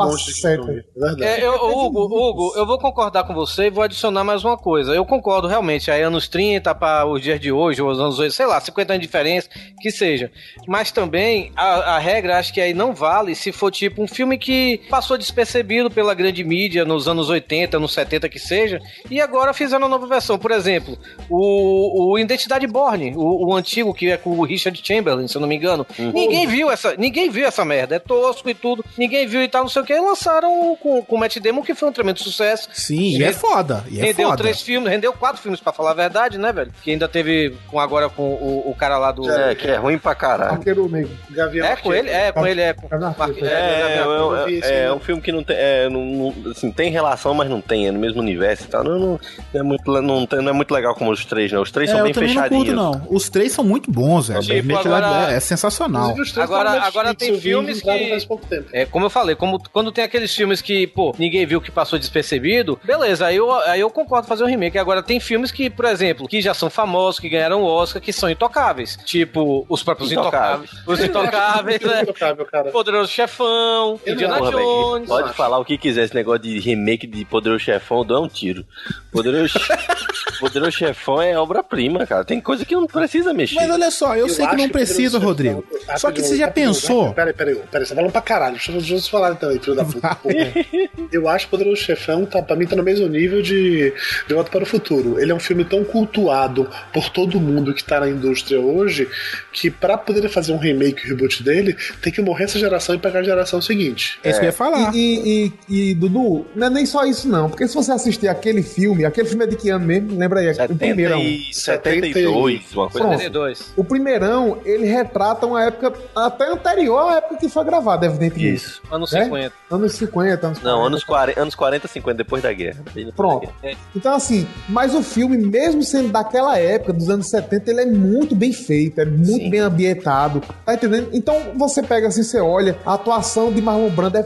[0.51, 0.83] é
[1.15, 1.23] verdade.
[1.23, 4.93] É, eu, Hugo, Hugo, eu vou concordar com você e vou adicionar mais uma coisa.
[4.93, 8.35] Eu concordo realmente, aí anos 30 para os dias de hoje, ou os anos 80,
[8.35, 10.31] sei lá, 50 anos de diferença, que seja.
[10.67, 14.37] Mas também a, a regra acho que aí não vale se for tipo um filme
[14.37, 19.53] que passou despercebido pela grande mídia nos anos 80, nos 70 que seja, e agora
[19.53, 20.37] fizeram uma nova versão.
[20.37, 20.97] Por exemplo,
[21.29, 25.41] o, o Identidade Borne, o, o antigo que é com o Richard Chamberlain, se eu
[25.41, 25.85] não me engano.
[25.97, 29.61] Ninguém viu essa, ninguém viu essa merda, é tosco e tudo, ninguém viu e tal,
[29.61, 32.19] não sei o que, e lançaram com, com o Matt Damon, que foi um tremendo
[32.19, 32.67] sucesso.
[32.73, 33.83] Sim, e é foda.
[33.89, 34.43] E é rendeu foda.
[34.43, 36.71] três filmes, rendeu quatro filmes, pra falar a verdade, né, velho?
[36.83, 39.29] Que ainda teve com agora com o, o cara lá do.
[39.29, 40.53] É, que é ruim pra caralho.
[40.53, 41.11] Arqueiro Negro.
[41.29, 42.09] Gavião É com ele?
[42.09, 42.73] É, com ele, é.
[42.73, 42.87] Com...
[42.91, 44.91] É, é, eu é, vi esse é aí.
[44.91, 47.91] um filme que não tem, é, não, não- assim, tem relação, mas não tem, é
[47.91, 48.83] no mesmo universo e tal.
[48.83, 49.19] Não, não,
[49.53, 51.61] não é, muito, não, não é muito legal como os três, não.
[51.61, 52.65] Os três É, são bem fechadinhos.
[52.65, 53.07] curto, não.
[53.09, 54.41] Os três são muito bons, velho.
[54.41, 56.15] Tipo, Remake agora- é, é sensacional.
[56.37, 58.65] Agora- agora tem filmes que- faz pouco tempo.
[58.73, 61.97] É, como eu falei, como, quando tem aqueles filmes que, pô, ninguém viu que passou
[61.99, 64.77] despercebido, beleza, aí eu, aí eu concordo fazer um remake.
[64.77, 68.13] Agora, tem filmes que, por exemplo, que já são famosos, que ganharam o Oscar, que
[68.13, 68.97] são intocáveis.
[69.05, 70.71] Tipo, os próprios Intocáveis.
[70.71, 70.87] intocáveis.
[70.99, 72.01] Os intocáveis, né?
[72.03, 72.71] Intocável, cara.
[72.71, 75.21] Poderoso Chefão, Indiana velho, Jones.
[75.23, 78.65] pode falar o que quiser, esse negócio de remake de Poderoso Chefão, dá um tiro.
[79.11, 79.53] Poderoso,
[80.39, 82.23] Poderoso Chefão é obra-prima, cara.
[82.23, 83.55] Tem coisa que não precisa mexer.
[83.55, 85.63] Mas olha só, eu, sei que acho não precisa, Rodrigo.
[85.71, 87.13] Chefão- Só que você já rapidinho, pensou.
[87.13, 88.53] Peraí, peraí, peraí, você tá falando pra caralho.
[88.55, 90.15] Deixa, eu- deixa eu falar também, filho da puta.
[90.15, 90.31] Porra.
[91.11, 93.93] Eu acho que Poderoso Chefão, tá, pra mim, tá no mesmo nível de
[94.27, 95.19] De Volta para o Futuro.
[95.19, 99.09] Ele é um filme tão cultuado por todo mundo que tá na indústria hoje
[99.51, 102.97] que pra poder fazer um remake e reboot dele, tem que morrer essa geração e
[102.97, 104.19] pegar a geração seguinte.
[104.23, 104.90] É isso que eu ia falar.
[104.93, 107.49] E, e, e, Dudu, não é nem só isso, não.
[107.49, 110.17] Porque se você assistir aquele filme, aquele filme é de que ano mesmo?
[110.17, 110.51] Lembra aí?
[110.69, 111.21] O primeirão.
[111.51, 113.13] 72, uma coisa Pronto.
[113.15, 113.23] assim.
[113.23, 113.73] 72.
[113.77, 118.55] O primeirão, ele retrata uma época até anterior à época que foi gravado, evidentemente.
[118.55, 118.81] Isso.
[118.91, 119.23] Anos Né?
[119.25, 119.55] 50.
[119.71, 122.83] Anos 50, anos Não, anos 40, anos 40, 50, depois da guerra.
[123.15, 123.47] Pronto.
[123.47, 123.77] da guerra.
[123.95, 128.35] Então, assim, mas o filme, mesmo sendo daquela época, dos anos 70, ele é muito
[128.35, 130.41] bem feito, é muito bem ambientado.
[130.65, 131.09] Tá entendendo?
[131.13, 134.23] Então, você pega assim, você olha, a atuação de Marlon Brando é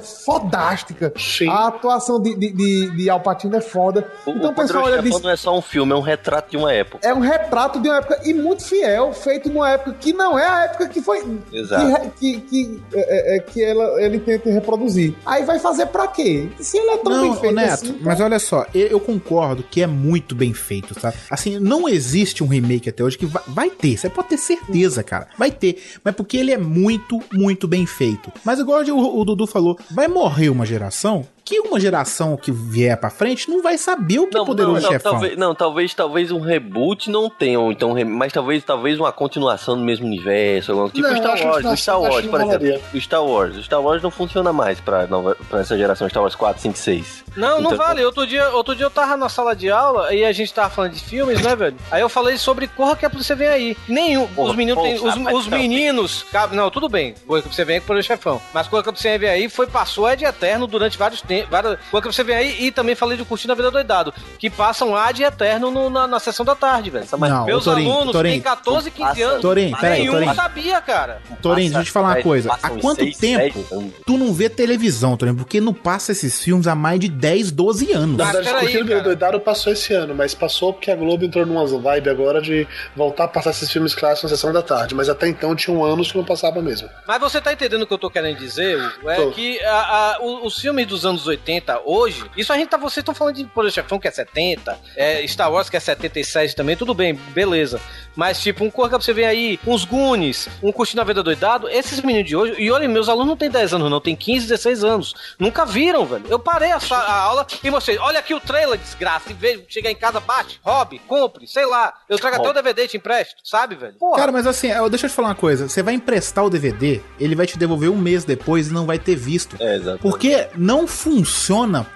[0.55, 1.13] fodástica.
[1.49, 4.09] A atuação de, de, de, de Al Pacino é foda.
[4.25, 6.71] O, então, o Poderoso Chefão não é só um filme, é um retrato de uma
[6.71, 7.07] época.
[7.07, 10.47] é um retrato de uma época e muito fiel, feito numa época que não é
[10.47, 11.23] a época que foi.
[11.51, 12.11] Exato.
[12.19, 15.15] Que, que, que, é, é, que ela, ele tenta reproduzir.
[15.25, 16.49] Aí vai fazer pra quê?
[16.59, 17.99] Se ele é tão Não, bem feito Neto, assim.
[18.01, 21.13] mas olha só, eu, eu concordo que é muito bem feito, tá?
[21.29, 25.03] Assim, não existe um remake até hoje que vai, vai ter, você pode ter certeza,
[25.03, 25.27] cara.
[25.37, 28.31] Vai ter, mas porque ele é muito, muito bem feito.
[28.43, 32.97] Mas igual o, o Dudu falou, vai morrer uma geração que uma geração que vier
[32.97, 35.11] pra frente não vai saber o que é poderoso não, chefão.
[35.11, 39.77] Talvez, não, talvez, talvez um reboot não tenha, ou então, mas talvez, talvez uma continuação
[39.77, 42.51] do mesmo universo, alguma- tipo Não, o Star Wars, não- o Star Wars, por não
[42.51, 46.09] exemplo, o Star Wars, o Star Wars não funciona mais pra, nova, pra essa geração
[46.09, 47.23] Star Wars 4, 5, 6.
[47.35, 48.03] Não, não Então- vale.
[48.03, 50.93] Outro dia, outro dia eu tava na sala de aula e a gente tava falando
[50.93, 51.75] de filmes, né, velho?
[51.91, 53.77] Aí eu falei sobre Corra que a polícia vem aí.
[53.87, 54.25] Nenhum.
[54.27, 55.57] Porra, os meninos porra, Os, rapaz, os não.
[55.57, 56.25] meninos.
[56.53, 57.13] Não, tudo bem.
[57.27, 58.41] Corra que você vem por chefão.
[58.53, 61.34] Mas Corra que você vem aí foi, passou é de eterno durante vários tempos.
[61.43, 64.13] Várias, Corra que você vem aí e também falei de Curtindo a Vida Doidado.
[64.39, 67.05] Que passam ad eterno no- na, na sessão da tarde, velho.
[67.19, 69.41] Não, Meus ô, Torinho, alunos Torinho, têm 14, 15 anos.
[69.41, 70.36] Torinho, peraí, Nenhum Torinho.
[70.36, 71.21] sabia, cara.
[71.41, 72.53] Torinho, deixa eu te falar uma Passa- coisa.
[72.61, 73.93] Há quanto seis, tempo anos.
[74.05, 75.38] tu não vê televisão, Torinho?
[75.38, 78.17] Porque não passa esses filmes há mais de 10, 12 anos.
[78.17, 79.01] Na verdade, Curtindo cara.
[79.01, 83.25] Doidado passou esse ano, mas passou porque a Globo entrou numa vibe agora de voltar
[83.25, 84.93] a passar esses filmes clássicos na sessão da tarde.
[84.95, 86.89] Mas até então tinham anos que não passava mesmo.
[87.07, 88.77] Mas você tá entendendo o que eu tô querendo dizer?
[89.07, 89.31] É Tô.
[89.31, 93.13] que a- a- os filmes dos anos 80, hoje, isso a gente tá, vocês estão
[93.15, 96.93] falando de Poder Chefão que é 70, é, Star Wars que é 77 também, tudo
[96.93, 97.80] bem, beleza.
[98.15, 101.67] Mas tipo, um Corra pra você ver aí, uns Goonies, um Curtindo a Vida Doidado,
[101.70, 104.47] esses meninos de hoje, e olha, meus alunos não têm 10 anos não, tem 15,
[104.47, 105.13] 16 anos.
[105.39, 106.25] Nunca viram, velho.
[106.29, 109.74] Eu parei a, a aula e mostrei, olha aqui o trailer, desgraça, em vez de
[109.74, 111.93] chegar em casa, bate, hobby, compre, sei lá.
[112.09, 113.93] Eu trago até o DVD e te empresto, sabe, velho?
[113.93, 114.17] Porra.
[114.17, 115.67] Cara, mas assim, eu- deixa eu te falar uma coisa.
[115.67, 118.97] Você vai emprestar o DVD, ele vai te devolver um mês depois e não vai
[118.99, 119.55] ter visto.
[119.59, 119.99] É, exato.
[119.99, 121.14] Porque não funciona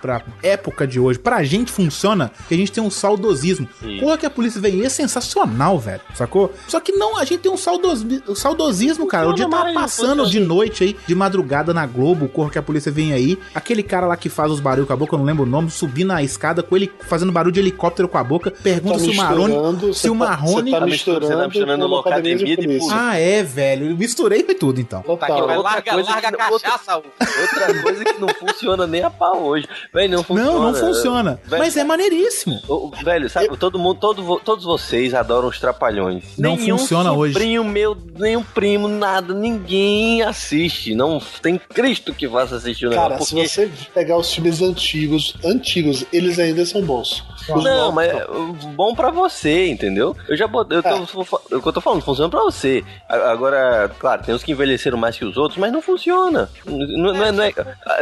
[0.01, 1.19] pra época de hoje.
[1.19, 3.67] Pra gente funciona que a gente tem um saudosismo.
[3.99, 6.01] Porra que a polícia vem aí é sensacional, velho.
[6.15, 6.53] Sacou?
[6.67, 9.29] Só que não, a gente tem um saudos, um saudosismo, cara.
[9.29, 10.29] O dia Funciona tava mais, passando funciona.
[10.29, 13.37] de noite aí, de madrugada na Globo, o Corra que a polícia vem aí.
[13.53, 15.69] Aquele cara lá que faz os barulhos com a boca, eu não lembro o nome,
[15.71, 18.51] subir na escada com ele fazendo barulho de helicóptero com a boca.
[18.51, 19.53] Pergunta Tá se o Marrone.
[19.93, 20.71] Se você o tá- Marrone.
[20.71, 22.91] você tá misturando- você tá misturando com Locademia de polícia.
[22.93, 23.89] Ah, é, velho.
[23.91, 25.01] Eu misturei tudo então.
[25.01, 25.47] Tá aqui, Total.
[25.47, 27.07] vai, outra larga, coisa larga que a não- outra- cachaça, Hugo.
[27.39, 29.67] Outra coisa que não funciona nem a pau hoje.
[29.93, 30.51] Velho, não funciona.
[30.51, 31.39] Não, não funciona.
[31.45, 32.59] Velho, Mas é maneiríssimo.
[32.67, 36.23] o- velho, sabe, todo mundo, todo, todos vocês adoram os trapalhões.
[36.37, 37.33] Não nenhum funciona hoje.
[37.33, 40.93] sobrinho meu, nenhum primo, nada, ninguém assiste.
[40.95, 43.09] Não tem Cristo que faça assistir o negócio.
[43.11, 47.23] Cara, se porque- você pegar os filmes antigos, antigos, eles ainda são bons.
[47.49, 48.27] Os Não, novos, mas é
[48.75, 50.15] bom pra você, entendeu?
[50.27, 50.77] Eu já botei.
[50.77, 51.55] Eu tô, É.
[51.57, 52.83] o que eu tô falando, funciona pra você.
[53.07, 56.49] A- Agora, claro, tem uns que envelheceram mais que os outros, mas não funciona.
[56.65, 57.53] Não, não é, não é-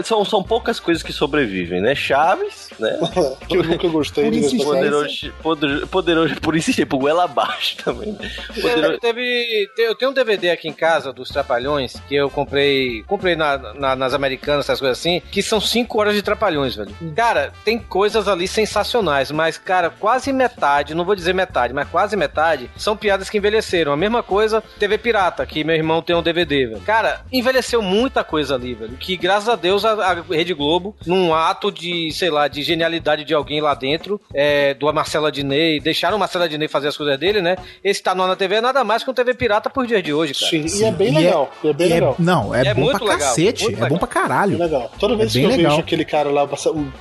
[0.03, 1.95] são, são poucas coisas que sobrevivem, né?
[1.95, 2.97] Chaves, né?
[3.47, 4.57] que eu nunca gostei de.
[4.63, 8.13] Poderoso, poder, poderoso, por isso por goela abaixo também.
[8.61, 13.03] Poderoso, Teve, te- eu tenho um DVD aqui em casa dos Trapalhões que eu comprei,
[13.03, 16.91] comprei na, na- nas Americanas, essas coisas assim, que são 5 horas de Trapalhões, velho.
[17.15, 22.15] Cara, tem coisas ali sensacionais, mas cara, quase metade, não vou dizer metade, mas quase
[22.15, 23.91] metade são piadas que envelheceram.
[23.91, 26.81] A mesma coisa, TV Pirata, que meu irmão tem um DVD, velho.
[26.81, 28.97] Cara, envelheceu muita coisa ali, velho.
[28.97, 33.23] Que graças a Deus a, a Rede Globo, num ato de, sei lá, de genialidade
[33.23, 37.17] de alguém lá dentro, é, do Marcelo Adnei, deixaram o Marcelo Adnei fazer as coisas
[37.19, 37.55] dele, né?
[37.83, 40.13] Esse tá no na TV é nada mais que um TV Pirata por dia de
[40.13, 40.49] hoje, cara.
[40.49, 41.51] Sim, e é bem E legal.
[41.63, 42.15] É, bem E é- legal.
[42.19, 43.63] não, é, É bom muito pra legal, cacete.
[43.63, 43.99] muito É bom legal.
[43.99, 44.57] pra caralho.
[44.57, 44.91] Legal.
[44.99, 45.71] Toda vez É que bem eu legal.
[45.71, 46.43] vejo aquele cara lá,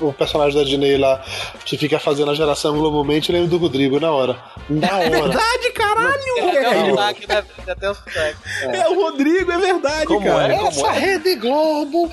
[0.00, 1.22] o personagem da Disney lá,
[1.64, 4.36] que fica fazendo a geração globalmente, eu lembro do Rodrigo na hora.
[4.68, 5.10] Na hora.
[5.10, 6.90] Verdade, caralho, Até o velho.
[6.90, 7.44] sotaque, né?
[7.68, 8.36] Até o sotaque.
[8.62, 10.52] É o Rodrigo, é verdade, Como cara.
[10.54, 10.56] é?
[10.66, 12.10] Essa Rede Globo,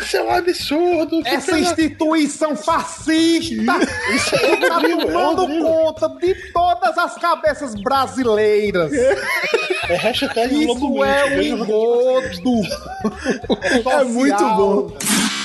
[0.00, 1.03] isso é um absurdo.
[1.06, 3.54] Que Essa instituição fascista
[4.14, 8.92] Isso é está é tomando conta de todas as cabeças brasileiras.
[8.92, 12.62] É hashtag Isso é um engodo.
[13.90, 14.98] É muito bom.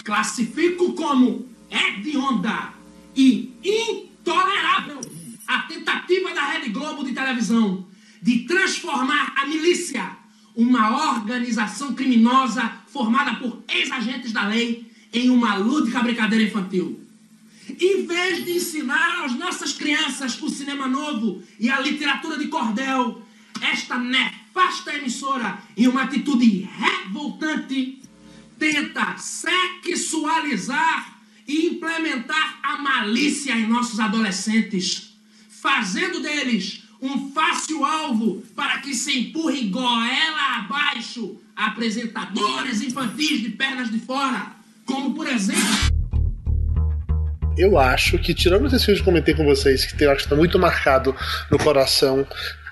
[0.04, 2.74] Classifico como hedionda
[3.16, 5.00] e intolerável
[5.48, 7.86] a tentativa da Rede Globo de televisão
[8.22, 10.12] de transformar a milícia,
[10.56, 17.00] uma organização criminosa formada por ex-agentes da lei, em uma lúdica brincadeira infantil.
[17.80, 23.24] Em vez de ensinar às nossas crianças o cinema novo e a literatura de cordel,
[23.62, 28.00] esta nefasta emissora, em uma atitude revoltante,
[28.58, 35.14] tenta sexualizar e implementar a malícia em nossos adolescentes,
[35.50, 43.90] fazendo deles um fácil alvo para que se empurre goela abaixo apresentadores infantis de pernas
[43.90, 44.59] de fora,
[44.90, 45.62] como por exemplo.
[47.56, 50.36] Eu acho que, tirando esses filmes que comentei com vocês, que eu acho que está
[50.36, 51.16] muito marcado
[51.52, 52.26] no coração,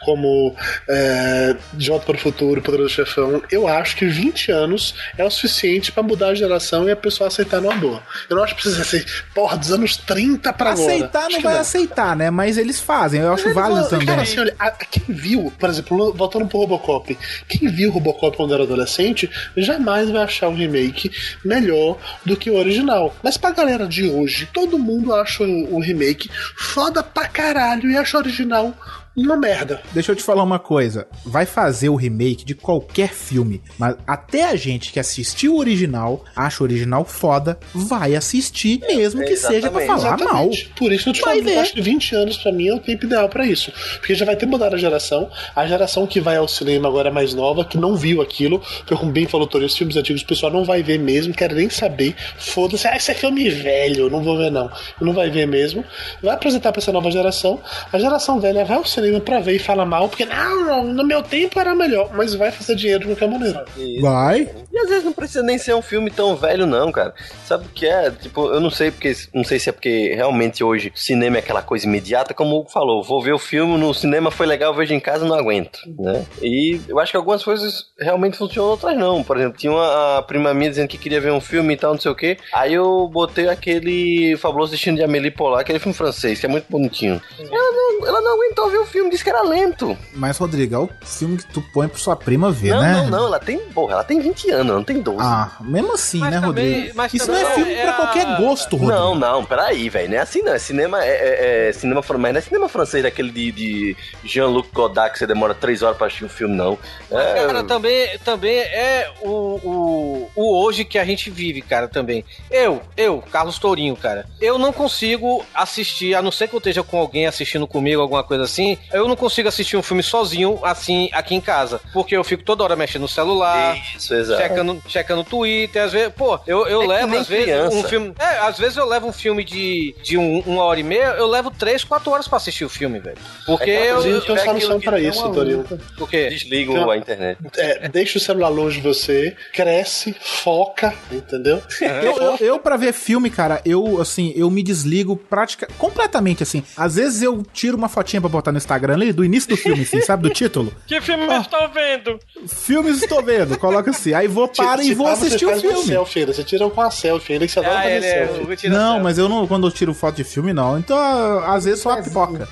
[0.07, 0.55] como
[0.87, 5.29] é, De Volta para o Futuro, Poderoso Chefão, eu acho que 20 anos é o
[5.29, 8.01] suficiente pra mudar a geração e a pessoa aceitar numa boa.
[8.29, 9.05] Eu não acho que precisa ser,
[9.35, 10.93] porra, dos anos 30 pra agora.
[10.93, 12.29] Aceitar não vai aceitar, né?
[12.29, 14.07] Mas eles fazem, eu acho válido também.
[14.07, 17.17] Cara, assim, olha, a- quem viu, por exemplo, voltando pro Robocop,
[17.49, 21.11] quem viu Robocop quando era adolescente, jamais vai achar o remake
[21.43, 23.13] melhor do que o original.
[23.21, 27.97] Mas pra galera de hoje, todo mundo acha o, o remake foda pra caralho e
[27.97, 28.73] acha o original
[29.17, 29.81] uma merda.
[29.93, 31.07] Deixa eu te falar uma coisa.
[31.25, 36.23] Vai fazer o remake de qualquer filme, mas até a gente que assistiu o original,
[36.35, 40.45] acha o original foda, vai assistir, mesmo que seja pra falar mal.
[40.45, 40.69] Exatamente.
[40.77, 41.57] Por isso eu te Vai falo, ver.
[41.57, 43.71] acho que 20 anos pra mim é o tempo ideal pra isso.
[43.97, 45.29] Porque já vai ter mudado a geração.
[45.55, 48.59] A geração que vai ao cinema agora é mais nova, que não viu aquilo.
[48.59, 51.51] Porque, como bem falou Tori, os filmes antigos o pessoal não vai ver mesmo, quer
[51.53, 52.15] nem saber.
[52.37, 54.69] Foda-se, ah, esse é filme velho, não vou ver não.
[55.01, 55.83] Não vai ver mesmo.
[56.21, 57.59] Vai apresentar pra essa nova geração.
[57.91, 61.03] A geração velha vai ao cinema pra ver e fala mal, porque não, não, no
[61.03, 62.11] meu tempo era melhor.
[62.13, 63.65] Mas vai fazer dinheiro de qualquer maneira.
[64.01, 64.49] Vai.
[64.71, 67.13] E às vezes não precisa nem ser um filme tão velho, não, cara.
[67.45, 68.11] Sabe o que é?
[68.11, 69.13] Tipo, eu não sei porque.
[69.33, 72.69] Não sei se é porque realmente hoje cinema é aquela coisa imediata, como o Hugo
[72.69, 75.79] falou, vou ver o filme no cinema, foi legal, vejo em casa, não aguento.
[75.97, 76.25] Né?
[76.41, 79.23] E eu acho que algumas coisas realmente funcionam, outras não.
[79.23, 81.93] Por exemplo, tinha uma a prima minha dizendo que queria ver um filme e tal,
[81.93, 82.37] não sei o quê.
[82.53, 86.65] Aí eu botei aquele Fabuloso Destino de Amélie Poulain, aquele filme francês, que é muito
[86.69, 87.21] bonitinho.
[87.39, 89.97] Ela não, ela não aguentou ver o filme, disse que era lento.
[90.13, 92.93] Mas, Rodrigo, é o filme que tu põe pra sua prima ver, não, né?
[92.93, 95.19] não, não, ela tem, porra, ela tem 20 anos, ela não tem 12.
[95.21, 96.93] Ah, mesmo assim, né, também- Rodrigo?
[96.95, 98.91] mas Isso não é filme é pra a- qualquer gosto, Rodrigo.
[98.99, 100.09] Não, não, peraí, velho.
[100.09, 100.53] Não é assim, não.
[100.53, 104.69] É cinema, é, é- é cinema mas não é cinema francês daquele de, de Jean-Luc
[104.73, 106.77] Godard que você demora três horas pra assistir um filme, não.
[107.11, 112.23] É, Cara, também, também é o, o, o hoje que a gente vive, cara, também.
[112.49, 116.83] Eu, eu, Carlos Tourinho, cara, eu não consigo assistir, a não ser que eu esteja
[116.83, 121.09] com alguém assistindo comigo, alguma coisa assim, eu não consigo assistir um filme sozinho, assim,
[121.13, 121.79] aqui em casa.
[121.93, 124.41] Porque eu fico toda hora mexendo no celular, Isso, exato.
[124.41, 127.75] checando, checando Twitter, às vezes, pô, eu, eu É levo, às vezes, criança.
[127.75, 128.13] um filme.
[128.19, 131.27] É, às vezes eu levo um filme de, de um- uma hora e meia, eu
[131.27, 133.17] levo três, quatro horas pra assistir o filme, velho.
[133.45, 133.89] Porque É, eu.
[133.99, 135.65] inclusive, eu tem uma solução pra isso, Torinho.
[135.99, 136.29] O quê?
[136.29, 137.37] Desliga Então- a internet.
[137.57, 141.61] É, deixa o celular longe de você, cresce, foca, entendeu?
[141.81, 146.63] Eu, eu, eu, pra ver filme, cara, eu, assim, eu me desligo pratica, completamente, assim.
[146.75, 149.83] Às vezes eu tiro uma fotinha pra botar no Instagram ali, do início do filme,
[149.83, 150.23] assim, sabe?
[150.23, 150.73] Do título.
[150.85, 152.19] Que filme eu estou vendo?
[152.47, 154.13] Filmes estou vendo, coloca assim.
[154.13, 155.83] Aí vou, para Se e vou você assistir o filme.
[155.85, 158.65] Selfie, você tira com a selfie, que você adora Ah, fazer ele é, selfie.
[158.67, 159.03] eu Não, selfie.
[159.03, 160.77] mas eu não, quando eu tiro foto de filme, não.
[160.77, 160.97] Então,
[161.45, 162.47] às vezes só a pipoca.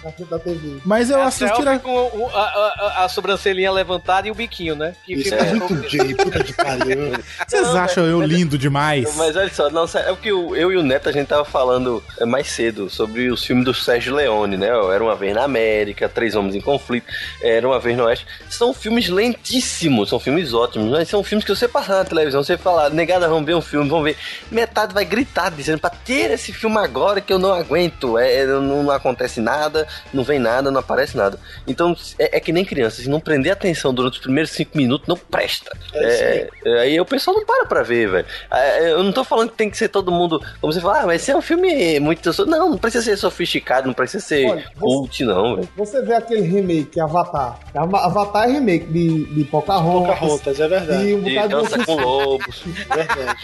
[0.86, 1.80] Mas eu É a assisto selfie tira...
[1.80, 4.94] com o- a, a- a sobrancelhinha levantada e o biquinho, né?
[5.06, 7.14] Que Isso fica- é muito gay, puta que pariu.
[7.48, 9.16] Vocês acham eu lindo demais?
[9.16, 11.46] Mas olha só, não, é o que o- eu e o Neto a gente tava
[11.46, 14.68] falando é, mais cedo sobre os filmes do Sérgio Leone, né?
[14.68, 17.08] Era uma vez na América, Três Homens em Conflito,
[17.42, 18.26] Era uma vez no Oeste.
[18.50, 22.58] São filmes lentíssimos, são filmes ótimos, mas são filmes que você passar na televisão, você
[22.58, 24.18] falar, negada, vamos ver um filme, vamos ver.
[24.52, 28.18] Metade vai gritar dizendo pra ter esse filme agora que eu não aguento.
[28.18, 31.40] É, é, não, não acontece nada, não vem nada, não aparece nada.
[31.68, 35.08] Então é, é que nem criança, se não prender atenção durante os primeiros cinco minutos,
[35.08, 35.72] não presta.
[35.94, 38.26] É, é, aí o pessoal não para pra ver, velho.
[38.52, 40.40] É, Eu não tô falando que tem que ser todo mundo.
[40.62, 42.30] Como você fala, ah, mas esse é um filme muito.
[42.46, 45.70] Não, não precisa ser sofisticado, não precisa ser Olha, você- cult, não, velho.
[45.76, 47.60] Você vê aquele remake, Avatar.
[47.74, 50.16] Ava- Avatar é remake de, de Pocahontas.
[50.20, 51.08] Pocahontas, é verdade.
[51.10, 52.64] E um bocado de dança com lobos.
[52.94, 53.36] Verdade.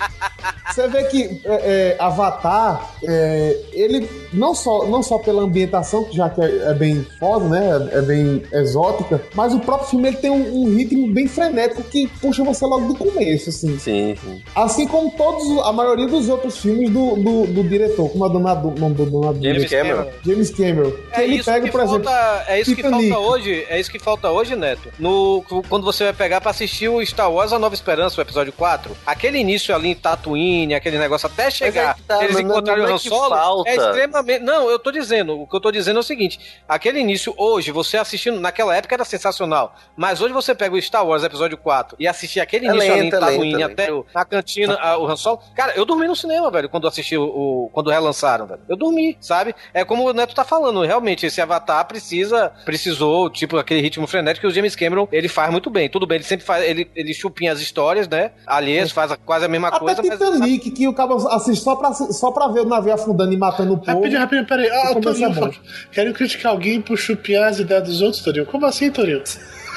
[0.71, 6.15] Você vê que é, é, Avatar, é, ele não só, não só pela ambientação, que
[6.15, 7.89] já que é, é bem foda, né?
[7.91, 11.83] É, é bem exótica, mas o próprio filme ele tem um, um ritmo bem frenético
[11.83, 13.77] que puxa você logo do começo, assim.
[13.79, 14.41] Sim, sim.
[14.55, 18.39] Assim como todos, a maioria dos outros filmes do, do, do diretor, como é o
[18.39, 18.61] nome
[18.95, 20.05] do, do, nome do James Cameron.
[20.25, 20.91] James Cameron.
[20.91, 22.09] Que É ele isso pega, que por exemplo.
[22.41, 24.91] Falta, é isso que falta hoje, é isso que falta hoje, Neto.
[24.99, 28.53] No quando você vai pegar pra assistir o Star Wars A Nova Esperança, o episódio
[28.53, 32.84] 4, aquele início ali em Tatooine, aquele negócio até chegar, que tá, eles não- encontrarem
[32.84, 33.69] não o é Han Solo, falta.
[33.69, 36.99] é extremamente, não, eu tô dizendo, o que eu tô dizendo é o seguinte, aquele
[36.99, 41.23] início hoje, você assistindo, naquela época era sensacional, mas hoje você pega o Star Wars
[41.23, 44.26] episódio 4 e assistir aquele É início ali em é Tatooine é até o- na
[44.26, 47.69] cantina, a- o Han Solo, cara, eu dormi no cinema, velho, quando assisti o, o-
[47.73, 48.61] quando relançaram, velho.
[48.68, 49.55] Eu dormi, sabe?
[49.73, 52.30] É como o Neto tá falando, realmente, esse Avatar precisa,
[52.65, 55.89] precisou, tipo, aquele ritmo frenético que o James Cameron, ele faz muito bem.
[55.89, 58.31] Tudo bem, ele sempre faz, ele, ele chupinha as histórias, né?
[58.47, 61.75] Alheias, faz a- quase a mesma Até coisa, mas Titanic, que o cara assiste só
[61.75, 63.91] pra, só pra ver o navio afundando e matando o povo.
[63.91, 64.69] Rapidinho, rapidinho, peraí.
[64.69, 65.51] Ah, O Torinho, é
[65.91, 68.45] quero criticar alguém por chupinhar as ideias dos outros, Torinho.
[68.45, 69.21] Como assim, Torinho?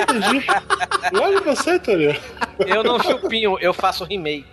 [0.00, 0.44] Entendi.
[1.20, 2.14] Olha você, Torinho.
[2.66, 4.46] eu não chupinho, eu faço remake.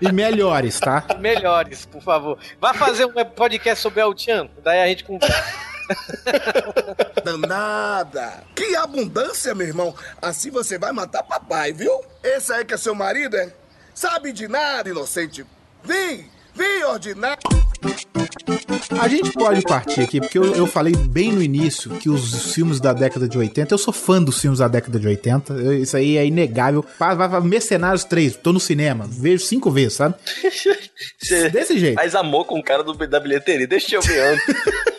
[0.00, 1.04] E melhores, tá?
[1.20, 2.38] Melhores, por favor.
[2.60, 5.71] Vai fazer um podcast sobre El Chan, daí a gente conversa.
[7.24, 8.44] Danada!
[8.54, 9.94] Que abundância, meu irmão!
[10.20, 11.92] Assim você vai matar papai, viu?
[12.22, 13.52] Esse aí que é seu marido, é?
[13.94, 15.44] Sabe de nada, inocente!
[15.84, 16.26] Vem!
[16.54, 17.38] Vem, ordinário!
[19.00, 22.78] A gente pode partir aqui, porque eu, eu falei bem no início que os filmes
[22.78, 25.96] da década de 80, eu sou fã dos filmes da década de 80, eu- isso
[25.96, 26.84] aí é inegável.
[26.98, 30.14] Vai, vai, vai, Mercenários 3, tô no cinema, vejo cinco vezes, sabe?
[31.52, 31.94] Desse jeito.
[31.96, 34.44] Faz amor com o cara do, da bilheteria, deixa eu ver antes.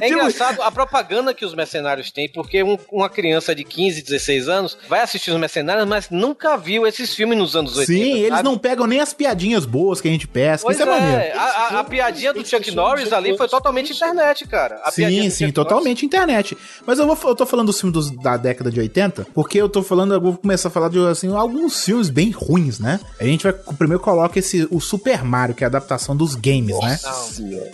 [0.00, 4.48] É engraçado a propaganda que os mercenários têm, porque um- uma criança de 15, 16
[4.48, 7.92] anos vai assistir os mercenários, mas nunca viu esses filmes nos anos 80.
[8.04, 8.42] Sim, eles sabe?
[8.44, 11.16] não pegam nem as piadinhas boas que a gente pesca, Pois isso é, maneiro.
[11.20, 14.80] é, a, a- a piadinha do Chuck Norris ali foi totalmente internet, cara.
[14.84, 16.56] A Sim, sim, totalmente internet.
[16.86, 19.68] Mas eu, vou, eu tô falando dos filmes dos- da década de 80, porque eu
[19.68, 23.00] tô falando, eu vou começar a falar de assim, alguns filmes bem ruins, né?
[23.20, 26.76] A gente vai primeiro coloca esse o Super Mario, que é a adaptação dos games,
[26.80, 26.98] né?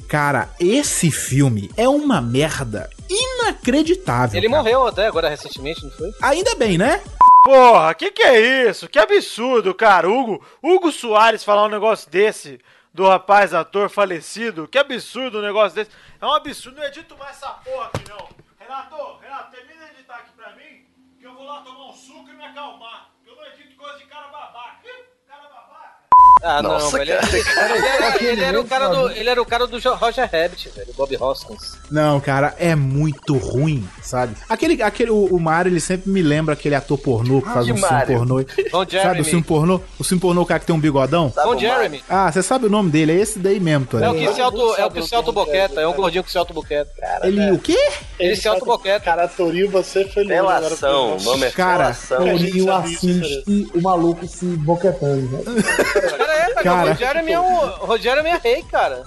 [0.09, 4.39] Cara, esse filme é uma merda inacreditável.
[4.39, 4.63] Ele cara.
[4.63, 6.13] morreu até agora recentemente, não foi?
[6.23, 7.03] Ainda bem, né?
[7.43, 8.89] Porra, que que é isso?
[8.89, 10.09] Que absurdo, cara.
[10.09, 12.61] Hugo, Hugo Soares falar um negócio desse
[12.93, 14.69] do rapaz ator falecido.
[14.69, 15.91] Que absurdo um negócio desse.
[16.21, 16.77] É um absurdo.
[16.77, 18.29] Não edito mais essa porra aqui, não.
[18.59, 20.87] Renato, Renato, termina de editar aqui pra mim,
[21.19, 23.11] que eu vou lá tomar um suco e me acalmar.
[23.27, 24.79] Eu não edito coisa de cara babaca.
[24.85, 26.05] Ih, cara babaca.
[26.45, 27.19] Ah, Nossa, não, velho.
[27.19, 27.27] cara.
[27.35, 30.69] Ele, ele era, ele era o cara do, ele era o cara do Roger Rabbit,
[30.77, 31.79] velho, o Bob Hoskins.
[31.91, 34.37] Não, cara, é muito ruim, sabe?
[34.49, 37.73] Aquele, aquele o, o Mario, ele sempre me lembra aquele ator pornô que faz Que
[37.73, 38.45] um filme pornô.
[39.03, 39.81] Sabe o filme pornô?
[39.99, 41.33] O filme pornô, o cara que tem um bigodão?
[41.35, 42.05] Ron Jeremy.
[42.09, 43.13] Ah, você sabe o nome dele?
[43.13, 44.05] É esse daí mesmo, Tony.
[44.05, 46.37] É o que se auto, é o que se autoboqueta, é um gordinho que se
[46.37, 46.91] autoboqueta.
[47.23, 47.79] Ele o quê?
[48.19, 49.01] Ele se autoboqueta.
[49.01, 50.25] Cara, Torinho, você foi.
[50.25, 52.19] Relação, o nome é Cara, relação.
[52.19, 53.45] Torinho assiste
[53.75, 55.45] o maluco se boquetando, velho.
[56.35, 56.85] Cara, é, cara, Cara.
[56.85, 59.05] o Rogério é um, o Rogério é rei, cara.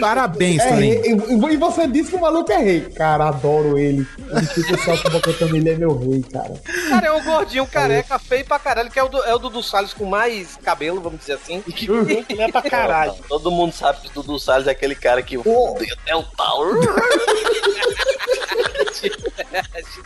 [0.00, 1.50] Parabéns, É, Torinho.
[1.50, 2.80] e, e você disse que o maluco é rei.
[2.90, 4.06] Cara, adoro ele.
[4.30, 6.54] Ele fica só se boquetando, ele é meu rei, cara.
[6.88, 9.62] Cara, é um gordinho careca, feio pra caralho, que é o do, é o Dudu
[9.62, 11.62] Salles com mais cabelo, vamos dizer assim.
[11.66, 13.14] E que ele é pra caralho.
[13.28, 16.64] Todo mundo sabe que o Dudu Salles é aquele cara que fudeu até o pau.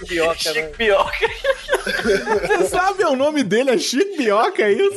[0.06, 0.62] Pioca, Chico né?
[0.76, 1.26] Pioca.
[2.46, 3.70] Você sabe o nome dele?
[3.70, 4.96] É Chico Bioca, é isso?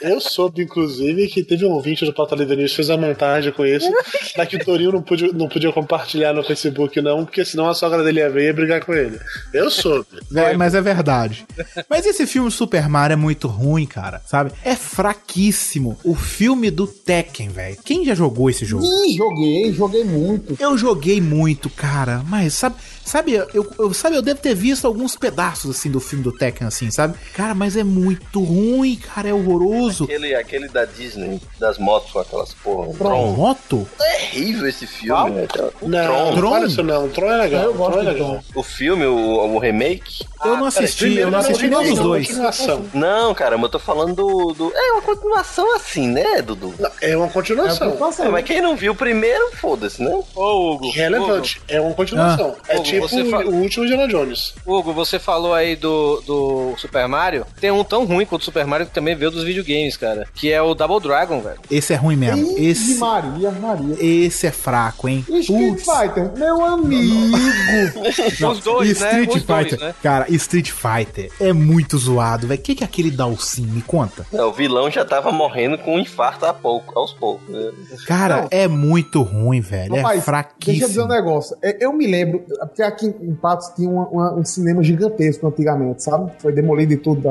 [0.00, 3.50] Eu soube, inclusive, que teve um ouvinte do Pauta Livre News que fez a montagem
[3.50, 3.90] com isso,
[4.36, 7.74] mas que o Torinho não podia, não podia compartilhar no Facebook, não, porque senão a
[7.74, 9.18] sogra dele ia ver e ia brigar com ele.
[9.52, 10.06] Eu soube.
[10.36, 11.46] É, mas é verdade.
[11.88, 14.52] Mas esse filme Super Mario é muito ruim, cara, sabe?
[14.62, 15.98] É fraquíssimo.
[16.04, 17.78] O filme do Tekken, velho.
[17.82, 18.84] Quem já jogou esse jogo?
[18.84, 20.56] Ih, joguei, joguei muito.
[20.60, 25.16] Eu joguei muito, cara, mas sabe, sabe, eu, eu, sabe, eu devo ter visto alguns
[25.16, 27.16] pedaços assim do filme do Tekken assim, sabe?
[27.34, 29.85] Cara, mas é muito ruim, cara, é horroroso.
[30.04, 32.92] Aquele, aquele da Disney, das motos com aquelas porra.
[32.94, 33.32] Tron.
[33.32, 33.88] Moto?
[34.00, 35.46] É terrível esse filme, né?
[35.80, 36.40] O Não, Tron.
[36.42, 37.04] não fala isso não.
[37.06, 37.62] O Tron é legal.
[37.64, 38.28] Eu o Tron gosto é legal.
[38.28, 38.60] Tron.
[38.60, 39.16] O filme, o,
[39.54, 40.24] o remake?
[40.44, 42.26] Eu não assisti, eu não assisti não, nenhum dos não, dois.
[42.28, 42.84] continuação.
[42.94, 46.74] Não, cara, mas eu tô falando do, do- É uma continuação assim, né, Dudu?
[46.78, 47.96] Não, é uma continuação.
[48.18, 50.10] É, mas quem não viu o primeiro, foda-se, né?
[50.34, 50.90] Ô, Hugo.
[50.90, 51.60] Relevante.
[51.68, 52.54] É uma continuação.
[52.68, 52.72] Ah.
[52.72, 54.54] é Hugo, tipo você fa- o último Indiana Jones.
[54.66, 57.46] Hugo, você falou aí do, do Super Mario.
[57.60, 59.66] Tem um tão ruim quanto o Super Mario que também veio dos videogames,
[59.98, 60.26] cara.
[60.34, 61.58] Que é o Double Dragon, velho.
[61.70, 62.58] Esse é ruim mesmo.
[62.58, 63.96] Ih, Esse, Maria, Maria.
[64.00, 65.24] esse é fraco, hein?
[65.28, 67.36] Street Fighter, meu amigo.
[68.40, 69.08] Não, Os dois, né?
[69.22, 69.94] Street Os dois, Fighter, né?
[70.02, 72.60] cara, Street Fighter é muito zoado, velho.
[72.60, 73.66] O que, que é aquele Dalsin?
[73.66, 74.26] Me conta.
[74.32, 77.48] Não, o vilão já tava morrendo com um infarto a pouco, aos poucos.
[77.48, 77.70] né?
[78.06, 78.48] Cara, Não.
[78.50, 79.94] é muito ruim, velho.
[79.96, 80.88] é Rapaz, deixa eu fraquíssimo.
[80.88, 81.56] dizer um negócio.
[81.62, 86.02] É, Eu me lembro, porque aqui em Patos tinha uma- uma- um cinema gigantesco antigamente,
[86.02, 86.30] sabe?
[86.38, 87.22] Foi demolido e tudo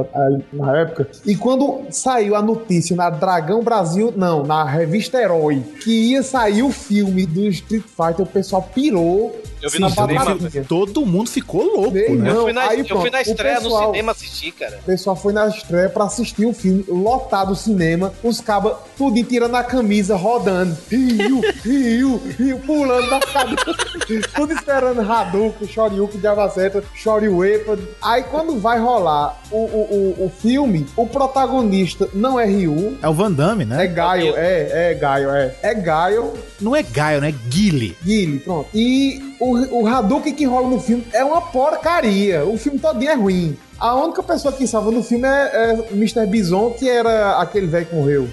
[0.54, 1.08] na época.
[1.26, 6.64] E quando saiu a notícia na Dragão Brasil, não, na revista Herói, que ia sair
[6.64, 9.36] o filme do Street Fighter, o pessoal pirou.
[9.66, 10.64] Eu vi na no cinema, batatinha.
[10.68, 12.30] Todo mundo ficou louco, Meu né?
[12.32, 14.80] Eu fui na, aí eu fui pronto, na o estreia pessoal- no cinema assistir, cara.
[14.82, 19.22] O pessoal foi na estreia pra assistir o filme, lotado o cinema, os cabas tudo
[19.24, 20.78] tirando a camisa, rodando.
[20.90, 23.64] Rio, Rio, Rio, pulando da cadeira.
[24.36, 27.78] tudo esperando Hadouken, Shoryuken, Javaceta, Shoryuepa.
[28.02, 33.08] Aí quando vai rolar o, o, o, o filme, o protagonista não é Ryu, É
[33.10, 33.84] o Van Damme, né?
[33.86, 35.56] é Gaio, é, é Gaio, é.
[35.62, 37.34] É Gaio, Não é Gaio, né?
[37.48, 37.98] Guile.
[38.04, 38.68] Guile, pronto.
[38.74, 42.46] E o, o Hadouken que rola no filme é uma porcaria.
[42.46, 43.58] O filme todinho é ruim.
[43.80, 46.26] A única pessoa que salva no filme é, é Mr.
[46.26, 48.30] Bison, que era aquele velho que morreu.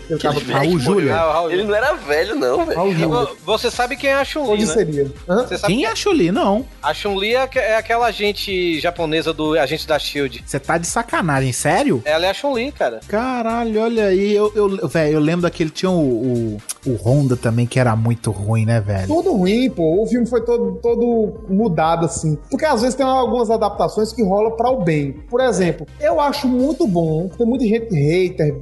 [0.51, 1.17] Raul Júlia.
[1.17, 3.29] Ah, o Raul Ele não era velho, não, velho.
[3.45, 4.73] Você sabe quem é a Chun-Li, Onde né?
[4.73, 5.13] seria?
[5.29, 5.47] Hã?
[5.47, 6.31] Você sabe Quem é a Chuli?
[6.31, 6.65] Não.
[6.83, 10.43] A Chun-Li é, é aquela agente japonesa do agente da SHIELD.
[10.47, 12.03] Você tá de sacanagem, sério?
[12.05, 13.01] Ela é a Chun-Li, cara.
[13.09, 14.35] Caralho, olha aí.
[14.35, 15.71] Eu, eu, velho, eu lembro daquele.
[15.71, 16.57] Tinha o, o,
[16.87, 19.09] o Honda também, que era muito ruim, né, velho?
[19.09, 20.03] Tudo ruim, pô.
[20.03, 22.39] O filme foi todo, todo mudado, assim.
[22.51, 25.13] Porque às vezes tem algumas adaptações que rola para o bem.
[25.33, 28.55] Por exemplo, eu acho muito bom, tem muita gente hater,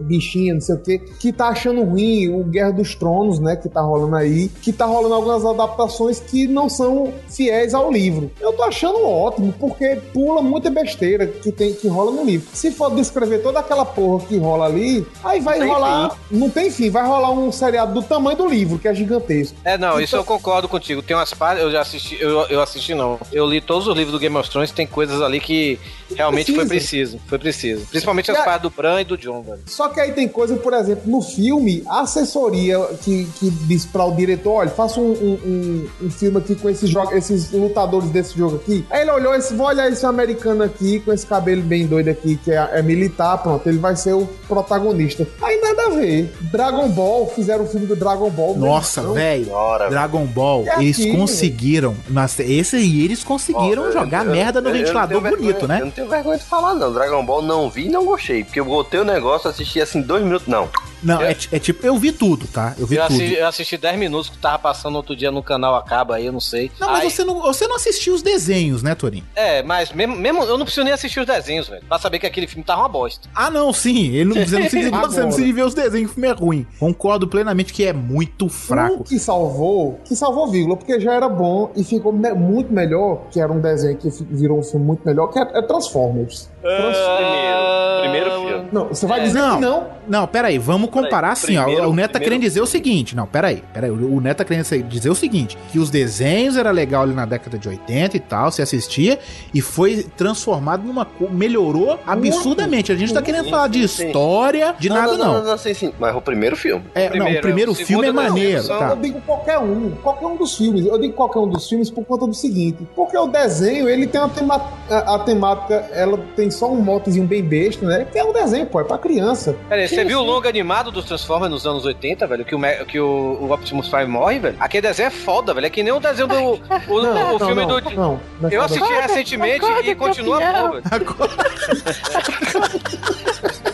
[0.00, 3.68] bichinha, não sei o quê, que tá achando ruim o Guerra dos Tronos, né, que
[3.68, 8.32] tá rolando aí, que tá rolando algumas adaptações que não são fiéis ao livro.
[8.40, 12.48] Eu tô achando ótimo, porque pula muita besteira que tem que rola no livro.
[12.52, 16.68] Se for descrever toda aquela porra que rola ali, aí vai tem rolar, não tem
[16.68, 19.56] fim, vai rolar um seriado do tamanho do livro, que é gigantesco.
[19.64, 21.00] É, não, isso eu concordo contigo.
[21.00, 23.20] Tem umas partes, eu já assisti, eu, eu assisti não.
[23.30, 25.78] Eu li todos os livros do Game of Thrones, tem coisas ali que
[26.14, 27.86] realmente foi preciso, foi preciso.
[27.86, 29.60] Principalmente as partes do Bran e do John, velho.
[29.66, 34.04] Só que aí tem coisa, por exemplo, no filme, a assessoria que, que diz para
[34.04, 38.08] o diretor, olha, faça um, um, um- um filme aqui com esses, jogos, esses lutadores
[38.10, 38.84] desse jogo aqui.
[38.90, 42.36] Aí ele olhou esse, vou olhar esse americano aqui, com esse cabelo bem doido aqui,
[42.36, 45.26] que é, é militar, pronto, ele vai ser o protagonista.
[45.42, 46.32] Aí nada a ver.
[46.52, 48.56] Dragon Ball, fizeram o filme do Dragon Ball.
[48.56, 49.46] Nossa, velho.
[49.88, 51.18] Dragon Ball, É eles aquilo.
[51.18, 51.96] conseguiram.
[52.08, 55.66] Nossa, esse aí eles conseguiram eu- jogar eu- merda no eu- eu ventilador tenho bonito,
[55.66, 56.92] vergonha- Eu não tenho vergonha de falar, não.
[56.92, 58.44] Dragon Ball não vi e não gostei.
[58.44, 60.46] Porque eu botei o negócio, assisti assim dois minutos.
[60.46, 60.68] Não.
[61.02, 62.74] Não, é, ti- é tipo, eu vi tudo, tá?
[62.78, 63.16] Eu vi Eu tudo.
[63.16, 66.32] assisti, eu assisti 10 minutos que tava passando outro dia no canal Acaba aí, eu
[66.32, 66.70] não sei.
[66.78, 69.24] Não, mas Aí- você não, você não assistiu os desenhos, né, Torinho?
[69.34, 71.82] É, mas mesmo, mesmo eu não preciso nem assistir os desenhos, velho.
[71.88, 73.28] Pra saber que aquele filme tava uma bosta.
[73.34, 74.14] Ah, não, sim.
[74.14, 76.66] Ele não, você não precisa, você não precisa ver os desenhos, o filme é ruim.
[76.78, 79.00] Concordo plenamente que é muito fraco.
[79.00, 83.22] Um que salvou, que salvou vírgula, porque já era bom e ficou me- muito melhor,
[83.30, 86.48] que era um desenho que virou um filme muito melhor, que é, é Transformers.
[86.60, 88.00] Primeiro.
[88.00, 88.68] Primeiro filme.
[88.72, 89.54] Não, você vai É, dizer não.
[89.56, 89.86] que não?
[90.08, 91.64] Não, peraí, vamos comparar assim, ó.
[91.64, 93.16] primeiro- O Neto tá primeiro- querendo dizer o seguinte.
[93.16, 93.90] Não, peraí, peraí.
[93.90, 97.58] O Neto tá querendo dizer o seguinte: que os desenhos era legal ali na década
[97.58, 99.18] de 80 e tal, se assistia,
[99.52, 101.06] e foi transformado numa.
[101.30, 102.92] melhorou absurdamente.
[102.92, 104.06] A gente tá querendo falar de sim.
[104.06, 105.32] história, de nada, não.
[105.34, 105.92] Não, não, sim, sim.
[105.98, 106.84] Mas o primeiro filme.
[106.94, 108.88] É, não, o primeiro o filme é não, maneiro, só- tá?
[108.90, 110.86] Eu digo qualquer um, qualquer um dos filmes.
[110.86, 114.20] Eu digo qualquer um dos filmes por conta do seguinte: porque o desenho, ele tem
[114.20, 118.06] uma tema, a, a temática, ela tem só um motezinho bem besta, né?
[118.10, 119.56] Que é um desenho, pô, é pra criança.
[119.68, 120.26] Pera aí, você viu o sim.
[120.28, 120.46] longo
[120.82, 122.42] animado dos Transformers nos anos 80, velho?
[122.44, 124.56] Que o, que o, o Optimus Prime morre, velho?
[124.58, 125.66] Aquele desenho é foda, velho.
[125.66, 126.34] É que nem o desenho do.
[126.34, 127.90] O, o Não, filme não, do.
[127.90, 130.82] não, não é eu assisti recentemente e continua bom, velho.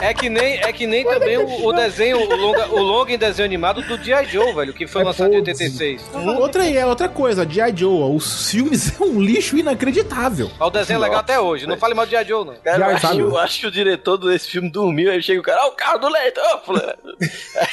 [0.00, 3.18] É que nem, é que nem também o, o desenho, o longa, o longa em
[3.18, 4.24] desenho animado do G.I.
[4.26, 5.50] Joe, velho, que foi É lançado em podre.
[5.52, 6.02] 86.
[6.38, 7.76] Outra é outra coisa, G.I.
[7.76, 10.50] Joe, os filmes é um lixo inacreditável.
[10.58, 11.66] Mas o desenho é legal até hoje.
[11.66, 12.24] Não fale mal do G.I.
[12.24, 12.54] Joe, não.
[12.62, 15.64] Cara, eu acho, eu acho que o diretor desse filme dormiu, aí chega o cara,
[15.64, 16.94] ó, o carro do leite, ó, fulano.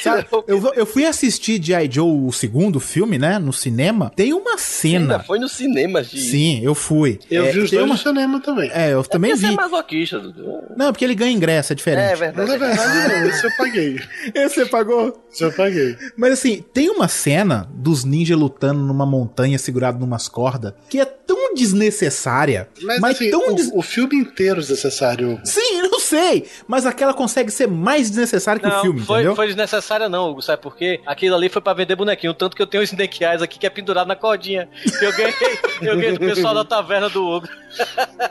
[0.02, 1.88] Sabe, eu, vou- eu fui assistir G.I.
[1.90, 4.10] Joe, o segundo filme, né, no cinema.
[4.14, 5.18] Tem uma Ainda cena.
[5.20, 6.18] foi no cinema, gente.
[6.20, 7.18] Sim, eu fui.
[7.30, 8.70] Eu É, vi os dois uma- no cinema também.
[8.72, 9.54] É, eu também Você é vi.
[9.56, 10.62] masoquista, Dudu.
[10.76, 12.12] Não, porque ele ganha ingresso, é diferente.
[12.12, 12.50] É Mas verdade.
[12.50, 14.00] na verdade, não, esse eu paguei.
[14.34, 15.22] Esse você pagou?
[15.32, 15.96] Esse eu paguei.
[16.16, 21.04] Mas assim, tem uma cena dos ninjas lutando numa montanha segurado numas cordas que é
[21.04, 22.68] tão desnecessária.
[22.82, 23.70] Mas, Mas, assim, tão o, des...
[23.72, 25.40] o filme inteiro é desnecessário.
[25.44, 26.46] Sim, eu sei.
[26.68, 29.36] Mas aquela consegue ser mais desnecessária que o Não, filme, foi, entendeu?
[29.36, 31.00] foi desnecessária não, Hugo, sabe por quê?
[31.06, 33.66] Aquilo ali foi pra vender bonequinho, tanto que eu tenho o Snake Eyes aqui que
[33.66, 34.68] é pendurado na cordinha.
[34.98, 35.34] Que eu ganhei,
[35.82, 37.48] eu ganhei do pessoal da taverna do Hugo.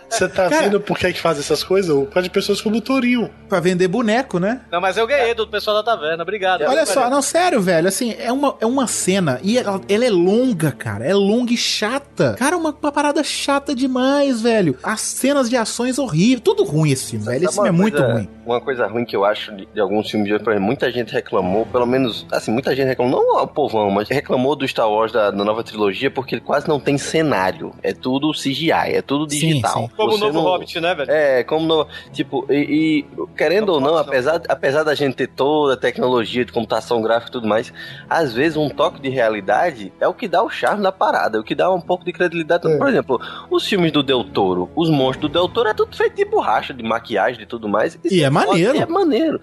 [0.09, 1.93] Você tá Cara- vendo por que é que faz essas coisas?
[1.93, 3.29] Por causa de pessoas como o Torinho.
[3.49, 4.61] Pra vender boneco, né?
[4.71, 6.61] Não, mas eu ganhei do pessoal da taverna, obrigado.
[6.63, 10.09] Olha só, não, sério, velho, assim, é uma, é uma cena e ela, ela é
[10.09, 12.35] longa, cara, é longa e chata.
[12.37, 14.77] Cara, uma, uma parada chata demais, velho.
[14.83, 17.97] As cenas de ações horríveis, tudo ruim esse filme, velho, esse filme é uma muito
[17.97, 18.29] coisa- ruim.
[18.45, 20.91] Uma coisa ruim que eu acho de, de alguns filmes de hoje, por exemplo, muita
[20.91, 24.87] gente reclamou, pelo menos, assim, muita gente reclamou, não o povão, mas reclamou do Star
[24.87, 27.73] Wars da, da nova trilogia porque ele quase não tem cenário.
[27.81, 29.73] É tudo CGI, é tudo Sim, digital.
[29.73, 29.89] sim.
[29.97, 31.09] Como o novo não- Hobbit, né, velho?
[31.11, 31.87] É, como no.
[32.13, 36.51] Tipo, e, e querendo ou não, apesar, apesar da gente ter toda a tecnologia de
[36.51, 37.73] computação gráfica e tudo mais,
[38.09, 41.41] às vezes um toque de realidade é o que dá o charme da parada, é
[41.41, 42.67] o que dá um pouco de credibilidade.
[42.67, 42.77] É.
[42.77, 43.19] Por exemplo,
[43.49, 46.73] os filmes do Del Toro, os monstros do Del Toro é tudo feito de borracha,
[46.73, 47.97] de maquiagem e tudo mais.
[48.09, 48.77] E é maneiro.
[48.77, 49.39] É maneiro.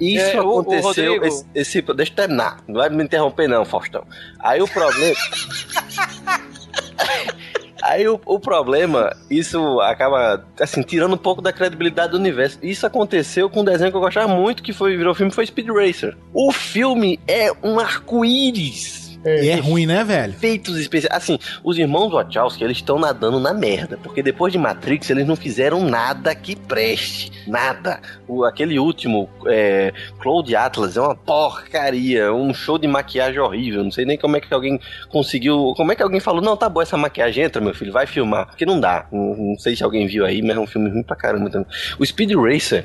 [0.00, 1.12] Isso É, o- o aconteceu.
[1.12, 2.58] Rodrigo- esse, esse- deixa eu terminar.
[2.66, 4.04] Não vai me interromper, não, Faustão.
[4.40, 5.14] Aí o problema.
[7.88, 12.58] Aí o, o problema, isso acaba, assim, tirando um pouco da credibilidade do universo.
[12.60, 15.68] Isso aconteceu com um desenho que eu gostava muito, que foi, virou filme, foi Speed
[15.68, 16.16] Racer.
[16.34, 19.05] O filme é um arco-íris.
[19.26, 20.32] E é ruim, né, velho?
[20.32, 21.16] Efeitos especiais.
[21.16, 23.98] Assim, os irmãos Wachowski, eles estão nadando na merda.
[24.02, 27.32] Porque depois de Matrix, eles não fizeram nada que preste.
[27.46, 28.00] Nada.
[28.28, 32.32] O, aquele último, é, Cloud Atlas, é uma porcaria.
[32.32, 33.82] Um show de maquiagem horrível.
[33.82, 35.74] Não sei nem como é que alguém conseguiu.
[35.76, 38.46] Como é que alguém falou: não, tá bom essa maquiagem, entra, meu filho, vai filmar.
[38.46, 39.06] Porque não dá.
[39.10, 41.66] Não, não sei se alguém viu aí, mas é um filme ruim pra caramba.
[41.98, 42.84] O Speed Racer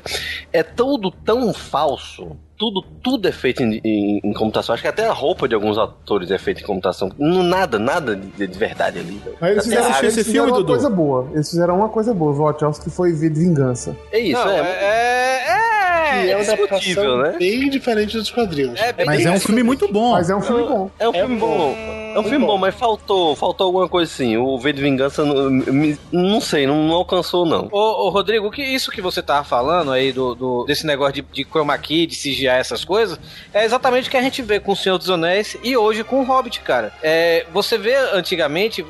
[0.52, 2.36] é tudo tão falso.
[2.62, 4.72] Tudo, tudo é feito em, em- em computação.
[4.72, 7.10] Acho que até a roupa de alguns atores é feita em computação.
[7.18, 9.20] Não, nada, nada de, de verdade ali.
[9.40, 11.28] Mas eles fizeram, eles fizeram uma coisa boa.
[11.34, 12.30] Eles fizeram uma coisa boa.
[12.30, 13.96] Os Wachowski foi V de Vingança.
[14.12, 14.60] É isso, Não, é.
[14.60, 17.34] é, é, Que é uma discutível, né?
[17.36, 18.78] Bem diferente dos quadrinhos.
[19.04, 20.12] Mas é um filme muito bom.
[20.12, 20.88] Mas é um filme bom.
[21.00, 21.74] É um filme bom.
[22.14, 24.36] É um filme bom, mas faltou, faltou alguma coisa assim.
[24.36, 25.50] O V de Vingança, não,
[26.12, 27.68] não sei, não, não alcançou, não.
[27.72, 31.14] Ô, ô, Rodrigo, o que isso que você tava falando aí do, do- desse negócio
[31.14, 33.18] de, de chroma key, de CGI, essas coisas,
[33.52, 36.20] é exatamente o que a gente vê com o Senhor dos Anéis e hoje com
[36.20, 36.92] o Hobbit, cara.
[37.02, 38.84] É, você vê antigamente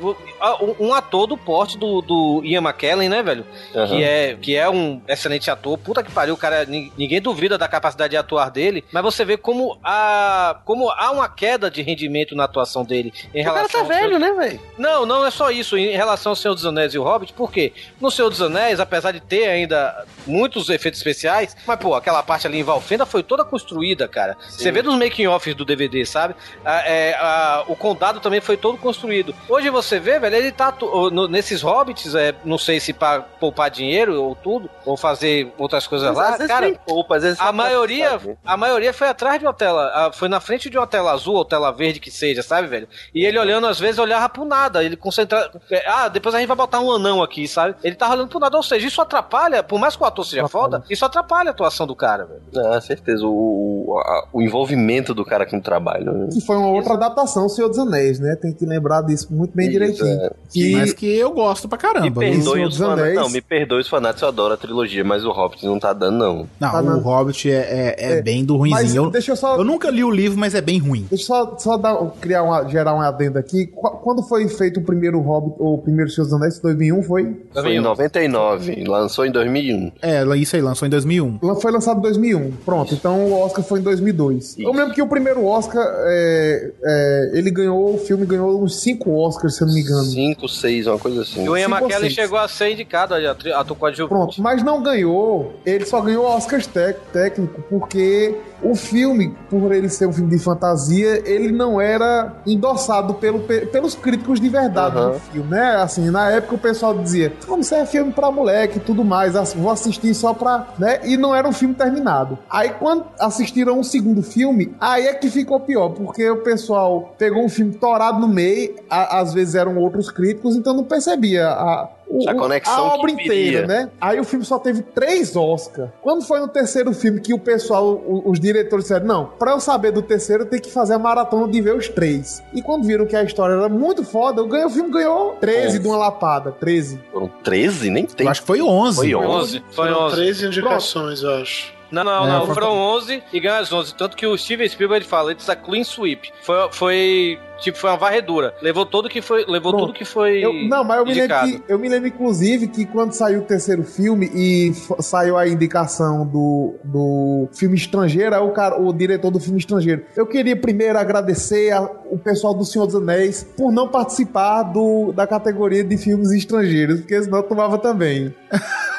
[0.79, 3.45] um, ator do porte do, do Ian McKellen, né, velho?
[3.75, 3.87] Aham.
[3.87, 5.77] Que, é, que é um excelente ator.
[5.77, 9.23] Puta que pariu, o cara, ni- ninguém duvida da capacidade de atuar dele, mas você
[9.23, 13.57] vê como, a, como há uma queda de rendimento na atuação dele em O cara
[13.57, 14.59] relação tá ao Senhor- velho, né, velho?
[14.77, 15.77] não, não é só isso.
[15.77, 17.73] Em relação ao Senhor dos Anéis e o Hobbit, por quê?
[17.99, 22.47] No Senhor dos Anéis, apesar de ter ainda muitos efeitos especiais, mas, pô, aquela parte
[22.47, 24.35] ali em Valfenda foi toda construída, cara.
[24.49, 26.35] Você vê dos making-offs do DVD, sabe?
[26.65, 29.33] Ah, é, ah, o condado também foi todo construído.
[29.49, 30.73] Hoje você vê, velho, ele tá
[31.11, 35.87] no- nesses Hobbits, é, não sei se pra poupar dinheiro ou tudo, ou fazer outras
[35.87, 36.65] coisas Mas lá, cara.
[36.67, 40.39] nem poupa, às vezes A maioria, a maioria foi atrás de uma tela, foi na
[40.39, 42.87] frente de uma tela azul ou tela verde que seja, sabe, velho?
[43.13, 44.83] E ele olhando, às vezes, olhava pro nada.
[44.83, 45.49] Ele concentra.
[45.71, 47.75] é, Ah, depois a gente vai botar um anão aqui, sabe?
[47.83, 48.55] Ele tava olhando pro nada.
[48.57, 51.85] Ou seja, isso atrapalha, por mais que o ator seja foda, isso atrapalha a atuação
[51.87, 52.67] do cara, velho.
[52.73, 53.25] Ah, certeza.
[53.25, 56.11] O, o, a- o envolvimento do cara com o trabalho.
[56.13, 56.29] né?
[56.33, 58.35] Que foi uma outra adaptação, Senhor dos Anéis, né?
[58.41, 60.21] Tem que lembrar disso muito bem Isso, direitinho.
[60.21, 60.31] é.
[60.51, 62.01] Que Mas que eu gosto pra caramba.
[62.01, 63.03] Me perdoe Senhor os dos fanáticos.
[63.03, 63.19] Anéis.
[63.19, 66.17] Não, me perdoe os fanáticos, eu adoro a trilogia, mas o Hobbit não tá dando,
[66.17, 66.47] não.
[66.59, 69.05] Não, Tá o na- Hobbit é, é, é É, bem do ruimzinho.
[69.05, 69.57] Eu, deixa eu só.
[69.57, 71.07] eu nunca li o livro, mas é bem ruim.
[71.09, 73.67] Deixa eu só, só dar, criar uma, gerar um adendo aqui.
[73.67, 77.35] Qu- Quando foi feito o primeiro Hobbit, ou o primeiro Senhor dos Anéis, 2001, foi?
[77.53, 79.91] Foi em 99, lançou em 2001.
[80.01, 81.39] É, isso aí lançou em 2001.
[81.41, 82.51] Lan- Foi lançado em 2001.
[82.65, 84.57] Pronto, então o Oscar foi em 2002.
[84.59, 88.79] Eu me lembro que o primeiro Oscar, é, é, ele ganhou, o filme ganhou uns
[88.81, 90.03] 5 Oscars, se eu não me engano.
[90.03, 91.43] 5, 6, uma coisa assim.
[91.45, 94.09] E o Ian McKellen chegou a ser indicado a ator coadjuvante.
[94.13, 95.53] Pronto, mas não ganhou.
[95.65, 101.21] Ele só ganhou Oscars técnico porque o filme, por ele ser um filme de fantasia,
[101.29, 105.11] ele não era endossado pelo, pe- pelos críticos de verdade Aham.
[105.11, 105.75] do filme, né?
[105.77, 109.35] Assim, na época o pessoal dizia: como isso é filme pra moleque e tudo mais,
[109.35, 110.67] ass- vou assistir só pra.
[110.79, 110.99] né?
[111.03, 112.37] E não era um filme terminado.
[112.49, 117.43] Aí quando assistiram um segundo filme, aí é que ficou pior, porque o pessoal pegou
[117.43, 121.89] um filme torado no meio, a- às vezes eram outros críticos, então não percebia a.
[122.17, 123.89] o- A conexão a obra inteira, né?
[123.99, 125.89] Aí o filme só teve três Oscars.
[126.01, 129.91] Quando foi no terceiro filme que o pessoal, os diretores disseram, não, pra eu saber
[129.91, 132.41] do terceiro eu tenho que fazer a maratona de ver os três.
[132.53, 135.79] E quando viram que a história era muito foda, eu ganhei, o filme ganhou 13
[135.79, 136.99] de uma lapada, 13.
[137.11, 137.89] Foram 13?
[137.89, 138.25] Nem tem.
[138.25, 138.95] Eu acho que foi 11.
[138.97, 139.27] Foi 11.
[139.27, 139.63] 11.
[139.71, 140.15] Foi Foram 11.
[140.15, 141.73] 13 indicações, eu acho.
[141.91, 142.45] Não, não, É, não.
[142.47, 143.93] foi- Foram 11 e ganhou as 11.
[143.93, 146.31] Tanto que o Steven Spielberg fala, it's a clean sweep.
[146.41, 148.53] Foi, foi tipo, foi uma varredura.
[148.61, 149.87] Levou tudo que foi, levou Pronto.
[149.87, 152.85] tudo que foi Eu- não, mas eu me, lembro que, eu me lembro, inclusive, que
[152.85, 158.51] quando saiu o terceiro filme e saiu a indicação do, do filme estrangeiro, aí o,
[158.51, 160.03] cara, o diretor do filme estrangeiro.
[160.15, 165.11] Eu queria primeiro agradecer a- o pessoal do Senhor dos Anéis por não participar do,
[165.13, 168.33] da categoria de filmes estrangeiros, porque senão eu tomava também.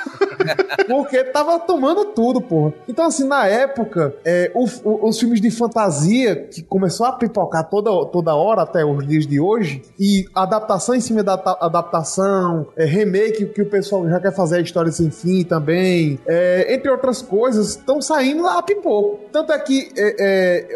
[0.87, 2.73] Porque tava tomando tudo, porra.
[2.89, 7.69] Então, assim, na época, é, o- o- os filmes de fantasia, que começou a pipocar
[7.69, 12.67] toda, toda hora até os dias de hoje, e adaptação em cima da ta- adaptação,
[12.77, 16.91] é, remake, que o pessoal já quer fazer a história sem fim também, é, entre
[16.91, 19.21] outras coisas, estão saindo a pipoco.
[19.33, 20.17] Tanto é que é,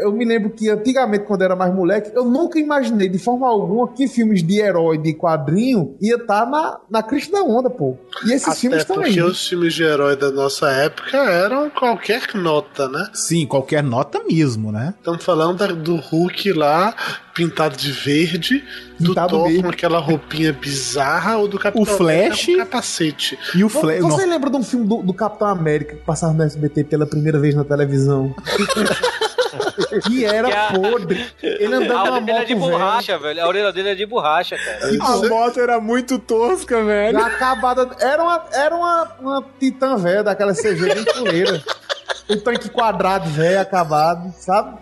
[0.01, 3.19] é, eu me lembro que antigamente, quando eu era mais moleque, eu nunca imaginei de
[3.19, 7.69] forma alguma que filmes de herói de quadrinho ia estar na, na crista da onda,
[7.71, 7.97] pô.
[8.27, 9.23] E esses filmes Até estão porque aí.
[9.23, 13.09] os filmes de herói da nossa época eram qualquer nota, né?
[13.15, 14.95] Sim, qualquer nota mesmo, né?
[14.99, 16.95] Estamos falando do Hulk lá,
[17.69, 18.65] pintado de verde,
[18.99, 19.63] do Pintado Thor verde.
[19.63, 22.01] com aquela roupinha bizarra, ou do Capitão Flash.
[22.49, 23.39] América com capacete.
[23.55, 24.01] E o Flash.
[24.01, 27.39] Você lembra de um filme do, do Capitão América que passava no SBT pela primeira
[27.39, 28.35] vez na televisão?
[30.07, 31.27] que era Que a- podre.
[31.43, 32.79] Ele andando A dele é de moto velha.
[32.79, 33.43] borracha, velho.
[33.43, 34.97] A orelha dele é de borracha, cara.
[35.01, 37.19] A moto era muito tosca, velho.
[37.19, 37.89] Acabada.
[38.01, 41.63] Era uma, era uma, uma titã velha, daquela CG bem fuleira.
[42.29, 44.77] O tanque quadrado velho, acabado, sabe?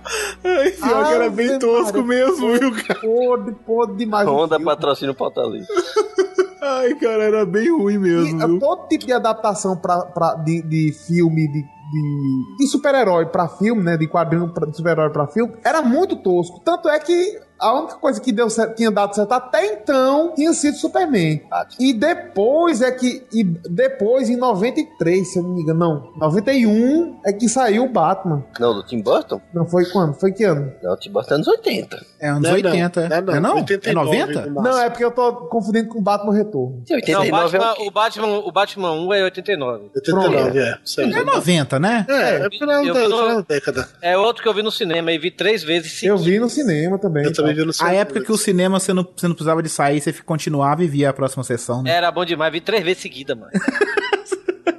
[0.47, 3.01] Ai, pior que era bem tosco mesmo, viu, cara?
[3.01, 4.29] Podre, podre demais.
[4.29, 5.67] Honda patrocina o livre.
[6.63, 8.59] Ai, cara, era bem ruim mesmo, E, viu?
[8.59, 13.83] todo tipo de adaptação pra, pra, de, de filme, de, de, de super-herói pra filme,
[13.83, 13.97] né?
[13.97, 16.61] De quadrinho pra, de super-herói pra filme, era muito tosco.
[16.65, 20.53] Tanto é que a única coisa que deu certo, tinha dado certo até então tinha
[20.53, 21.43] sido Superman.
[21.79, 23.25] E depois é que.
[23.33, 26.13] E depois, em 93, se eu não me engano, não.
[26.17, 28.45] 91 é que saiu o Batman.
[28.59, 29.41] Não, do Tim Burton?
[29.53, 30.15] Não foi quando?
[30.15, 30.73] Foi que ano?
[30.83, 32.07] Não, o Tim Burton é anos 80.
[32.21, 32.57] É anos Não, não.
[32.57, 33.09] 80, é.
[33.09, 33.35] Não, não.
[33.35, 33.57] É não?
[33.57, 34.27] 89 é 90?
[34.27, 34.63] no máximo.
[34.63, 36.83] Não, é porque eu tô confundindo com o Batman Retorno.
[36.89, 39.91] Não, o Batman, o, Batman, o Batman 1 é 89.
[39.95, 40.79] 89, é.
[40.85, 41.13] Isso aí.
[41.13, 42.07] É 90, né?
[42.09, 43.89] É, é final da, década.
[44.03, 46.99] É outro que eu vi no cinema e vi três vezes Eu vi no cinema
[46.99, 47.25] também.
[47.25, 47.95] Eu também vi no A cinema.
[47.97, 51.11] época que o cinema você não, você não precisava de sair, você continuava e via
[51.11, 51.91] a próxima sessão, né?
[51.91, 53.51] Era bom demais, vi três vezes seguida, mano.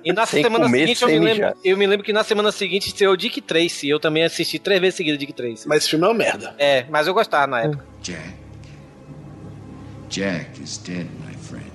[0.03, 2.49] E na Sem semana comer, seguinte eu me, lembro, eu me lembro que na semana
[2.49, 3.89] seguinte estreou Dick Tracy.
[3.89, 5.67] Eu também assisti três vezes seguida Dick Tracy.
[5.67, 6.55] Mas esse filme é uma merda.
[6.57, 7.85] É, mas eu gostava na época.
[8.01, 8.33] Jack.
[10.09, 11.69] Jack is dead, my friend.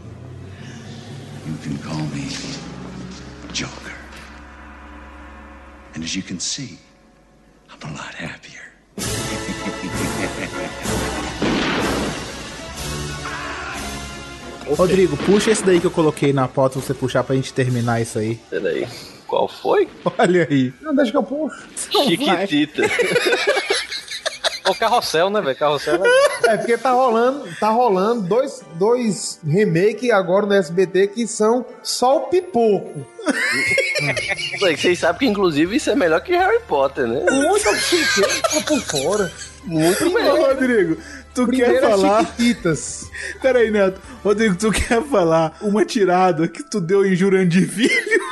[1.46, 2.26] You can call me
[3.52, 3.92] Joker.
[5.94, 6.78] And as you can see,
[7.70, 8.61] I'm a lot happier.
[14.76, 18.00] Rodrigo, puxa esse daí que eu coloquei na pauta pra você puxar pra gente terminar
[18.00, 18.38] isso aí.
[18.48, 18.86] Peraí.
[19.26, 19.88] Qual foi?
[20.18, 20.72] Olha aí.
[20.80, 21.62] Não, deixa que eu puxo.
[22.06, 22.82] Chiquitita.
[24.68, 25.56] O carrossel, né, velho?
[25.56, 26.52] Carrossel é...
[26.52, 32.18] É porque tá rolando, tá rolando dois, dois remake agora no SBT que são só
[32.18, 33.06] o pipoco.
[34.58, 37.24] Vocês sabem que, inclusive, isso é melhor que Harry Potter, né?
[37.30, 39.32] Muito tá por fora.
[39.64, 40.54] Muito melhor.
[40.54, 40.96] Rodrigo,
[41.34, 42.26] tu Primeiro quer é falar...
[42.26, 43.10] Chiquititas.
[43.40, 44.00] Pera aí, Neto.
[44.24, 48.22] Rodrigo, tu quer falar uma tirada que tu deu em Jurandir Filho?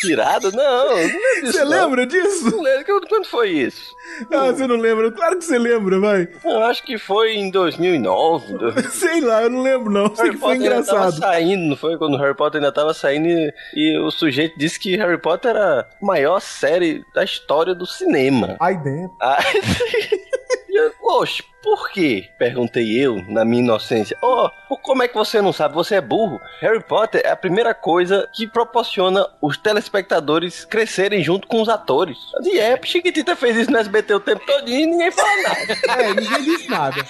[0.00, 0.50] Tirada?
[0.50, 1.52] Não, não lembro disso.
[1.52, 2.50] Você lembra disso?
[2.50, 3.06] Não lembro.
[3.08, 3.94] Quando foi isso?
[4.32, 5.10] Ah, você não lembra?
[5.10, 6.28] Claro que você lembra, vai.
[6.44, 8.52] Eu acho que foi em 2009.
[8.54, 10.14] do- Sei lá, eu não lembro não.
[10.14, 11.20] Sei Harry que foi Potter ainda tava engraçado.
[11.20, 11.96] saindo, não foi?
[11.98, 15.50] Quando o Harry Potter ainda tava saindo e, e o sujeito disse que Harry Potter
[15.52, 18.56] era a maior série da história do cinema.
[18.60, 19.16] Aí dentro.
[19.20, 19.44] Aí,
[20.70, 22.28] e eu, Oxe, por quê?
[22.38, 24.16] Perguntei eu, na minha inocência.
[24.22, 24.48] Oh,
[24.82, 25.74] como é que você não sabe?
[25.74, 26.40] Você é burro.
[26.60, 32.16] Harry Potter é a primeira coisa que proporciona os telespectadores crescerem junto com os atores.
[32.42, 35.78] E é, Chiquitita fez isso no SBT o tempo todo e ninguém fala nada.
[36.02, 37.04] É, ninguém disse nada.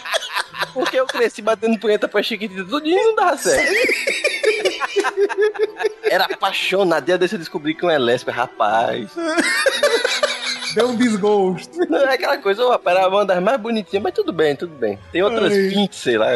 [0.73, 3.73] Porque eu cresci batendo punheta pra Chiquitita tudo e não dava certo.
[6.11, 7.05] Era apaixonado.
[7.05, 9.11] Dia desse eu descobri que um é lésbica, rapaz.
[10.75, 11.79] Deu um desgosto.
[11.89, 14.99] Não é aquela coisa, ó, era uma das mais bonitinhas, mas tudo bem, tudo bem.
[15.13, 15.69] Tem outras Ai.
[15.69, 16.29] 20, sei lá.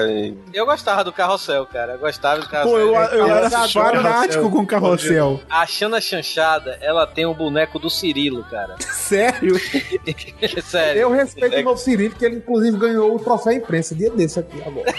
[0.53, 1.93] Eu gostava do carrossel, cara.
[1.93, 2.79] Eu gostava do Pô, carrossel.
[2.79, 5.41] eu, eu era fanático com carrossel.
[5.49, 8.77] A Xana Chanchada, ela tem um boneco do Cirilo, cara.
[8.81, 9.57] Sério?
[10.65, 11.03] Sério.
[11.03, 14.63] Eu respeito o novo Cirilo, porque ele inclusive ganhou o troféu imprensa dia desse aqui
[14.65, 14.93] agora.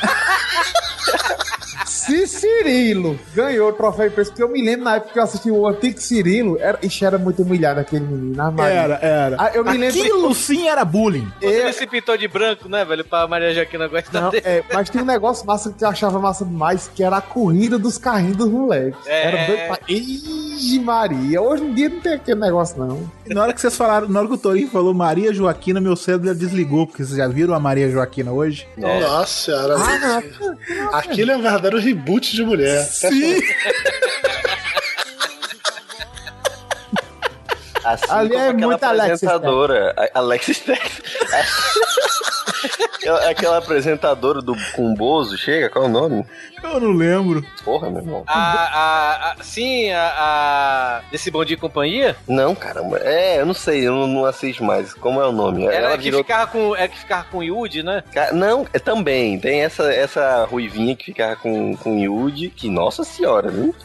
[2.05, 5.49] Se Cirilo ganhou o troféu imprensa, porque eu me lembro na época que eu assisti
[5.51, 8.41] o antigo Cirilo, era, ixi, era muito humilhado aquele menino.
[8.41, 8.73] ah, Maria.
[8.75, 9.35] Era, era.
[9.39, 11.27] Ah, eu me lembro- Aquilo sim era bullying.
[11.39, 13.03] Quando Ele se pintou de branco, né, velho?
[13.05, 14.43] Pra Maria Joaquina gostar Não, dele.
[14.45, 17.77] é, mas tem um negócio massa que eu achava massa demais, que era a corrida
[17.79, 18.99] dos carrinhos dos moleques.
[19.07, 19.27] É.
[19.27, 19.79] Era doido pra...
[19.87, 21.41] Ixi, Maria.
[21.41, 23.09] Hoje em dia não tem aquele negócio, não.
[23.25, 25.95] E na hora que vocês falaram, na hora que o Torinho falou Maria Joaquina, meu
[25.95, 28.67] cérebro já desligou, porque vocês já viram a Maria Joaquina hoje?
[28.77, 29.75] Nossa senhora.
[30.93, 32.83] Aquilo é um verdadeiro reboot de mulher.
[32.83, 33.41] Sim.
[37.83, 39.29] Assim Ali como é muita Alexis
[40.13, 41.01] Alexis Steff.
[42.95, 46.25] Aquela- aquela apresentadora do com o Bozo, chega, qual é o nome?
[46.63, 47.45] Eu não lembro.
[47.63, 48.23] Porra, meu irmão.
[48.25, 52.15] A, a, a- sim, a, a- Desse bom de companhia?
[52.27, 52.99] Não, caramba.
[52.99, 54.93] É, eu não sei, eu não, não assisto mais.
[54.93, 55.65] Como é o nome?
[55.65, 56.21] Era Ela que virou.
[56.23, 56.75] ficava com.
[56.75, 58.03] É que ficava com Yudi, né?
[58.33, 59.39] Não, é, também.
[59.39, 63.75] Tem essa, essa ruivinha que ficava com, com Yudi, que, nossa senhora, viu?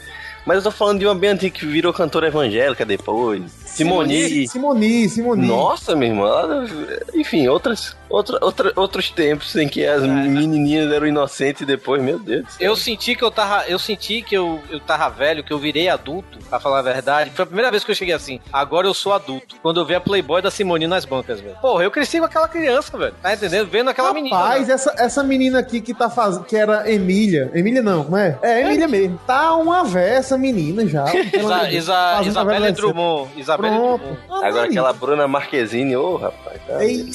[0.47, 3.43] Mas eu tô falando de uma bem antiga que virou cantora evangélica depois.
[3.71, 4.49] Simoni.
[4.49, 5.47] Simoni, Simoni.
[5.47, 6.27] Nossa, meu irmão.
[6.27, 6.67] ela-
[7.15, 12.19] enfim, outras, outra, outra, outros tempos em que as menininhas eram inocentes e depois, meu
[12.19, 12.45] Deus.
[12.45, 12.69] do céu.
[12.71, 13.65] Eu senti que eu tava.
[13.67, 17.31] Eu senti que eu, eu tava velho, que eu virei adulto, pra falar a verdade.
[17.35, 18.41] Foi a primeira vez que eu cheguei assim.
[18.53, 19.57] Agora eu sou adulto.
[19.63, 21.57] Quando eu vi a Playboy da Simone nas bancas, velho.
[21.61, 23.15] Porra, eu cresci com aquela criança, velho.
[23.23, 23.69] Tá entendendo?
[23.69, 24.37] Vendo aquela menina.
[24.37, 27.51] Rapaz, essa, essa menina aqui que tá fazendo, que era Emília.
[27.55, 28.39] Emília não, como é?
[28.43, 29.21] É, Emília mesmo.
[29.27, 31.05] Tá uma véia essa menina já.
[31.71, 32.77] Isa, Isa, adolescente.
[32.77, 33.31] Drummond.
[33.37, 34.19] Isabelle Pronto.
[34.31, 36.61] Ah, Agora aquela Bruna Marquezine, ô rapaz.
[36.67, 36.85] Tá.
[36.85, 37.07] Ei,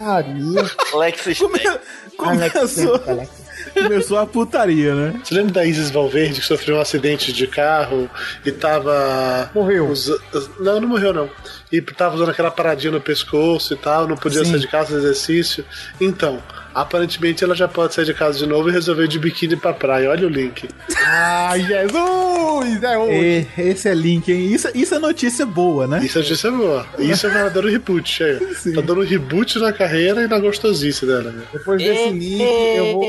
[0.00, 0.64] Maria.
[0.92, 3.30] Alexis Come- Alex, Começou, Alex.
[3.74, 5.20] Começou a putaria, né?
[5.22, 8.08] Você lembra da Isis Valverde que sofreu um acidente de carro
[8.44, 9.50] e tava.
[9.54, 9.88] Morreu.
[9.88, 10.18] usa-
[10.60, 11.30] Não, não morreu, não.
[11.70, 14.52] E tava usando aquela paradinha no pescoço e tal, não podia Sim.
[14.52, 15.64] sair de casa exercício.
[16.00, 16.42] Então,
[16.80, 19.72] aparentemente ela já pode sair de casa de novo e resolveu ir de biquíni pra
[19.72, 20.10] praia.
[20.10, 20.68] Olha o link.
[21.06, 22.82] Ai, Jesus!
[22.82, 23.48] É hoje.
[23.56, 24.52] E- esse é link, hein?
[24.52, 26.00] Isso, isso é notícia boa, né?
[26.04, 26.86] Isso é notícia boa.
[26.98, 28.38] Isso é verdadeiro reboot, aí.
[28.74, 31.30] Tá dando reboot na carreira e na gostosice dela.
[31.30, 31.42] né?
[31.52, 32.40] Depois desse link,
[32.76, 33.04] eu vou.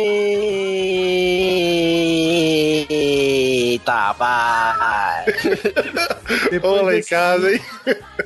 [2.89, 5.25] Eita, vai!
[6.51, 7.61] Depois Olha em desse casa, hein?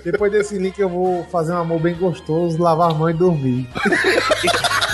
[0.03, 3.67] Depois desse link, eu vou fazer um amor bem gostoso, lavar a mão e dormir.